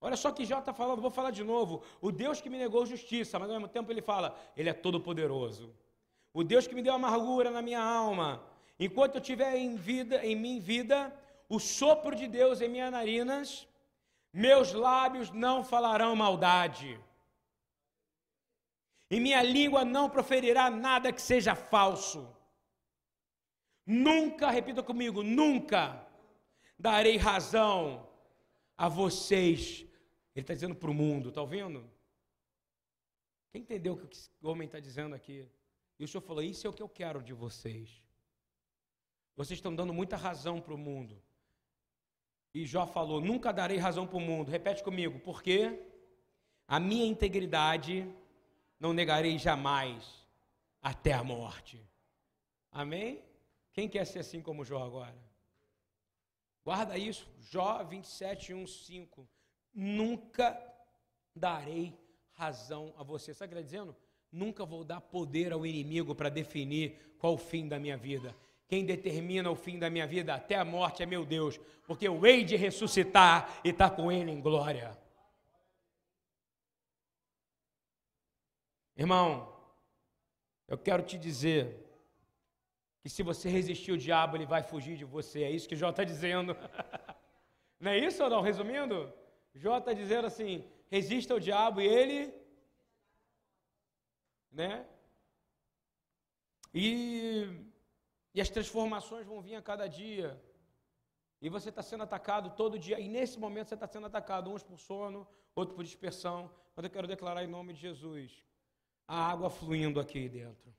Olha 0.00 0.16
só 0.16 0.30
que 0.30 0.44
já 0.44 0.60
está 0.60 0.72
falando, 0.72 1.02
vou 1.02 1.10
falar 1.10 1.32
de 1.32 1.42
novo. 1.42 1.82
O 2.00 2.12
Deus 2.12 2.40
que 2.40 2.48
me 2.48 2.58
negou 2.64 2.86
justiça, 2.86 3.36
mas 3.36 3.50
ao 3.50 3.56
mesmo 3.56 3.68
tempo 3.68 3.90
ele 3.90 4.00
fala, 4.00 4.38
Ele 4.56 4.68
é 4.68 4.72
todo-poderoso 4.72 5.74
o 6.34 6.42
Deus 6.42 6.66
que 6.66 6.74
me 6.74 6.82
deu 6.82 6.92
amargura 6.92 7.48
na 7.50 7.62
minha 7.62 7.80
alma, 7.80 8.44
enquanto 8.78 9.14
eu 9.14 9.20
tiver 9.20 9.54
em 9.56 9.76
vida, 9.76 10.16
em 10.26 10.34
mim 10.34 10.58
vida, 10.58 11.16
o 11.48 11.60
sopro 11.60 12.16
de 12.16 12.26
Deus 12.26 12.60
em 12.60 12.68
minhas 12.68 12.90
narinas, 12.90 13.68
meus 14.32 14.72
lábios 14.72 15.30
não 15.30 15.62
falarão 15.62 16.16
maldade. 16.16 17.00
E 19.08 19.20
minha 19.20 19.42
língua 19.42 19.84
não 19.84 20.10
proferirá 20.10 20.68
nada 20.68 21.12
que 21.12 21.22
seja 21.22 21.54
falso. 21.54 22.28
Nunca, 23.86 24.50
repita 24.50 24.82
comigo, 24.82 25.22
nunca 25.22 26.04
darei 26.76 27.16
razão 27.16 28.08
a 28.76 28.88
vocês. 28.88 29.86
Ele 30.34 30.42
está 30.42 30.52
dizendo 30.52 30.74
para 30.74 30.90
o 30.90 30.94
mundo, 30.94 31.28
está 31.28 31.40
ouvindo? 31.40 31.88
Quem 33.52 33.62
entendeu 33.62 33.92
o 33.92 33.96
que 33.96 34.08
o 34.42 34.48
homem 34.48 34.66
está 34.66 34.80
dizendo 34.80 35.14
aqui? 35.14 35.48
E 35.98 36.04
o 36.04 36.08
Senhor 36.08 36.22
falou: 36.22 36.42
Isso 36.42 36.66
é 36.66 36.70
o 36.70 36.72
que 36.72 36.82
eu 36.82 36.88
quero 36.88 37.22
de 37.22 37.32
vocês. 37.32 38.02
Vocês 39.36 39.58
estão 39.58 39.74
dando 39.74 39.92
muita 39.92 40.16
razão 40.16 40.60
para 40.60 40.74
o 40.74 40.78
mundo. 40.78 41.20
E 42.52 42.64
Jó 42.66 42.86
falou: 42.86 43.20
Nunca 43.20 43.52
darei 43.52 43.78
razão 43.78 44.06
para 44.06 44.16
o 44.16 44.20
mundo. 44.20 44.50
Repete 44.50 44.82
comigo, 44.82 45.18
porque 45.20 45.80
a 46.66 46.78
minha 46.78 47.06
integridade 47.06 48.06
não 48.78 48.92
negarei 48.92 49.38
jamais 49.38 50.24
até 50.80 51.12
a 51.12 51.24
morte. 51.24 51.80
Amém? 52.70 53.22
Quem 53.72 53.88
quer 53.88 54.04
ser 54.04 54.20
assim 54.20 54.40
como 54.40 54.64
Jó 54.64 54.84
agora? 54.84 55.16
Guarda 56.64 56.96
isso, 56.96 57.28
Jó 57.38 57.84
27, 57.84 58.54
1, 58.54 58.66
5. 58.66 59.28
Nunca 59.74 60.58
darei 61.34 61.98
razão 62.32 62.94
a 62.96 63.02
você. 63.02 63.34
Sabe 63.34 63.46
o 63.46 63.48
que 63.48 63.54
ele 63.54 63.66
está 63.66 63.78
dizendo? 63.78 63.96
Nunca 64.34 64.64
vou 64.64 64.82
dar 64.82 65.00
poder 65.00 65.52
ao 65.52 65.64
inimigo 65.64 66.12
para 66.12 66.28
definir 66.28 67.14
qual 67.18 67.34
o 67.34 67.38
fim 67.38 67.68
da 67.68 67.78
minha 67.78 67.96
vida. 67.96 68.34
Quem 68.66 68.84
determina 68.84 69.48
o 69.48 69.54
fim 69.54 69.78
da 69.78 69.88
minha 69.88 70.08
vida 70.08 70.34
até 70.34 70.56
a 70.56 70.64
morte 70.64 71.04
é 71.04 71.06
meu 71.06 71.24
Deus, 71.24 71.60
porque 71.86 72.08
eu 72.08 72.26
hei 72.26 72.42
de 72.42 72.56
ressuscitar 72.56 73.60
e 73.62 73.68
estar 73.68 73.90
tá 73.90 73.94
com 73.94 74.10
Ele 74.10 74.32
em 74.32 74.40
glória. 74.40 74.98
Irmão, 78.96 79.56
eu 80.66 80.78
quero 80.78 81.04
te 81.04 81.16
dizer 81.16 81.86
que 83.02 83.08
se 83.08 83.22
você 83.22 83.48
resistir 83.48 83.92
o 83.92 83.98
diabo, 83.98 84.36
ele 84.36 84.46
vai 84.46 84.64
fugir 84.64 84.96
de 84.96 85.04
você. 85.04 85.44
É 85.44 85.50
isso 85.52 85.68
que 85.68 85.76
Jó 85.76 85.90
está 85.90 86.02
dizendo. 86.02 86.56
Não 87.78 87.92
é 87.92 87.98
isso 87.98 88.20
ou 88.24 88.30
não? 88.30 88.40
Resumindo, 88.40 89.12
Jó 89.54 89.78
está 89.78 89.92
dizendo 89.92 90.26
assim: 90.26 90.64
resista 90.90 91.34
ao 91.34 91.38
diabo 91.38 91.80
e 91.80 91.86
ele 91.86 92.43
né? 94.54 94.86
E, 96.72 97.46
e 98.32 98.40
as 98.40 98.48
transformações 98.48 99.26
vão 99.26 99.40
vir 99.40 99.56
a 99.56 99.62
cada 99.62 99.86
dia. 99.86 100.40
E 101.40 101.48
você 101.48 101.68
está 101.68 101.82
sendo 101.82 102.04
atacado 102.04 102.50
todo 102.56 102.78
dia. 102.78 102.98
E 102.98 103.08
nesse 103.08 103.38
momento 103.38 103.68
você 103.68 103.74
está 103.74 103.86
sendo 103.86 104.06
atacado, 104.06 104.50
uns 104.50 104.62
por 104.62 104.78
sono, 104.78 105.26
outro 105.54 105.74
por 105.74 105.84
dispersão. 105.84 106.50
Mas 106.74 106.84
eu 106.84 106.90
quero 106.90 107.06
declarar 107.06 107.44
em 107.44 107.48
nome 107.48 107.74
de 107.74 107.80
Jesus 107.80 108.42
a 109.06 109.30
água 109.30 109.50
fluindo 109.50 110.00
aqui 110.00 110.28
dentro. 110.28 110.74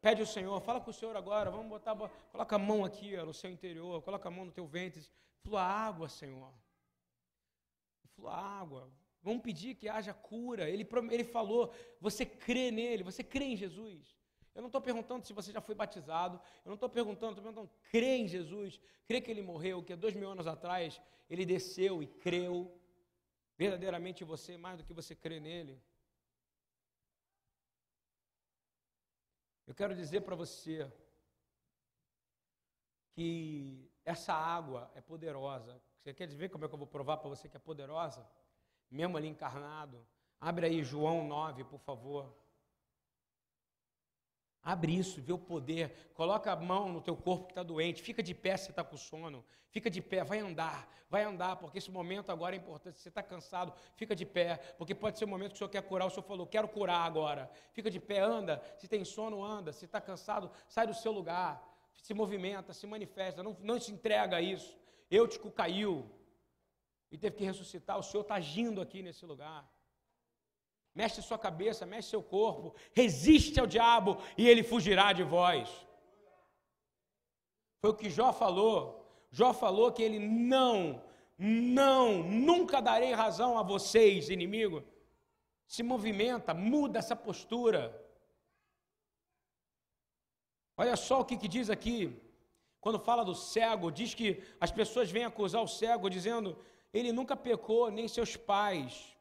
Pede 0.00 0.20
ao 0.20 0.26
Senhor, 0.26 0.60
fala 0.60 0.80
com 0.80 0.90
o 0.90 0.92
Senhor 0.92 1.16
agora, 1.16 1.48
vamos 1.48 1.68
botar, 1.68 1.94
coloca 2.32 2.56
a 2.56 2.58
mão 2.58 2.84
aqui 2.84 3.16
ó, 3.16 3.24
no 3.24 3.32
seu 3.32 3.48
interior, 3.48 4.02
coloca 4.02 4.28
a 4.28 4.32
mão 4.32 4.46
no 4.46 4.50
teu 4.50 4.66
ventre, 4.66 5.00
flua 5.42 5.62
água, 5.62 6.08
Senhor. 6.08 6.52
Flua 8.16 8.34
água. 8.34 8.90
Vamos 9.22 9.42
pedir 9.42 9.74
que 9.74 9.88
haja 9.88 10.12
cura. 10.12 10.68
Ele, 10.68 10.86
ele 11.10 11.24
falou, 11.24 11.72
você 12.00 12.26
crê 12.26 12.70
nele, 12.70 13.02
você 13.02 13.22
crê 13.22 13.44
em 13.44 13.56
Jesus. 13.56 14.16
Eu 14.54 14.60
não 14.60 14.68
estou 14.68 14.80
perguntando 14.80 15.24
se 15.24 15.32
você 15.32 15.50
já 15.50 15.60
foi 15.60 15.74
batizado, 15.74 16.40
eu 16.64 16.68
não 16.68 16.74
estou 16.74 16.88
perguntando, 16.88 17.32
estou 17.32 17.42
perguntando, 17.42 17.70
crê 17.90 18.16
em 18.18 18.28
Jesus, 18.28 18.78
crê 19.06 19.20
que 19.20 19.30
ele 19.30 19.40
morreu, 19.40 19.82
que 19.82 19.96
dois 19.96 20.14
mil 20.14 20.28
anos 20.28 20.46
atrás 20.46 21.00
ele 21.30 21.46
desceu 21.46 22.02
e 22.02 22.06
creu 22.06 22.78
verdadeiramente 23.56 24.22
em 24.22 24.26
você, 24.26 24.56
mais 24.58 24.76
do 24.78 24.84
que 24.84 24.92
você 24.92 25.14
crê 25.14 25.40
nele. 25.40 25.80
Eu 29.66 29.74
quero 29.74 29.94
dizer 29.94 30.20
para 30.20 30.34
você 30.34 30.92
que 33.14 33.90
essa 34.04 34.34
água 34.34 34.90
é 34.94 35.00
poderosa. 35.00 35.80
Você 35.98 36.12
quer 36.12 36.26
ver 36.28 36.48
como 36.50 36.64
é 36.64 36.68
que 36.68 36.74
eu 36.74 36.78
vou 36.78 36.86
provar 36.86 37.18
para 37.18 37.28
você 37.28 37.48
que 37.48 37.56
é 37.56 37.60
poderosa? 37.60 38.26
Mesmo 38.92 39.16
ali 39.16 39.26
encarnado. 39.26 40.06
Abre 40.38 40.66
aí 40.66 40.84
João 40.84 41.26
9, 41.26 41.64
por 41.64 41.80
favor. 41.80 42.30
Abre 44.62 44.94
isso, 44.94 45.20
vê 45.20 45.32
o 45.32 45.38
poder. 45.38 46.12
Coloca 46.14 46.52
a 46.52 46.56
mão 46.56 46.92
no 46.92 47.00
teu 47.00 47.16
corpo 47.16 47.46
que 47.46 47.52
está 47.52 47.62
doente. 47.62 48.02
Fica 48.02 48.22
de 48.22 48.34
pé 48.34 48.56
se 48.56 48.70
está 48.70 48.84
com 48.84 48.96
sono. 48.96 49.44
Fica 49.70 49.88
de 49.88 50.02
pé, 50.02 50.22
vai 50.22 50.38
andar, 50.38 50.86
vai 51.08 51.24
andar, 51.24 51.56
porque 51.56 51.78
esse 51.78 51.90
momento 51.90 52.30
agora 52.30 52.54
é 52.54 52.58
importante. 52.58 52.98
Se 52.98 53.04
você 53.04 53.08
está 53.08 53.22
cansado, 53.22 53.72
fica 53.96 54.14
de 54.14 54.26
pé, 54.26 54.58
porque 54.76 54.94
pode 54.94 55.18
ser 55.18 55.24
o 55.24 55.28
momento 55.28 55.52
que 55.52 55.54
o 55.54 55.58
Senhor 55.58 55.70
quer 55.70 55.82
curar. 55.82 56.06
O 56.06 56.10
Senhor 56.10 56.22
falou, 56.22 56.46
quero 56.46 56.68
curar 56.68 57.06
agora. 57.06 57.50
Fica 57.72 57.90
de 57.90 57.98
pé, 57.98 58.20
anda. 58.20 58.62
Se 58.76 58.86
tem 58.86 59.04
sono, 59.04 59.42
anda. 59.42 59.72
Se 59.72 59.86
está 59.86 60.00
cansado, 60.00 60.50
sai 60.68 60.86
do 60.86 60.94
seu 60.94 61.10
lugar. 61.10 61.66
Se 62.02 62.12
movimenta, 62.12 62.74
se 62.74 62.86
manifesta. 62.86 63.42
Não, 63.42 63.56
não 63.60 63.80
se 63.80 63.90
entrega 63.90 64.36
a 64.36 64.42
isso. 64.42 64.76
Eutico 65.10 65.50
caiu 65.50 66.08
e 67.12 67.18
teve 67.18 67.36
que 67.36 67.44
ressuscitar. 67.44 67.96
O 67.98 68.02
Senhor 68.02 68.22
está 68.22 68.34
agindo 68.36 68.80
aqui 68.80 69.02
nesse 69.02 69.24
lugar 69.24 69.62
mexe 70.94 71.22
sua 71.22 71.38
cabeça, 71.38 71.86
mexe 71.86 72.10
seu 72.10 72.22
corpo, 72.22 72.74
resiste 72.92 73.58
ao 73.58 73.66
diabo 73.66 74.18
e 74.36 74.48
ele 74.48 74.62
fugirá 74.62 75.12
de 75.12 75.22
vós. 75.22 75.68
Foi 77.80 77.90
o 77.90 77.94
que 77.94 78.10
Jó 78.10 78.32
falou. 78.32 79.00
Jó 79.30 79.52
falou 79.52 79.90
que 79.90 80.02
ele 80.02 80.18
não, 80.18 81.02
não, 81.38 82.22
nunca 82.22 82.80
darei 82.80 83.12
razão 83.12 83.58
a 83.58 83.62
vocês, 83.62 84.28
inimigo. 84.28 84.84
Se 85.66 85.82
movimenta, 85.82 86.52
muda 86.52 86.98
essa 86.98 87.16
postura. 87.16 87.98
Olha 90.76 90.96
só 90.96 91.20
o 91.20 91.24
que, 91.24 91.36
que 91.36 91.48
diz 91.48 91.70
aqui, 91.70 92.20
quando 92.80 92.98
fala 92.98 93.24
do 93.24 93.34
cego, 93.34 93.90
diz 93.90 94.12
que 94.12 94.42
as 94.60 94.70
pessoas 94.70 95.10
vêm 95.10 95.24
acusar 95.24 95.62
o 95.62 95.68
cego 95.68 96.10
dizendo: 96.10 96.58
ele 96.92 97.12
nunca 97.12 97.36
pecou, 97.36 97.90
nem 97.90 98.06
seus 98.06 98.36
pais. 98.36 99.16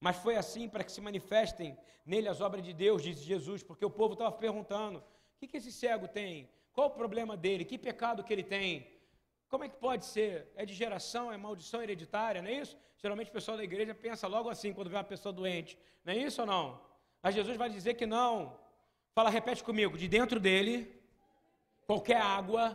Mas 0.00 0.16
foi 0.16 0.36
assim 0.36 0.68
para 0.68 0.84
que 0.84 0.92
se 0.92 1.00
manifestem 1.00 1.76
nele 2.04 2.28
as 2.28 2.40
obras 2.40 2.62
de 2.62 2.72
Deus, 2.72 3.02
diz 3.02 3.18
Jesus, 3.18 3.62
porque 3.62 3.84
o 3.84 3.90
povo 3.90 4.12
estava 4.12 4.32
perguntando: 4.32 4.98
o 4.98 5.38
que, 5.38 5.46
que 5.46 5.56
esse 5.56 5.72
cego 5.72 6.06
tem? 6.06 6.48
Qual 6.72 6.88
o 6.88 6.90
problema 6.90 7.36
dele? 7.36 7.64
Que 7.64 7.78
pecado 7.78 8.22
que 8.22 8.32
ele 8.32 8.42
tem? 8.42 8.86
Como 9.48 9.64
é 9.64 9.68
que 9.68 9.76
pode 9.76 10.04
ser? 10.04 10.52
É 10.54 10.66
de 10.66 10.74
geração, 10.74 11.32
é 11.32 11.36
maldição 11.36 11.82
hereditária, 11.82 12.42
não 12.42 12.50
é 12.50 12.54
isso? 12.54 12.76
Geralmente 12.98 13.30
o 13.30 13.32
pessoal 13.32 13.56
da 13.56 13.64
igreja 13.64 13.94
pensa 13.94 14.26
logo 14.26 14.48
assim 14.50 14.72
quando 14.72 14.90
vê 14.90 14.96
uma 14.96 15.04
pessoa 15.04 15.32
doente. 15.32 15.78
Não 16.04 16.12
é 16.12 16.16
isso 16.16 16.40
ou 16.42 16.46
não? 16.46 16.80
Mas 17.22 17.34
Jesus 17.34 17.56
vai 17.56 17.70
dizer 17.70 17.94
que 17.94 18.06
não. 18.06 18.58
Fala, 19.14 19.30
repete 19.30 19.64
comigo: 19.64 19.96
de 19.96 20.08
dentro 20.08 20.38
dele, 20.38 21.00
qualquer 21.86 22.20
água 22.20 22.74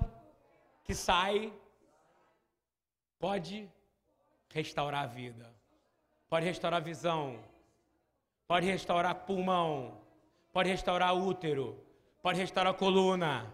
que 0.83 0.95
sai 0.95 1.53
pode 3.19 3.69
restaurar 4.53 5.03
a 5.03 5.07
vida 5.07 5.61
pode 6.31 6.45
restaurar 6.45 6.79
a 6.79 6.83
visão, 6.83 7.37
pode 8.47 8.65
restaurar 8.65 9.13
pulmão, 9.13 9.97
pode 10.53 10.69
restaurar 10.69 11.13
útero, 11.13 11.77
pode 12.21 12.39
restaurar 12.39 12.73
coluna. 12.73 13.53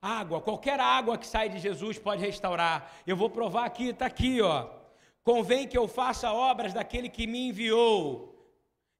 Água, 0.00 0.40
qualquer 0.40 0.78
água 0.78 1.18
que 1.18 1.26
sai 1.26 1.48
de 1.48 1.58
Jesus 1.58 1.98
pode 1.98 2.22
restaurar. 2.22 2.92
Eu 3.04 3.16
vou 3.16 3.28
provar 3.28 3.64
aqui, 3.64 3.88
está 3.88 4.06
aqui, 4.06 4.40
ó. 4.40 4.68
Convém 5.24 5.66
que 5.66 5.76
eu 5.76 5.88
faça 5.88 6.32
obras 6.32 6.72
daquele 6.72 7.08
que 7.08 7.26
me 7.26 7.48
enviou. 7.48 8.32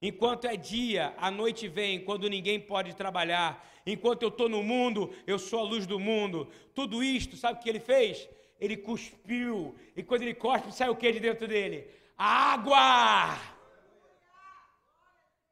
Enquanto 0.01 0.49
é 0.49 0.57
dia, 0.57 1.15
a 1.17 1.31
noite 1.31 1.69
vem, 1.69 2.05
quando 2.05 2.29
ninguém 2.29 2.59
pode 2.59 2.93
trabalhar. 2.97 3.65
Enquanto 3.87 4.23
eu 4.23 4.31
estou 4.31 4.49
no 4.49 4.65
mundo, 4.65 5.13
eu 5.29 5.39
sou 5.39 5.61
a 5.61 5.63
luz 5.63 5.87
do 5.87 6.01
mundo. 6.01 6.49
Tudo 6.75 7.05
isto, 7.05 7.37
sabe 7.37 7.61
o 7.61 7.63
que 7.63 7.69
ele 7.69 7.79
fez? 7.79 8.29
Ele 8.65 8.77
cuspiu. 8.89 9.75
E 9.97 10.03
quando 10.03 10.23
ele 10.23 10.35
cospe, 10.35 10.73
sai 10.79 10.89
o 10.89 10.97
que 11.01 11.11
de 11.17 11.21
dentro 11.29 11.47
dele? 11.55 11.79
água. 12.23 13.37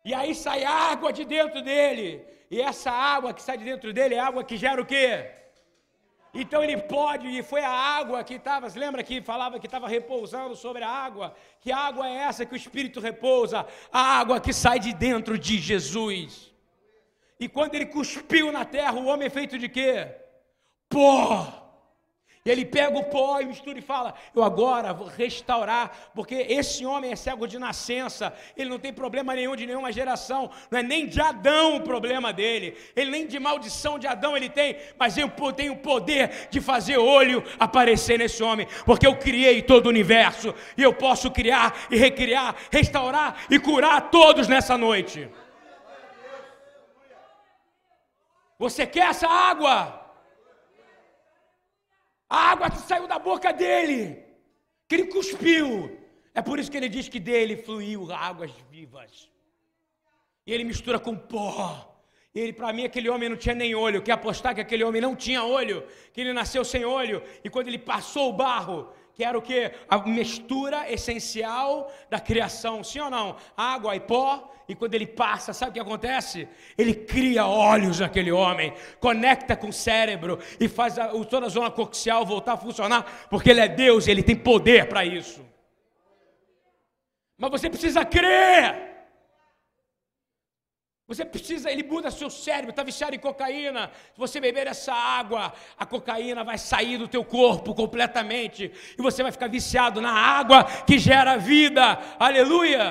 E 0.05 0.15
aí 0.15 0.35
sai 0.35 0.65
água 0.65 1.13
de 1.13 1.25
dentro 1.25 1.61
dele. 1.63 2.25
E 2.51 2.61
essa 2.61 2.91
água 2.91 3.35
que 3.35 3.43
sai 3.43 3.59
de 3.59 3.65
dentro 3.65 3.93
dele 3.93 4.15
é 4.15 4.21
água 4.21 4.45
que 4.45 4.57
gera 4.57 4.81
o 4.81 4.87
quê? 4.87 5.31
Então 6.33 6.63
ele 6.63 6.77
pode, 6.77 7.27
e 7.27 7.43
foi 7.43 7.61
a 7.61 7.71
água 7.71 8.23
que 8.23 8.35
estava, 8.35 8.69
lembra 8.77 9.03
que 9.03 9.21
falava 9.21 9.59
que 9.59 9.67
estava 9.67 9.89
repousando 9.89 10.55
sobre 10.55 10.85
a 10.85 10.89
água? 10.89 11.35
Que 11.61 11.73
água 11.73 12.09
é 12.09 12.15
essa 12.29 12.47
que 12.47 12.55
o 12.55 12.57
Espírito 12.57 13.01
repousa? 13.01 13.67
A 13.93 14.01
água 14.21 14.41
que 14.41 14.53
sai 14.53 14.79
de 14.79 14.93
dentro 14.93 15.37
de 15.37 15.59
Jesus. 15.59 16.55
E 17.39 17.49
quando 17.49 17.75
ele 17.75 17.87
cuspiu 17.87 18.53
na 18.53 18.65
terra, 18.65 18.95
o 18.95 19.07
homem 19.07 19.27
é 19.27 19.31
feito 19.31 19.59
de 19.59 19.69
quê? 19.69 20.15
Pó. 20.89 21.70
Ele 22.51 22.65
pega 22.65 22.99
o 22.99 23.05
pó 23.05 23.41
e 23.41 23.47
mistura 23.47 23.79
e 23.79 23.83
fala: 23.83 24.15
Eu 24.35 24.43
agora 24.43 24.93
vou 24.93 25.07
restaurar, 25.07 26.11
porque 26.15 26.35
esse 26.35 26.85
homem 26.85 27.13
é 27.13 27.17
cego 27.17 27.47
de 27.47 27.59
nascença, 27.59 28.35
ele 28.57 28.71
não 28.71 28.79
tem 28.79 28.93
problema 28.93 29.35
nenhum 29.35 29.55
de 29.55 29.67
nenhuma 29.67 29.93
geração, 29.93 30.51
não 30.71 30.79
é 30.79 30.83
nem 30.83 31.07
de 31.07 31.21
Adão 31.21 31.77
o 31.77 31.83
problema 31.83 32.33
dele, 32.33 32.77
ele 32.97 33.11
nem 33.11 33.27
de 33.27 33.39
maldição 33.39 33.99
de 33.99 34.07
Adão 34.07 34.37
ele 34.37 34.49
tem, 34.49 34.77
mas 34.99 35.17
eu 35.17 35.31
tenho 35.53 35.75
o 35.75 35.79
poder 35.79 36.49
de 36.51 36.61
fazer 36.61 36.99
olho 36.99 37.45
aparecer 37.59 38.19
nesse 38.19 38.43
homem, 38.43 38.67
porque 38.85 39.07
eu 39.07 39.17
criei 39.17 39.63
todo 39.63 39.87
o 39.87 39.91
universo 39.91 40.55
e 40.77 40.83
eu 40.83 40.93
posso 40.93 41.31
criar 41.31 41.75
e 41.91 41.97
recriar, 41.97 42.57
restaurar 42.71 43.45
e 43.51 43.59
curar 43.59 44.11
todos 44.11 44.49
nessa 44.49 44.77
noite. 44.77 45.29
Você 48.59 48.87
quer 48.87 49.09
essa 49.09 49.27
água? 49.27 50.00
A 52.31 52.53
água 52.53 52.71
que 52.71 52.79
saiu 52.79 53.09
da 53.09 53.19
boca 53.19 53.53
dele, 53.53 54.25
que 54.87 54.95
ele 54.95 55.07
cuspiu. 55.07 55.99
É 56.33 56.41
por 56.41 56.61
isso 56.61 56.71
que 56.71 56.77
ele 56.77 56.89
diz 56.89 57.09
que 57.09 57.19
dele 57.19 57.57
fluiu 57.57 58.11
águas 58.13 58.53
vivas. 58.71 59.29
E 60.47 60.53
ele 60.53 60.63
mistura 60.63 60.99
com 61.01 61.17
pó. 61.17 61.91
Ele, 62.33 62.53
para 62.53 62.73
mim, 62.73 62.85
aquele 62.85 63.09
homem 63.11 63.29
não 63.29 63.37
tinha 63.37 63.55
nem 63.55 63.75
olho. 63.75 64.03
Quer 64.03 64.13
apostar 64.13 64.55
que 64.55 64.61
aquele 64.61 64.85
homem 64.85 65.03
não 65.03 65.17
tinha 65.17 65.43
olho? 65.43 65.85
Que 66.13 66.21
ele 66.21 66.33
nasceu 66.33 66.65
sem 66.65 66.85
olho. 66.85 67.21
E 67.43 67.51
quando 67.51 67.67
ele 67.67 67.79
passou 67.79 68.31
o 68.31 68.33
barro, 68.33 68.93
que 69.15 69.25
era 69.25 69.39
o 69.39 69.43
que? 69.43 69.71
A 69.89 69.99
mistura 69.99 70.91
essencial 70.91 71.93
da 72.09 72.21
criação, 72.21 72.83
sim 72.83 73.01
ou 73.01 73.11
não? 73.11 73.37
Água 73.57 73.95
e 73.97 74.01
pó, 74.01 74.53
e 74.69 74.75
quando 74.75 74.95
ele 74.95 75.07
passa, 75.07 75.53
sabe 75.53 75.71
o 75.71 75.75
que 75.75 75.81
acontece? 75.81 76.49
Ele 76.79 76.95
cria 76.95 77.45
olhos 77.45 77.99
naquele 78.01 78.31
homem, 78.31 78.73
conecta 79.01 79.57
com 79.57 79.69
o 79.69 79.73
cérebro 79.73 80.39
e 80.61 80.69
faz 80.69 80.99
a, 80.99 81.09
toda 81.25 81.47
a 81.47 81.49
zona 81.49 81.71
coxial 81.71 82.25
voltar 82.25 82.53
a 82.53 82.57
funcionar, 82.57 83.27
porque 83.29 83.51
ele 83.51 83.61
é 83.61 83.69
Deus 83.69 84.07
e 84.07 84.11
ele 84.13 84.23
tem 84.23 84.37
poder 84.37 84.89
para 84.89 85.05
isso. 85.05 85.45
Mas 87.37 87.51
você 87.51 87.69
precisa 87.69 88.05
crer. 88.05 88.90
Você 91.11 91.25
precisa, 91.25 91.69
ele 91.69 91.83
muda 91.83 92.09
seu 92.09 92.31
cérebro, 92.31 92.71
está 92.71 92.85
viciado 92.85 93.17
em 93.17 93.19
cocaína. 93.19 93.91
Se 94.13 94.19
você 94.25 94.41
beber 94.41 94.69
essa 94.69 94.95
água, 94.95 95.53
a 95.77 95.85
cocaína 95.85 96.45
vai 96.45 96.57
sair 96.57 96.99
do 96.99 97.09
teu 97.09 97.25
corpo 97.25 97.75
completamente. 97.75 98.71
E 98.97 99.03
você 99.03 99.21
vai 99.21 99.33
ficar 99.33 99.49
viciado 99.49 100.01
na 100.01 100.13
água 100.13 100.63
que 100.87 101.01
gera 101.01 101.37
vida. 101.37 101.99
Aleluia! 102.17 102.87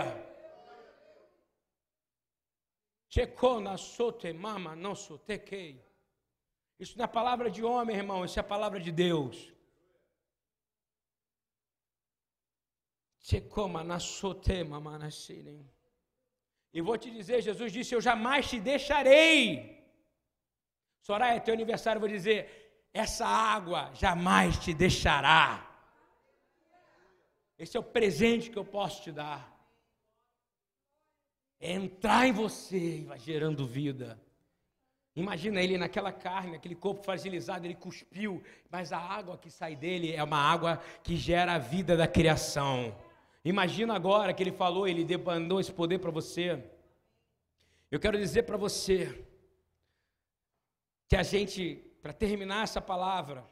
Isso 6.78 6.98
não 6.98 7.06
é 7.06 7.08
palavra 7.08 7.50
de 7.50 7.64
homem, 7.64 7.96
irmão, 7.96 8.26
isso 8.26 8.38
é 8.38 8.44
palavra 8.44 8.82
de 8.82 8.92
Deus. 8.92 9.50
Chekoma 13.18 13.82
na 13.82 13.98
sote 13.98 14.62
mama 14.66 14.98
na 14.98 15.10
e 16.74 16.82
vou 16.82 16.98
te 16.98 17.10
dizer, 17.10 17.42
Jesus 17.42 17.72
disse: 17.72 17.96
Eu 17.96 18.02
jamais 18.02 18.50
te 18.50 18.60
deixarei. 18.60 19.78
Soraya, 21.02 21.40
teu 21.42 21.54
aniversário, 21.54 21.98
eu 21.98 22.02
vou 22.02 22.10
dizer: 22.10 22.88
Essa 22.94 23.26
água 23.26 23.92
jamais 23.94 24.58
te 24.60 24.74
deixará. 24.74 25.66
Esse 27.58 27.76
é 27.76 27.80
o 27.80 27.84
presente 27.84 28.50
que 28.50 28.58
eu 28.58 28.64
posso 28.64 29.04
te 29.04 29.12
dar. 29.12 29.58
É 31.60 31.74
entrar 31.74 32.26
em 32.28 32.32
você 32.32 33.00
e 33.00 33.04
vai 33.04 33.20
gerando 33.20 33.68
vida. 33.68 34.22
Imagina 35.16 35.62
ele 35.62 35.78
naquela 35.78 36.14
carne, 36.14 36.56
aquele 36.56 36.76
corpo 36.76 37.04
fragilizado, 37.04 37.66
ele 37.66 37.76
cuspiu, 37.76 38.42
mas 38.70 38.94
a 38.94 38.98
água 38.98 39.38
que 39.38 39.50
sai 39.50 39.76
dele 39.76 40.14
é 40.14 40.24
uma 40.24 40.38
água 40.38 40.78
que 41.04 41.18
gera 41.18 41.56
a 41.56 41.58
vida 41.58 41.98
da 41.98 42.08
criação. 42.08 42.96
Imagina 43.44 43.96
agora 43.96 44.34
que 44.34 44.44
ele 44.44 44.52
falou, 44.52 44.88
ele 44.88 45.04
demandou 45.04 45.60
esse 45.60 45.72
poder 45.72 46.00
para 46.00 46.12
você. 46.12 46.64
Eu 47.90 48.00
quero 48.00 48.18
dizer 48.18 48.44
para 48.44 48.58
você, 48.58 49.26
que 51.10 51.16
a 51.16 51.24
gente, 51.24 51.76
para 52.04 52.14
terminar 52.14 52.64
essa 52.64 52.80
palavra, 52.80 53.44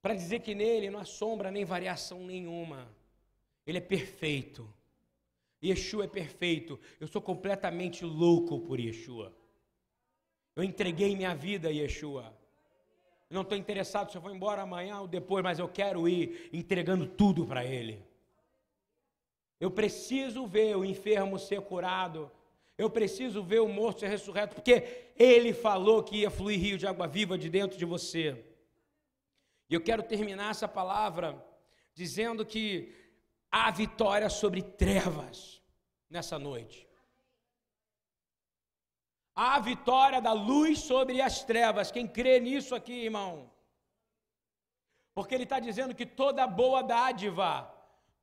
para 0.00 0.14
dizer 0.14 0.40
que 0.40 0.54
nele 0.54 0.88
não 0.88 1.00
há 1.00 1.04
sombra 1.04 1.50
nem 1.50 1.64
variação 1.64 2.24
nenhuma, 2.24 2.88
ele 3.66 3.78
é 3.78 3.80
perfeito. 3.80 4.72
Yeshua 5.62 6.04
é 6.04 6.08
perfeito. 6.08 6.78
Eu 7.00 7.08
sou 7.08 7.20
completamente 7.20 8.04
louco 8.04 8.60
por 8.60 8.78
Yeshua. 8.78 9.34
Eu 10.54 10.62
entreguei 10.62 11.16
minha 11.16 11.34
vida 11.34 11.68
a 11.68 11.72
Yeshua. 11.72 12.32
Não 13.28 13.42
estou 13.42 13.58
interessado 13.58 14.10
se 14.10 14.16
eu 14.16 14.22
vou 14.22 14.34
embora 14.34 14.62
amanhã 14.62 15.00
ou 15.00 15.06
depois, 15.06 15.42
mas 15.42 15.58
eu 15.58 15.68
quero 15.68 16.08
ir 16.08 16.48
entregando 16.52 17.06
tudo 17.06 17.46
para 17.46 17.64
Ele. 17.64 18.02
Eu 19.60 19.70
preciso 19.70 20.46
ver 20.46 20.74
o 20.76 20.84
enfermo 20.84 21.38
ser 21.38 21.60
curado. 21.60 22.30
Eu 22.78 22.88
preciso 22.88 23.42
ver 23.42 23.60
o 23.60 23.68
morto 23.68 24.00
ser 24.00 24.08
ressurreto, 24.08 24.54
porque 24.54 25.12
Ele 25.14 25.52
falou 25.52 26.02
que 26.02 26.22
ia 26.22 26.30
fluir 26.30 26.58
rio 26.58 26.78
de 26.78 26.86
água 26.86 27.06
viva 27.06 27.36
de 27.36 27.50
dentro 27.50 27.76
de 27.76 27.84
você. 27.84 28.42
E 29.68 29.74
eu 29.74 29.82
quero 29.82 30.02
terminar 30.02 30.50
essa 30.50 30.66
palavra 30.66 31.44
dizendo 31.94 32.44
que 32.46 32.92
há 33.50 33.70
vitória 33.70 34.30
sobre 34.30 34.62
trevas 34.62 35.60
nessa 36.08 36.38
noite. 36.38 36.88
Há 39.34 39.60
vitória 39.60 40.20
da 40.20 40.32
luz 40.32 40.80
sobre 40.80 41.20
as 41.20 41.44
trevas. 41.44 41.90
Quem 41.90 42.06
crê 42.06 42.40
nisso 42.40 42.74
aqui, 42.74 43.04
irmão? 43.04 43.50
Porque 45.14 45.34
ele 45.34 45.44
está 45.44 45.60
dizendo 45.60 45.94
que 45.94 46.06
toda 46.06 46.46
boa 46.46 46.82
dádiva 46.82 47.79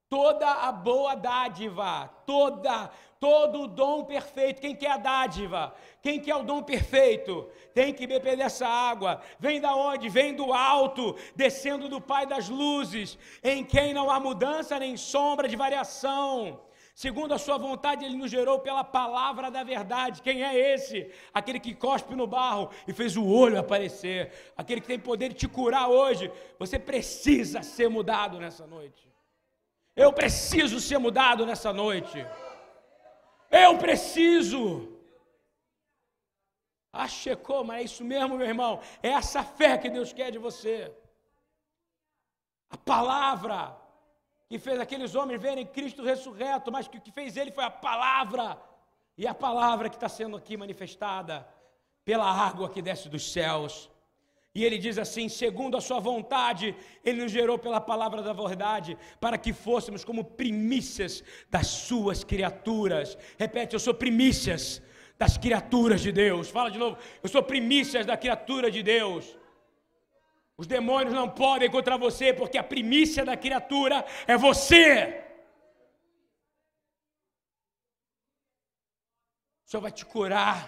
toda 0.09 0.49
a 0.49 0.71
boa 0.71 1.15
dádiva, 1.15 2.09
toda, 2.25 2.89
todo 3.19 3.63
o 3.63 3.67
dom 3.67 4.03
perfeito. 4.05 4.61
Quem 4.61 4.75
quer 4.75 4.91
a 4.91 4.97
dádiva? 4.97 5.73
Quem 6.01 6.19
quer 6.19 6.35
o 6.35 6.43
dom 6.43 6.63
perfeito? 6.63 7.49
Tem 7.73 7.93
que 7.93 8.07
beber 8.07 8.37
dessa 8.37 8.67
água. 8.67 9.21
Vem 9.39 9.59
da 9.59 9.75
onde? 9.75 10.09
Vem 10.09 10.33
do 10.33 10.53
alto, 10.53 11.15
descendo 11.35 11.89
do 11.89 11.99
Pai 11.99 12.25
das 12.25 12.49
luzes, 12.49 13.17
em 13.43 13.63
quem 13.63 13.93
não 13.93 14.09
há 14.09 14.19
mudança 14.19 14.79
nem 14.79 14.95
sombra 14.95 15.47
de 15.47 15.55
variação. 15.55 16.61
Segundo 16.95 17.31
a 17.31 17.37
sua 17.37 17.59
vontade, 17.59 18.03
ele 18.03 18.17
nos 18.17 18.31
gerou 18.31 18.57
pela 18.57 18.83
palavra 18.83 19.51
da 19.51 19.63
verdade. 19.63 20.19
Quem 20.23 20.43
é 20.43 20.73
esse? 20.73 21.11
Aquele 21.31 21.59
que 21.59 21.75
cospe 21.75 22.15
no 22.15 22.25
barro 22.25 22.71
e 22.87 22.93
fez 22.93 23.15
o 23.15 23.23
olho 23.23 23.59
aparecer. 23.59 24.31
Aquele 24.57 24.81
que 24.81 24.87
tem 24.87 24.97
poder 24.97 25.29
de 25.29 25.35
te 25.35 25.47
curar 25.47 25.89
hoje. 25.89 26.31
Você 26.57 26.79
precisa 26.79 27.61
ser 27.61 27.87
mudado 27.87 28.39
nessa 28.39 28.65
noite. 28.65 29.16
Eu 30.03 30.13
preciso 30.13 30.79
ser 30.79 30.99
mudado 30.99 31.43
nessa 31.43 31.73
noite. 31.73 32.17
Eu 33.49 33.79
preciso. 33.79 34.61
Ah, 36.93 37.07
checou, 37.07 37.63
mas 37.63 37.79
é 37.79 37.83
isso 37.83 38.03
mesmo, 38.03 38.37
meu 38.37 38.45
irmão. 38.45 38.79
É 39.01 39.09
essa 39.09 39.43
fé 39.43 39.75
que 39.75 39.89
Deus 39.89 40.13
quer 40.13 40.29
de 40.31 40.37
você. 40.37 40.95
A 42.69 42.77
palavra 42.77 43.75
que 44.47 44.59
fez 44.59 44.79
aqueles 44.79 45.15
homens 45.15 45.41
verem 45.41 45.65
Cristo 45.65 46.03
ressurreto, 46.03 46.71
mas 46.71 46.87
que 46.87 46.99
o 46.99 47.01
que 47.01 47.11
fez 47.11 47.35
ele 47.35 47.51
foi 47.51 47.63
a 47.63 47.71
palavra. 47.71 48.61
E 49.17 49.25
a 49.25 49.33
palavra 49.33 49.89
que 49.89 49.95
está 49.95 50.07
sendo 50.07 50.37
aqui 50.37 50.55
manifestada 50.55 51.47
pela 52.05 52.29
água 52.31 52.69
que 52.69 52.83
desce 52.83 53.09
dos 53.09 53.31
céus. 53.31 53.89
E 54.57 54.65
ele 54.65 54.79
diz 54.85 54.97
assim: 54.97 55.25
segundo 55.29 55.77
a 55.77 55.81
sua 55.87 55.99
vontade, 55.99 56.75
ele 57.05 57.21
nos 57.21 57.31
gerou 57.31 57.59
pela 57.59 57.79
palavra 57.79 58.23
da 58.27 58.33
verdade, 58.33 58.97
para 59.23 59.37
que 59.37 59.53
fôssemos 59.53 60.03
como 60.03 60.23
primícias 60.23 61.23
das 61.47 61.67
suas 61.67 62.23
criaturas. 62.23 63.15
Repete, 63.37 63.75
eu 63.75 63.79
sou 63.79 63.93
primícias 63.93 64.81
das 65.15 65.37
criaturas 65.37 66.01
de 66.01 66.11
Deus. 66.11 66.49
Fala 66.49 66.71
de 66.71 66.79
novo, 66.79 66.97
eu 67.21 67.29
sou 67.29 67.43
primícias 67.43 68.03
da 68.03 68.17
criatura 68.17 68.71
de 68.71 68.81
Deus. 68.81 69.37
Os 70.61 70.65
demônios 70.65 71.13
não 71.13 71.29
podem 71.29 71.69
contra 71.69 71.95
você, 71.95 72.33
porque 72.33 72.57
a 72.57 72.63
primícia 72.63 73.23
da 73.23 73.37
criatura 73.37 74.03
é 74.25 74.35
você. 74.35 75.23
O 79.63 79.69
Senhor 79.69 79.81
vai 79.81 79.91
te 79.91 80.03
curar, 80.03 80.59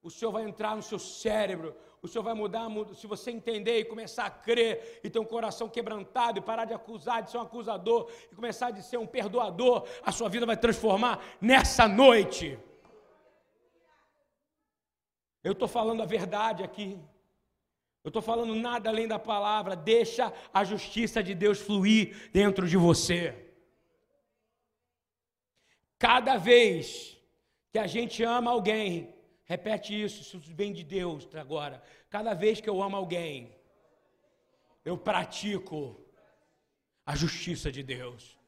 o 0.00 0.08
Senhor 0.08 0.30
vai 0.30 0.44
entrar 0.44 0.76
no 0.76 0.82
seu 0.82 1.00
cérebro, 1.00 1.74
o 2.02 2.08
Senhor 2.08 2.22
vai 2.22 2.34
mudar, 2.34 2.68
se 2.94 3.06
você 3.06 3.30
entender 3.30 3.78
e 3.78 3.84
começar 3.84 4.26
a 4.26 4.30
crer 4.30 5.00
e 5.02 5.10
ter 5.10 5.18
um 5.18 5.24
coração 5.24 5.68
quebrantado 5.68 6.38
e 6.38 6.42
parar 6.42 6.64
de 6.64 6.74
acusar, 6.74 7.22
de 7.22 7.30
ser 7.30 7.38
um 7.38 7.42
acusador 7.42 8.10
e 8.30 8.34
começar 8.34 8.70
de 8.70 8.82
ser 8.82 8.98
um 8.98 9.06
perdoador, 9.06 9.86
a 10.02 10.12
sua 10.12 10.28
vida 10.28 10.46
vai 10.46 10.56
transformar 10.56 11.22
nessa 11.40 11.88
noite. 11.88 12.58
Eu 15.42 15.52
estou 15.52 15.68
falando 15.68 16.02
a 16.02 16.06
verdade 16.06 16.62
aqui. 16.62 17.00
Eu 18.04 18.08
estou 18.08 18.22
falando 18.22 18.54
nada 18.54 18.88
além 18.88 19.08
da 19.08 19.18
palavra. 19.18 19.74
Deixa 19.74 20.32
a 20.52 20.62
justiça 20.64 21.22
de 21.22 21.34
Deus 21.34 21.60
fluir 21.60 22.30
dentro 22.32 22.66
de 22.66 22.76
você. 22.76 23.52
Cada 25.98 26.36
vez 26.36 27.18
que 27.72 27.78
a 27.78 27.86
gente 27.86 28.22
ama 28.22 28.52
alguém, 28.52 29.14
Repete 29.48 29.98
isso, 30.04 30.20
isso 30.20 30.38
vem 30.54 30.74
de 30.74 30.84
Deus 30.84 31.26
agora. 31.34 31.82
Cada 32.10 32.34
vez 32.34 32.60
que 32.60 32.68
eu 32.68 32.82
amo 32.82 32.96
alguém, 32.96 33.56
eu 34.84 34.98
pratico 34.98 35.98
a 37.06 37.16
justiça 37.16 37.72
de 37.72 37.82
Deus. 37.82 38.38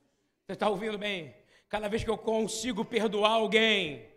Você 0.45 0.53
está 0.53 0.69
ouvindo 0.69 0.99
bem? 0.99 1.35
Cada 1.71 1.89
vez 1.89 2.05
que 2.05 2.11
eu 2.11 2.19
consigo 2.19 2.85
perdoar 2.85 3.33
alguém, 3.33 4.11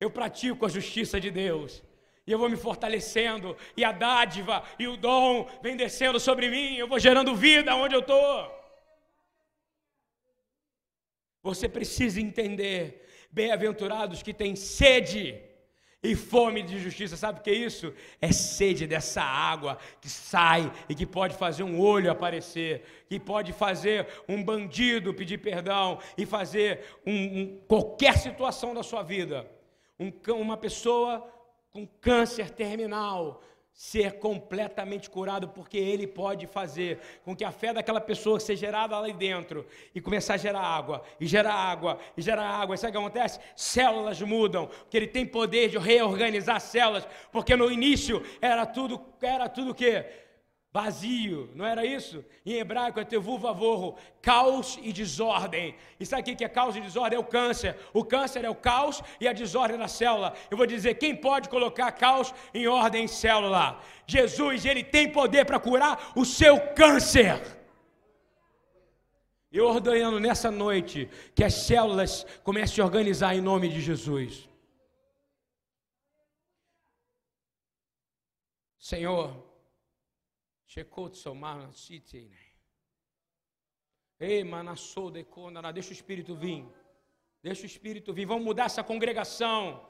eu 0.00 0.10
pratico 0.10 0.64
a 0.64 0.68
justiça 0.70 1.20
de 1.20 1.30
Deus. 1.30 1.82
E 2.26 2.32
eu 2.32 2.38
vou 2.38 2.48
me 2.48 2.56
fortalecendo, 2.56 3.54
e 3.76 3.84
a 3.84 3.92
dádiva 3.92 4.64
e 4.78 4.88
o 4.88 4.96
dom 4.96 5.46
vem 5.62 5.76
descendo 5.76 6.18
sobre 6.18 6.48
mim, 6.48 6.76
eu 6.76 6.88
vou 6.88 6.98
gerando 6.98 7.34
vida 7.34 7.76
onde 7.76 7.94
eu 7.94 8.00
estou. 8.00 8.50
Você 11.42 11.68
precisa 11.68 12.18
entender, 12.18 13.06
bem-aventurados 13.30 14.22
que 14.22 14.32
têm 14.32 14.56
sede 14.56 15.38
e 16.04 16.14
fome 16.14 16.62
de 16.62 16.78
justiça. 16.78 17.16
Sabe 17.16 17.40
o 17.40 17.42
que 17.42 17.50
é 17.50 17.54
isso? 17.54 17.92
É 18.20 18.30
sede 18.30 18.86
dessa 18.86 19.22
água 19.22 19.78
que 20.00 20.08
sai 20.08 20.70
e 20.86 20.94
que 20.94 21.06
pode 21.06 21.34
fazer 21.34 21.62
um 21.62 21.80
olho 21.80 22.10
aparecer, 22.10 22.84
que 23.08 23.18
pode 23.18 23.52
fazer 23.54 24.06
um 24.28 24.44
bandido 24.44 25.14
pedir 25.14 25.38
perdão 25.38 25.98
e 26.16 26.26
fazer 26.26 26.84
um, 27.06 27.40
um, 27.40 27.58
qualquer 27.66 28.18
situação 28.18 28.74
da 28.74 28.82
sua 28.82 29.02
vida. 29.02 29.50
Um, 29.98 30.12
uma 30.34 30.58
pessoa 30.58 31.26
com 31.72 31.86
câncer 32.00 32.50
terminal 32.50 33.42
ser 33.74 34.20
completamente 34.20 35.10
curado, 35.10 35.48
porque 35.48 35.76
Ele 35.76 36.06
pode 36.06 36.46
fazer 36.46 37.00
com 37.24 37.34
que 37.34 37.44
a 37.44 37.50
fé 37.50 37.72
daquela 37.72 38.00
pessoa 38.00 38.38
seja 38.38 38.66
gerada 38.66 38.96
ali 38.96 39.12
dentro 39.12 39.66
e 39.92 40.00
começar 40.00 40.34
a 40.34 40.36
gerar 40.36 40.62
água, 40.62 41.02
e 41.20 41.26
gerar 41.26 41.54
água, 41.54 41.98
e 42.16 42.22
gerar 42.22 42.48
água. 42.48 42.76
E 42.76 42.78
sabe 42.78 42.90
o 42.90 42.92
que 42.92 42.98
acontece? 42.98 43.40
Células 43.56 44.22
mudam, 44.22 44.68
porque 44.68 44.96
Ele 44.96 45.08
tem 45.08 45.26
poder 45.26 45.68
de 45.68 45.78
reorganizar 45.78 46.60
células, 46.60 47.06
porque 47.32 47.56
no 47.56 47.70
início 47.70 48.22
era 48.40 48.64
tudo, 48.64 49.04
era 49.20 49.48
tudo 49.48 49.72
o 49.72 49.74
quê? 49.74 50.23
Vazio, 50.74 51.48
não 51.54 51.64
era 51.64 51.86
isso? 51.86 52.24
Em 52.44 52.54
hebraico 52.54 52.98
é 52.98 53.04
tevu 53.04 53.38
vavorro, 53.38 53.96
caos 54.20 54.76
e 54.82 54.92
desordem. 54.92 55.76
E 56.00 56.04
sabe 56.04 56.22
o 56.22 56.36
que 56.36 56.44
é 56.44 56.48
caos 56.48 56.74
e 56.74 56.80
desordem? 56.80 57.16
É 57.16 57.20
o 57.20 57.24
câncer. 57.24 57.78
O 57.92 58.04
câncer 58.04 58.44
é 58.44 58.50
o 58.50 58.56
caos 58.56 59.00
e 59.20 59.28
a 59.28 59.32
desordem 59.32 59.78
na 59.78 59.86
célula. 59.86 60.34
Eu 60.50 60.56
vou 60.56 60.66
dizer, 60.66 60.94
quem 60.94 61.14
pode 61.14 61.48
colocar 61.48 61.92
caos 61.92 62.34
em 62.52 62.66
ordem 62.66 63.04
em 63.04 63.06
célula? 63.06 63.80
Jesus, 64.04 64.64
ele 64.64 64.82
tem 64.82 65.08
poder 65.08 65.44
para 65.44 65.60
curar 65.60 66.12
o 66.16 66.24
seu 66.24 66.60
câncer. 66.74 67.40
Eu 69.52 69.66
ordenando 69.66 70.18
nessa 70.18 70.50
noite 70.50 71.08
que 71.36 71.44
as 71.44 71.54
células 71.54 72.26
comecem 72.42 72.82
a 72.82 72.84
organizar 72.84 73.32
em 73.36 73.40
nome 73.40 73.68
de 73.68 73.80
Jesus. 73.80 74.48
Senhor, 78.76 79.43
Manassou 84.42 85.08
de 85.08 85.22
deixa 85.70 85.90
o 85.90 85.92
Espírito 85.92 86.34
vir. 86.34 86.64
Deixa 87.42 87.62
o 87.62 87.66
Espírito 87.66 88.12
vir. 88.12 88.26
Vamos 88.26 88.44
mudar 88.44 88.64
essa 88.64 88.82
congregação. 88.82 89.88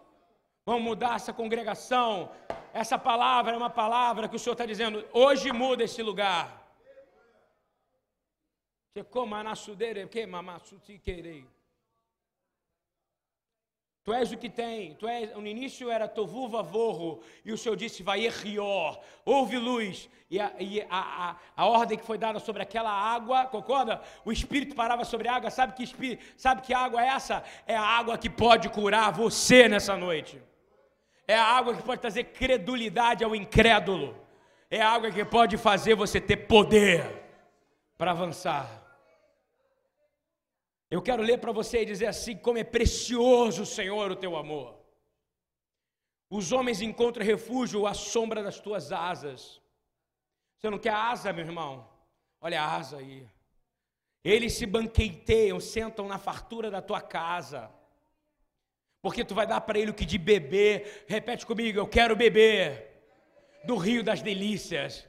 Vamos 0.66 0.82
mudar 0.82 1.16
essa 1.16 1.32
congregação. 1.32 2.30
Essa 2.72 2.98
palavra 2.98 3.54
é 3.54 3.56
uma 3.56 3.70
palavra 3.70 4.28
que 4.28 4.36
o 4.36 4.38
Senhor 4.38 4.54
está 4.54 4.66
dizendo. 4.66 5.06
Hoje 5.12 5.52
muda 5.52 5.84
esse 5.84 6.02
lugar. 6.02 6.46
Que 8.92 9.02
como 9.04 9.34
que. 10.98 11.46
Tu 14.04 14.12
és 14.12 14.30
o 14.32 14.36
que 14.36 14.50
tem, 14.50 14.94
tu 14.96 15.08
és, 15.08 15.34
no 15.34 15.46
início 15.46 15.90
era 15.90 16.06
tovu 16.06 16.46
vavorro, 16.46 17.22
e 17.42 17.50
o 17.50 17.56
Senhor 17.56 17.74
disse, 17.74 18.02
vai 18.02 18.28
rior, 18.28 19.00
houve 19.24 19.56
luz, 19.56 20.10
e, 20.30 20.38
a, 20.38 20.52
e 20.60 20.82
a, 20.82 20.86
a, 20.90 21.36
a, 21.56 21.66
ordem 21.66 21.96
que 21.96 22.04
foi 22.04 22.18
dada 22.18 22.38
sobre 22.38 22.62
aquela 22.62 22.92
água, 22.92 23.46
concorda? 23.46 24.02
O 24.22 24.30
Espírito 24.30 24.74
parava 24.74 25.06
sobre 25.06 25.26
a 25.26 25.36
água, 25.36 25.50
sabe 25.50 25.72
que, 25.72 25.82
espírito, 25.82 26.22
sabe 26.36 26.60
que 26.60 26.74
água 26.74 27.02
é 27.02 27.08
essa? 27.08 27.42
É 27.66 27.74
a 27.74 27.80
água 27.82 28.18
que 28.18 28.28
pode 28.28 28.68
curar 28.68 29.10
você 29.10 29.68
nessa 29.70 29.96
noite. 29.96 30.38
É 31.26 31.34
a 31.34 31.44
água 31.44 31.74
que 31.74 31.82
pode 31.82 32.02
trazer 32.02 32.24
credulidade 32.24 33.24
ao 33.24 33.34
incrédulo. 33.34 34.14
É 34.70 34.82
a 34.82 34.90
água 34.90 35.10
que 35.10 35.24
pode 35.24 35.56
fazer 35.56 35.94
você 35.94 36.20
ter 36.20 36.36
poder 36.36 37.06
para 37.96 38.10
avançar. 38.10 38.83
Eu 40.94 41.02
quero 41.02 41.24
ler 41.24 41.38
para 41.38 41.50
você 41.50 41.82
e 41.82 41.84
dizer 41.84 42.06
assim: 42.06 42.36
como 42.36 42.56
é 42.56 42.62
precioso, 42.62 43.66
Senhor, 43.66 44.12
o 44.12 44.16
teu 44.24 44.36
amor. 44.36 44.78
Os 46.30 46.52
homens 46.52 46.80
encontram 46.80 47.26
refúgio 47.26 47.84
à 47.84 47.92
sombra 47.94 48.44
das 48.44 48.60
tuas 48.60 48.92
asas. 48.92 49.60
Você 50.56 50.70
não 50.70 50.78
quer 50.78 50.94
asa, 50.94 51.32
meu 51.32 51.44
irmão? 51.44 51.72
Olha 52.40 52.62
a 52.62 52.76
asa 52.76 52.98
aí. 52.98 53.26
Eles 54.22 54.52
se 54.52 54.66
banqueteiam, 54.66 55.58
sentam 55.58 56.06
na 56.06 56.16
fartura 56.16 56.70
da 56.70 56.80
tua 56.80 57.00
casa. 57.00 57.68
Porque 59.02 59.24
tu 59.24 59.34
vai 59.34 59.48
dar 59.48 59.62
para 59.62 59.80
ele 59.80 59.90
o 59.90 59.94
que 59.94 60.06
de 60.06 60.16
beber. 60.16 61.04
Repete 61.08 61.44
comigo, 61.44 61.76
eu 61.76 61.88
quero 61.88 62.14
beber 62.14 63.02
do 63.64 63.74
rio 63.76 64.04
das 64.04 64.22
delícias. 64.22 65.04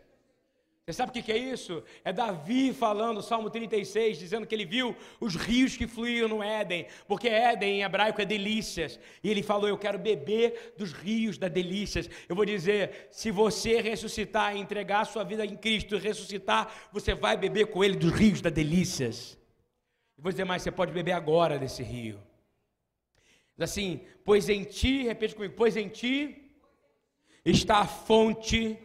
Você 0.87 0.93
sabe 0.93 1.19
o 1.19 1.23
que 1.23 1.31
é 1.31 1.37
isso? 1.37 1.83
É 2.03 2.13
Davi 2.13 2.71
falando, 2.71 3.19
Salmo 3.19 3.49
36, 3.49 4.19
dizendo 4.19 4.45
que 4.45 4.53
ele 4.53 4.67
viu 4.67 4.95
os 5.19 5.35
rios 5.35 5.75
que 5.75 5.87
fluíam 5.87 6.27
no 6.27 6.43
Éden, 6.43 6.85
porque 7.07 7.27
Éden 7.27 7.79
em 7.79 7.81
hebraico 7.81 8.21
é 8.21 8.25
delícias. 8.25 8.99
E 9.23 9.31
ele 9.31 9.41
falou: 9.41 9.67
Eu 9.67 9.79
quero 9.79 9.97
beber 9.97 10.75
dos 10.77 10.93
rios 10.93 11.39
das 11.39 11.51
delícias. 11.51 12.07
Eu 12.29 12.35
vou 12.35 12.45
dizer: 12.45 13.07
se 13.09 13.31
você 13.31 13.81
ressuscitar 13.81 14.55
e 14.55 14.59
entregar 14.59 14.99
a 14.99 15.05
sua 15.05 15.23
vida 15.23 15.43
em 15.43 15.57
Cristo 15.57 15.95
e 15.95 15.99
ressuscitar, 15.99 16.71
você 16.91 17.15
vai 17.15 17.35
beber 17.35 17.65
com 17.65 17.83
ele 17.83 17.95
dos 17.95 18.11
rios 18.11 18.39
das 18.39 18.53
delícias. 18.53 19.35
E 20.15 20.21
vou 20.21 20.31
dizer 20.31 20.45
mais: 20.45 20.61
você 20.61 20.69
pode 20.69 20.91
beber 20.91 21.13
agora 21.13 21.57
desse 21.57 21.81
rio. 21.81 22.21
Assim, 23.57 24.01
pois 24.23 24.49
em 24.49 24.63
ti, 24.63 25.01
repete 25.01 25.33
comigo: 25.33 25.55
pois 25.57 25.75
em 25.75 25.89
ti 25.89 26.43
está 27.43 27.79
a 27.79 27.87
fonte 27.87 28.77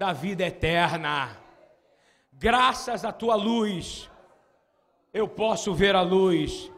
da 0.00 0.14
vida 0.14 0.46
eterna. 0.46 1.38
Graças 2.32 3.04
à 3.04 3.12
tua 3.12 3.34
luz, 3.34 4.10
eu 5.12 5.28
posso 5.28 5.74
ver 5.74 5.94
a 5.94 6.00
luz. 6.00 6.72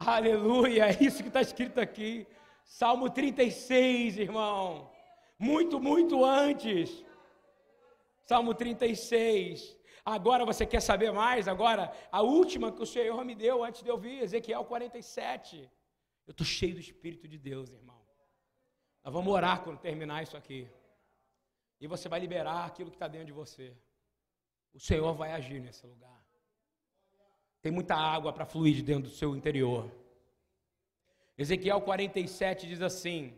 Aleluia, 0.00 0.86
é 0.86 0.96
isso 1.00 1.22
que 1.22 1.28
está 1.28 1.40
escrito 1.40 1.78
aqui. 1.78 2.26
Salmo 2.64 3.08
36, 3.08 4.18
irmão. 4.18 4.90
Muito, 5.38 5.78
muito 5.78 6.24
antes. 6.24 7.04
Salmo 8.26 8.52
36. 8.52 9.78
Agora 10.04 10.44
você 10.44 10.66
quer 10.66 10.82
saber 10.82 11.12
mais? 11.12 11.46
Agora, 11.46 11.92
a 12.10 12.20
última 12.20 12.72
que 12.72 12.82
o 12.82 12.86
Senhor 12.86 13.24
me 13.24 13.36
deu 13.36 13.62
antes 13.62 13.84
de 13.84 13.90
eu 13.90 13.96
vir, 13.96 14.24
Ezequiel 14.24 14.64
47. 14.64 15.70
Eu 16.26 16.32
estou 16.32 16.44
cheio 16.44 16.74
do 16.74 16.80
Espírito 16.80 17.28
de 17.28 17.38
Deus, 17.38 17.70
irmão. 17.70 18.00
Nós 19.04 19.14
vamos 19.14 19.32
orar 19.32 19.62
quando 19.62 19.78
terminar 19.78 20.24
isso 20.24 20.36
aqui. 20.36 20.68
E 21.80 21.86
você 21.86 22.08
vai 22.08 22.20
liberar 22.20 22.64
aquilo 22.64 22.90
que 22.90 22.96
está 22.96 23.08
dentro 23.08 23.26
de 23.26 23.32
você. 23.32 23.76
O 24.74 24.80
Senhor 24.80 25.12
vai 25.14 25.32
agir 25.32 25.60
nesse 25.60 25.86
lugar. 25.86 26.24
Tem 27.60 27.72
muita 27.72 27.94
água 27.94 28.32
para 28.32 28.46
fluir 28.46 28.74
de 28.74 28.82
dentro 28.82 29.10
do 29.10 29.14
seu 29.14 29.34
interior. 29.36 29.90
Ezequiel 31.36 31.80
47 31.80 32.66
diz 32.66 32.82
assim: 32.82 33.36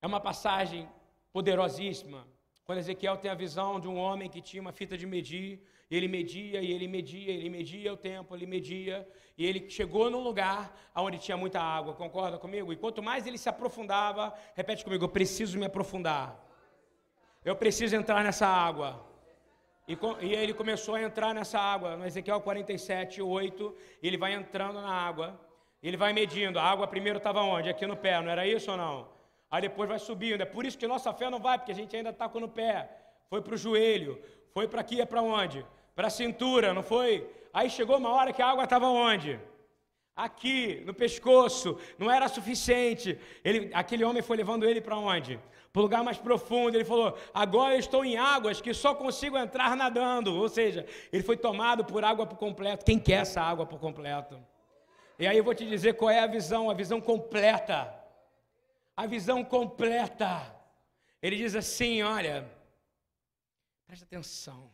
é 0.00 0.06
uma 0.06 0.20
passagem 0.20 0.88
poderosíssima. 1.32 2.26
Quando 2.64 2.78
Ezequiel 2.78 3.16
tem 3.16 3.30
a 3.30 3.34
visão 3.34 3.78
de 3.78 3.88
um 3.88 3.96
homem 3.96 4.28
que 4.28 4.40
tinha 4.40 4.60
uma 4.60 4.72
fita 4.72 4.96
de 4.96 5.06
medir, 5.06 5.60
ele 5.90 6.08
media, 6.08 6.60
e 6.60 6.72
ele 6.72 6.88
media, 6.88 7.32
ele 7.32 7.50
media 7.50 7.92
o 7.92 7.96
tempo, 7.96 8.34
ele 8.34 8.46
media, 8.46 9.06
e 9.36 9.44
ele 9.44 9.68
chegou 9.68 10.10
num 10.10 10.20
lugar 10.20 10.74
onde 10.94 11.18
tinha 11.18 11.36
muita 11.36 11.60
água, 11.60 11.94
concorda 11.94 12.38
comigo? 12.38 12.72
E 12.72 12.76
quanto 12.76 13.02
mais 13.02 13.26
ele 13.26 13.36
se 13.36 13.48
aprofundava, 13.48 14.34
repete 14.54 14.84
comigo, 14.84 15.04
eu 15.04 15.08
preciso 15.08 15.58
me 15.58 15.66
aprofundar. 15.66 16.41
Eu 17.44 17.56
preciso 17.56 17.96
entrar 17.96 18.22
nessa 18.22 18.46
água. 18.46 19.04
E, 19.88 19.98
e 20.20 20.32
ele 20.32 20.54
começou 20.54 20.94
a 20.94 21.02
entrar 21.02 21.34
nessa 21.34 21.58
água, 21.58 21.96
no 21.96 22.06
Ezequiel 22.06 22.40
47, 22.40 23.20
8, 23.20 23.76
ele 24.00 24.16
vai 24.16 24.32
entrando 24.32 24.80
na 24.80 24.88
água, 24.88 25.38
ele 25.82 25.96
vai 25.96 26.12
medindo. 26.12 26.58
A 26.58 26.62
água 26.62 26.86
primeiro 26.86 27.18
estava 27.18 27.42
onde? 27.42 27.68
Aqui 27.68 27.84
no 27.84 27.96
pé, 27.96 28.20
não 28.20 28.30
era 28.30 28.46
isso 28.46 28.70
ou 28.70 28.76
não? 28.76 29.08
Aí 29.50 29.60
depois 29.60 29.88
vai 29.88 29.98
subindo. 29.98 30.40
É 30.40 30.44
por 30.44 30.64
isso 30.64 30.78
que 30.78 30.86
nossa 30.86 31.12
fé 31.12 31.28
não 31.28 31.40
vai, 31.40 31.58
porque 31.58 31.72
a 31.72 31.74
gente 31.74 31.96
ainda 31.96 32.10
está 32.10 32.28
com 32.28 32.38
no 32.38 32.48
pé. 32.48 32.88
Foi 33.28 33.42
para 33.42 33.54
o 33.54 33.56
joelho, 33.56 34.22
foi 34.54 34.68
para 34.68 34.80
aqui, 34.80 35.00
é 35.00 35.04
para 35.04 35.20
onde? 35.20 35.66
Para 35.96 36.06
a 36.06 36.10
cintura, 36.10 36.72
não 36.72 36.82
foi? 36.82 37.28
Aí 37.52 37.68
chegou 37.68 37.98
uma 37.98 38.10
hora 38.10 38.32
que 38.32 38.40
a 38.40 38.46
água 38.46 38.64
estava 38.64 38.86
onde? 38.86 39.38
Aqui, 40.14 40.82
no 40.84 40.92
pescoço, 40.92 41.78
não 41.98 42.10
era 42.10 42.28
suficiente. 42.28 43.18
Ele, 43.42 43.70
aquele 43.72 44.04
homem 44.04 44.22
foi 44.22 44.36
levando 44.36 44.64
ele 44.64 44.80
para 44.80 44.96
onde? 44.96 45.40
para 45.72 45.80
o 45.80 45.82
lugar 45.82 46.04
mais 46.04 46.18
profundo. 46.18 46.76
Ele 46.76 46.84
falou: 46.84 47.16
Agora 47.32 47.74
eu 47.74 47.78
estou 47.78 48.04
em 48.04 48.16
águas 48.16 48.60
que 48.60 48.74
só 48.74 48.94
consigo 48.94 49.38
entrar 49.38 49.74
nadando. 49.76 50.34
Ou 50.36 50.48
seja, 50.48 50.86
ele 51.12 51.22
foi 51.22 51.36
tomado 51.36 51.84
por 51.84 52.04
água 52.04 52.26
por 52.26 52.36
completo. 52.36 52.84
Quem 52.84 52.98
quer 52.98 53.22
essa 53.22 53.40
água 53.40 53.64
por 53.64 53.80
completo? 53.80 54.38
E 55.18 55.26
aí 55.26 55.38
eu 55.38 55.44
vou 55.44 55.54
te 55.54 55.66
dizer 55.66 55.94
qual 55.94 56.10
é 56.10 56.20
a 56.20 56.26
visão, 56.26 56.70
a 56.70 56.74
visão 56.74 57.00
completa. 57.00 57.92
A 58.96 59.06
visão 59.06 59.42
completa. 59.42 60.54
Ele 61.22 61.36
diz 61.36 61.54
assim: 61.54 62.02
Olha, 62.02 62.46
preste 63.86 64.04
atenção. 64.04 64.70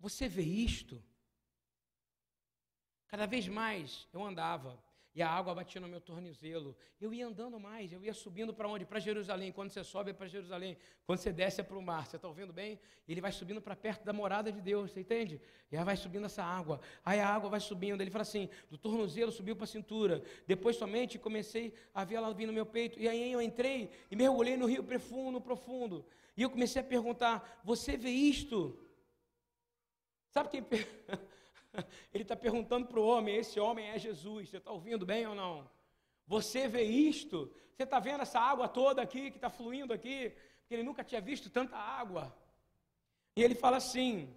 Você 0.00 0.28
vê 0.28 0.42
isto? 0.42 1.02
Cada 3.06 3.26
vez 3.26 3.46
mais 3.46 4.08
eu 4.12 4.24
andava 4.24 4.82
e 5.12 5.20
a 5.20 5.28
água 5.28 5.54
batia 5.54 5.80
no 5.80 5.88
meu 5.88 6.00
tornozelo. 6.00 6.76
Eu 7.00 7.12
ia 7.12 7.26
andando 7.26 7.58
mais, 7.58 7.92
eu 7.92 8.02
ia 8.02 8.14
subindo 8.14 8.54
para 8.54 8.68
onde? 8.68 8.84
Para 8.84 9.00
Jerusalém. 9.00 9.50
Quando 9.50 9.70
você 9.70 9.82
sobe 9.82 10.10
é 10.10 10.14
para 10.14 10.28
Jerusalém. 10.28 10.76
Quando 11.04 11.18
você 11.18 11.32
desce 11.32 11.60
é 11.60 11.64
para 11.64 11.76
o 11.76 11.82
mar. 11.82 12.06
Você 12.06 12.14
está 12.16 12.28
ouvindo 12.28 12.52
bem? 12.52 12.78
Ele 13.08 13.20
vai 13.20 13.32
subindo 13.32 13.60
para 13.60 13.74
perto 13.74 14.04
da 14.04 14.12
morada 14.12 14.52
de 14.52 14.60
Deus, 14.60 14.92
você 14.92 15.00
entende? 15.00 15.40
E 15.70 15.76
aí 15.76 15.84
vai 15.84 15.96
subindo 15.96 16.26
essa 16.26 16.44
água. 16.44 16.80
Aí 17.04 17.18
a 17.18 17.28
água 17.28 17.50
vai 17.50 17.60
subindo. 17.60 18.00
Ele 18.00 18.10
fala 18.10 18.22
assim: 18.22 18.48
do 18.70 18.78
tornozelo 18.78 19.32
subiu 19.32 19.56
para 19.56 19.64
a 19.64 19.66
cintura. 19.66 20.22
Depois 20.46 20.76
somente 20.76 21.18
comecei 21.18 21.74
a 21.92 22.04
ver 22.04 22.14
ela 22.14 22.32
vir 22.32 22.46
no 22.46 22.52
meu 22.52 22.64
peito. 22.64 22.98
E 22.98 23.08
aí 23.08 23.32
eu 23.32 23.42
entrei 23.42 23.90
e 24.10 24.14
mergulhei 24.14 24.56
no 24.56 24.66
rio 24.66 24.84
profundo, 24.84 25.40
profundo. 25.40 26.06
E 26.36 26.42
eu 26.42 26.48
comecei 26.48 26.80
a 26.80 26.84
perguntar: 26.84 27.60
Você 27.64 27.96
vê 27.96 28.10
isto? 28.10 28.78
Sabe 30.30 30.48
quem. 30.48 30.64
Ele 32.12 32.22
está 32.22 32.36
perguntando 32.36 32.86
para 32.86 33.00
o 33.00 33.06
homem: 33.06 33.36
esse 33.36 33.58
homem 33.60 33.88
é 33.88 33.98
Jesus. 33.98 34.48
Você 34.48 34.56
está 34.56 34.70
ouvindo 34.70 35.04
bem 35.04 35.26
ou 35.26 35.34
não? 35.34 35.68
Você 36.26 36.68
vê 36.68 36.82
isto? 36.82 37.52
Você 37.74 37.82
está 37.82 37.98
vendo 37.98 38.22
essa 38.22 38.38
água 38.38 38.68
toda 38.68 39.02
aqui 39.02 39.30
que 39.30 39.36
está 39.36 39.50
fluindo 39.50 39.92
aqui? 39.92 40.32
Porque 40.60 40.74
ele 40.74 40.82
nunca 40.82 41.02
tinha 41.02 41.20
visto 41.20 41.50
tanta 41.50 41.76
água. 41.76 42.34
E 43.36 43.42
ele 43.42 43.54
fala 43.54 43.76
assim: 43.76 44.32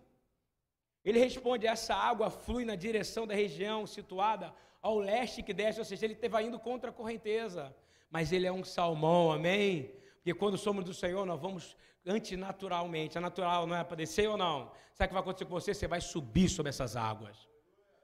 ele 1.06 1.20
responde: 1.20 1.68
essa 1.68 1.94
água 1.94 2.30
flui 2.30 2.66
na 2.66 2.76
direção 2.76 3.28
da 3.28 3.36
região 3.36 3.86
situada 3.86 4.54
ao 4.82 4.98
leste 4.98 5.44
que 5.44 5.54
desce, 5.54 5.80
ou 5.80 5.86
seja, 5.86 6.06
ele 6.06 6.14
estava 6.14 6.42
indo 6.42 6.60
contra 6.60 6.90
a 6.90 6.94
correnteza. 6.94 7.76
Mas 8.10 8.32
ele 8.32 8.46
é 8.46 8.52
um 8.52 8.64
salmão, 8.64 9.32
amém? 9.32 9.92
Porque 10.18 10.34
quando 10.34 10.58
somos 10.58 10.86
do 10.86 10.94
Senhor, 10.94 11.26
nós 11.26 11.40
vamos 11.40 11.76
antinaturalmente. 12.06 13.18
A 13.18 13.22
natural 13.22 13.68
não 13.68 13.76
é 13.76 13.84
para 13.84 13.98
descer 13.98 14.30
ou 14.30 14.38
não? 14.38 14.72
Sabe 14.94 15.06
o 15.06 15.08
que 15.08 15.14
vai 15.14 15.22
acontecer 15.22 15.46
com 15.46 15.52
você? 15.52 15.74
Você 15.74 15.88
vai 15.88 16.02
subir 16.02 16.50
sobre 16.50 16.70
essas 16.70 16.96
águas. 16.96 17.48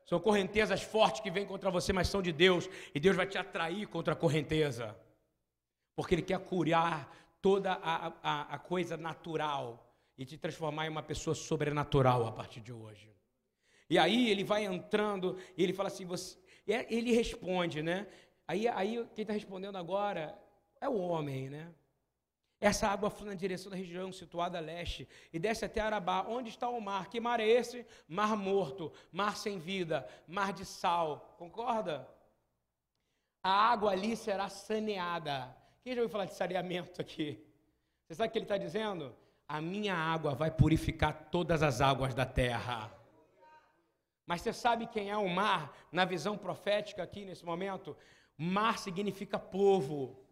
São 0.05 0.19
correntezas 0.19 0.81
fortes 0.81 1.21
que 1.21 1.29
vêm 1.29 1.45
contra 1.45 1.69
você, 1.69 1.93
mas 1.93 2.07
são 2.07 2.21
de 2.21 2.31
Deus. 2.31 2.67
E 2.93 2.99
Deus 2.99 3.15
vai 3.15 3.27
te 3.27 3.37
atrair 3.37 3.87
contra 3.87 4.13
a 4.13 4.15
correnteza. 4.15 4.95
Porque 5.95 6.15
Ele 6.15 6.21
quer 6.21 6.39
curar 6.39 7.15
toda 7.41 7.73
a, 7.73 8.13
a, 8.23 8.55
a 8.55 8.57
coisa 8.57 8.97
natural 8.97 9.89
e 10.17 10.25
te 10.25 10.37
transformar 10.37 10.85
em 10.85 10.89
uma 10.89 11.03
pessoa 11.03 11.33
sobrenatural 11.33 12.27
a 12.27 12.31
partir 12.31 12.59
de 12.59 12.73
hoje. 12.73 13.09
E 13.89 13.97
aí 13.97 14.29
ele 14.29 14.43
vai 14.43 14.65
entrando 14.65 15.37
e 15.57 15.63
ele 15.63 15.73
fala 15.73 15.87
assim, 15.87 16.05
você, 16.05 16.37
é, 16.67 16.85
ele 16.93 17.11
responde, 17.13 17.81
né? 17.81 18.05
Aí, 18.47 18.67
aí 18.67 19.07
quem 19.15 19.23
está 19.23 19.33
respondendo 19.33 19.77
agora 19.77 20.37
é 20.81 20.87
o 20.89 20.97
homem, 20.97 21.49
né? 21.49 21.73
Essa 22.61 22.89
água 22.89 23.09
flui 23.09 23.29
na 23.29 23.35
direção 23.35 23.69
da 23.69 23.77
região 23.77 24.11
situada 24.11 24.57
a 24.57 24.61
leste 24.61 25.07
e 25.31 25.39
desce 25.39 25.63
até 25.63 25.79
Arabá. 25.79 26.25
Onde 26.27 26.49
está 26.49 26.67
o 26.67 26.81
mar? 26.81 27.09
Que 27.09 27.19
mar 27.19 27.39
é 27.39 27.47
esse? 27.47 27.85
Mar 28.07 28.35
morto, 28.35 28.91
mar 29.11 29.37
sem 29.37 29.59
vida, 29.59 30.07
mar 30.27 30.51
de 30.51 30.65
sal. 30.65 31.35
Concorda? 31.37 32.07
A 33.41 33.49
água 33.49 33.91
ali 33.91 34.15
será 34.17 34.49
saneada. 34.49 35.55
Quem 35.81 35.95
já 35.95 36.01
ouviu 36.01 36.11
falar 36.11 36.25
de 36.25 36.33
saneamento 36.33 37.01
aqui? 37.01 37.41
Você 38.05 38.15
sabe 38.15 38.29
o 38.29 38.31
que 38.31 38.37
ele 38.37 38.45
está 38.45 38.57
dizendo? 38.57 39.15
A 39.47 39.61
minha 39.61 39.95
água 39.95 40.35
vai 40.35 40.51
purificar 40.51 41.29
todas 41.31 41.63
as 41.63 41.79
águas 41.79 42.13
da 42.13 42.25
terra. 42.25 42.91
Mas 44.25 44.41
você 44.41 44.51
sabe 44.51 44.85
quem 44.85 45.09
é 45.09 45.17
o 45.17 45.29
mar 45.29 45.73
na 45.91 46.03
visão 46.03 46.37
profética 46.37 47.01
aqui 47.01 47.23
nesse 47.23 47.45
momento? 47.45 47.95
Mar 48.37 48.77
significa 48.77 49.39
povo. 49.39 50.23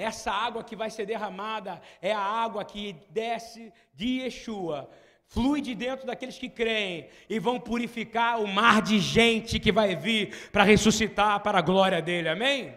Essa 0.00 0.30
água 0.30 0.64
que 0.64 0.74
vai 0.74 0.90
ser 0.90 1.06
derramada 1.06 1.80
é 2.00 2.12
a 2.12 2.20
água 2.20 2.64
que 2.64 2.96
desce 3.10 3.72
de 3.94 4.22
Yeshua, 4.22 4.88
flui 5.26 5.60
de 5.60 5.74
dentro 5.74 6.06
daqueles 6.06 6.38
que 6.38 6.48
creem 6.48 7.08
e 7.28 7.38
vão 7.38 7.60
purificar 7.60 8.40
o 8.40 8.48
mar 8.48 8.82
de 8.82 8.98
gente 8.98 9.60
que 9.60 9.70
vai 9.70 9.94
vir 9.94 10.50
para 10.50 10.64
ressuscitar 10.64 11.40
para 11.40 11.58
a 11.58 11.62
glória 11.62 12.00
dele, 12.00 12.28
amém? 12.28 12.74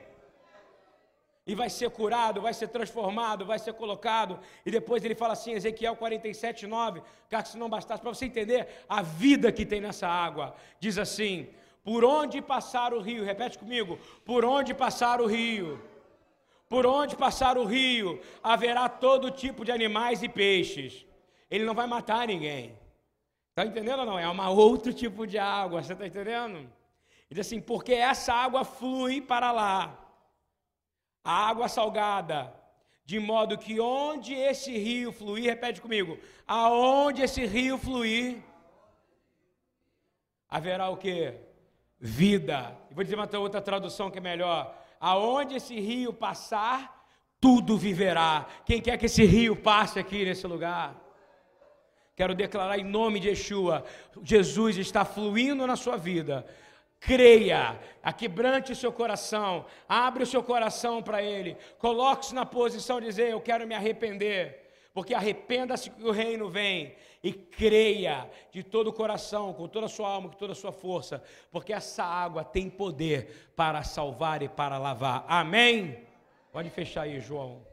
E 1.45 1.55
vai 1.55 1.69
ser 1.69 1.89
curado, 1.89 2.41
vai 2.41 2.53
ser 2.53 2.67
transformado, 2.69 3.45
vai 3.45 3.59
ser 3.59 3.73
colocado. 3.73 4.39
E 4.65 4.71
depois 4.71 5.03
ele 5.03 5.15
fala 5.15 5.33
assim, 5.33 5.51
Ezequiel 5.53 5.95
47, 5.95 6.67
9, 6.67 7.01
cara, 7.29 7.45
se 7.45 7.57
não 7.57 7.69
bastasse, 7.69 8.01
para 8.01 8.13
você 8.13 8.25
entender 8.25 8.67
a 8.87 9.01
vida 9.01 9.51
que 9.51 9.65
tem 9.65 9.81
nessa 9.81 10.07
água. 10.07 10.55
Diz 10.79 10.97
assim: 10.97 11.49
por 11.83 12.05
onde 12.05 12.41
passar 12.41 12.93
o 12.93 13.01
rio, 13.01 13.25
repete 13.25 13.59
comigo, 13.59 13.99
por 14.23 14.45
onde 14.45 14.73
passar 14.73 15.19
o 15.19 15.27
rio, 15.27 15.81
por 16.73 16.87
onde 16.87 17.15
passar 17.15 17.55
o 17.55 17.65
rio, 17.65 18.19
haverá 18.41 18.89
todo 18.89 19.29
tipo 19.29 19.63
de 19.63 19.71
animais 19.71 20.23
e 20.23 20.27
peixes 20.27 21.05
ele 21.53 21.65
não 21.65 21.75
vai 21.75 21.85
matar 21.85 22.25
ninguém. 22.25 22.75
Está 23.51 23.63
entendendo 23.63 23.99
ou 23.99 24.05
não? 24.07 24.17
É 24.17 24.27
um 24.27 24.49
outro 24.57 24.91
tipo 24.91 25.27
de 25.27 25.37
água, 25.37 25.83
você 25.83 25.93
está 25.93 26.07
entendendo? 26.07 26.57
Ele 26.57 26.69
diz 27.29 27.45
assim, 27.45 27.61
porque 27.61 27.93
essa 27.93 28.33
água 28.33 28.65
flui 28.65 29.21
para 29.21 29.51
lá, 29.51 29.95
a 31.23 31.47
água 31.47 31.67
salgada, 31.67 32.51
de 33.05 33.19
modo 33.19 33.55
que 33.55 33.79
onde 33.79 34.33
esse 34.33 34.75
rio 34.75 35.11
fluir, 35.11 35.45
repete 35.45 35.79
comigo, 35.79 36.17
aonde 36.47 37.21
esse 37.21 37.45
rio 37.45 37.77
fluir, 37.77 38.43
haverá 40.49 40.89
o 40.89 40.97
que? 40.97 41.35
Vida. 41.99 42.75
Vou 42.89 43.03
dizer 43.03 43.15
uma 43.15 43.29
outra 43.37 43.61
tradução 43.61 44.09
que 44.09 44.17
é 44.17 44.21
melhor. 44.21 44.82
Aonde 45.05 45.57
esse 45.57 45.77
rio 45.81 46.13
passar, 46.13 47.05
tudo 47.37 47.77
viverá. 47.77 48.47
Quem 48.65 48.79
quer 48.79 48.97
que 48.97 49.07
esse 49.07 49.25
rio 49.25 49.53
passe 49.53 49.99
aqui 49.99 50.23
nesse 50.23 50.47
lugar? 50.47 50.95
Quero 52.15 52.33
declarar 52.33 52.79
em 52.79 52.85
nome 52.85 53.19
de 53.19 53.27
Yeshua: 53.27 53.83
Jesus 54.23 54.77
está 54.77 55.03
fluindo 55.03 55.67
na 55.67 55.75
sua 55.75 55.97
vida. 55.97 56.45
Creia, 57.01 57.77
aquebrante 58.01 58.71
o 58.71 58.75
seu 58.77 58.93
coração, 58.93 59.65
abre 59.89 60.23
o 60.23 60.25
seu 60.25 60.41
coração 60.41 61.03
para 61.03 61.21
Ele, 61.21 61.57
coloque-se 61.77 62.33
na 62.33 62.45
posição 62.45 63.01
de 63.01 63.07
dizer: 63.07 63.29
Eu 63.29 63.41
quero 63.41 63.67
me 63.67 63.75
arrepender, 63.75 64.71
porque 64.93 65.13
arrependa-se 65.13 65.89
que 65.89 66.01
o 66.01 66.11
reino 66.11 66.47
vem, 66.47 66.95
e 67.23 67.31
creia 67.31 68.29
de 68.51 68.61
todo 68.61 68.87
o 68.87 68.93
coração, 68.93 69.53
com 69.53 69.67
toda 69.67 69.85
a 69.85 69.89
sua 69.89 70.09
alma, 70.09 70.29
com 70.29 70.35
toda 70.35 70.51
a 70.51 70.55
sua 70.55 70.73
força, 70.73 71.23
porque 71.51 71.71
essa 71.71 72.03
água 72.03 72.43
tem 72.43 72.69
poder 72.69 73.51
para 73.55 73.81
salvar 73.83 74.43
e 74.43 74.49
para 74.49 74.77
lavar. 74.77 75.23
Amém? 75.27 76.05
Pode 76.51 76.69
fechar 76.69 77.03
aí, 77.03 77.21
João. 77.21 77.72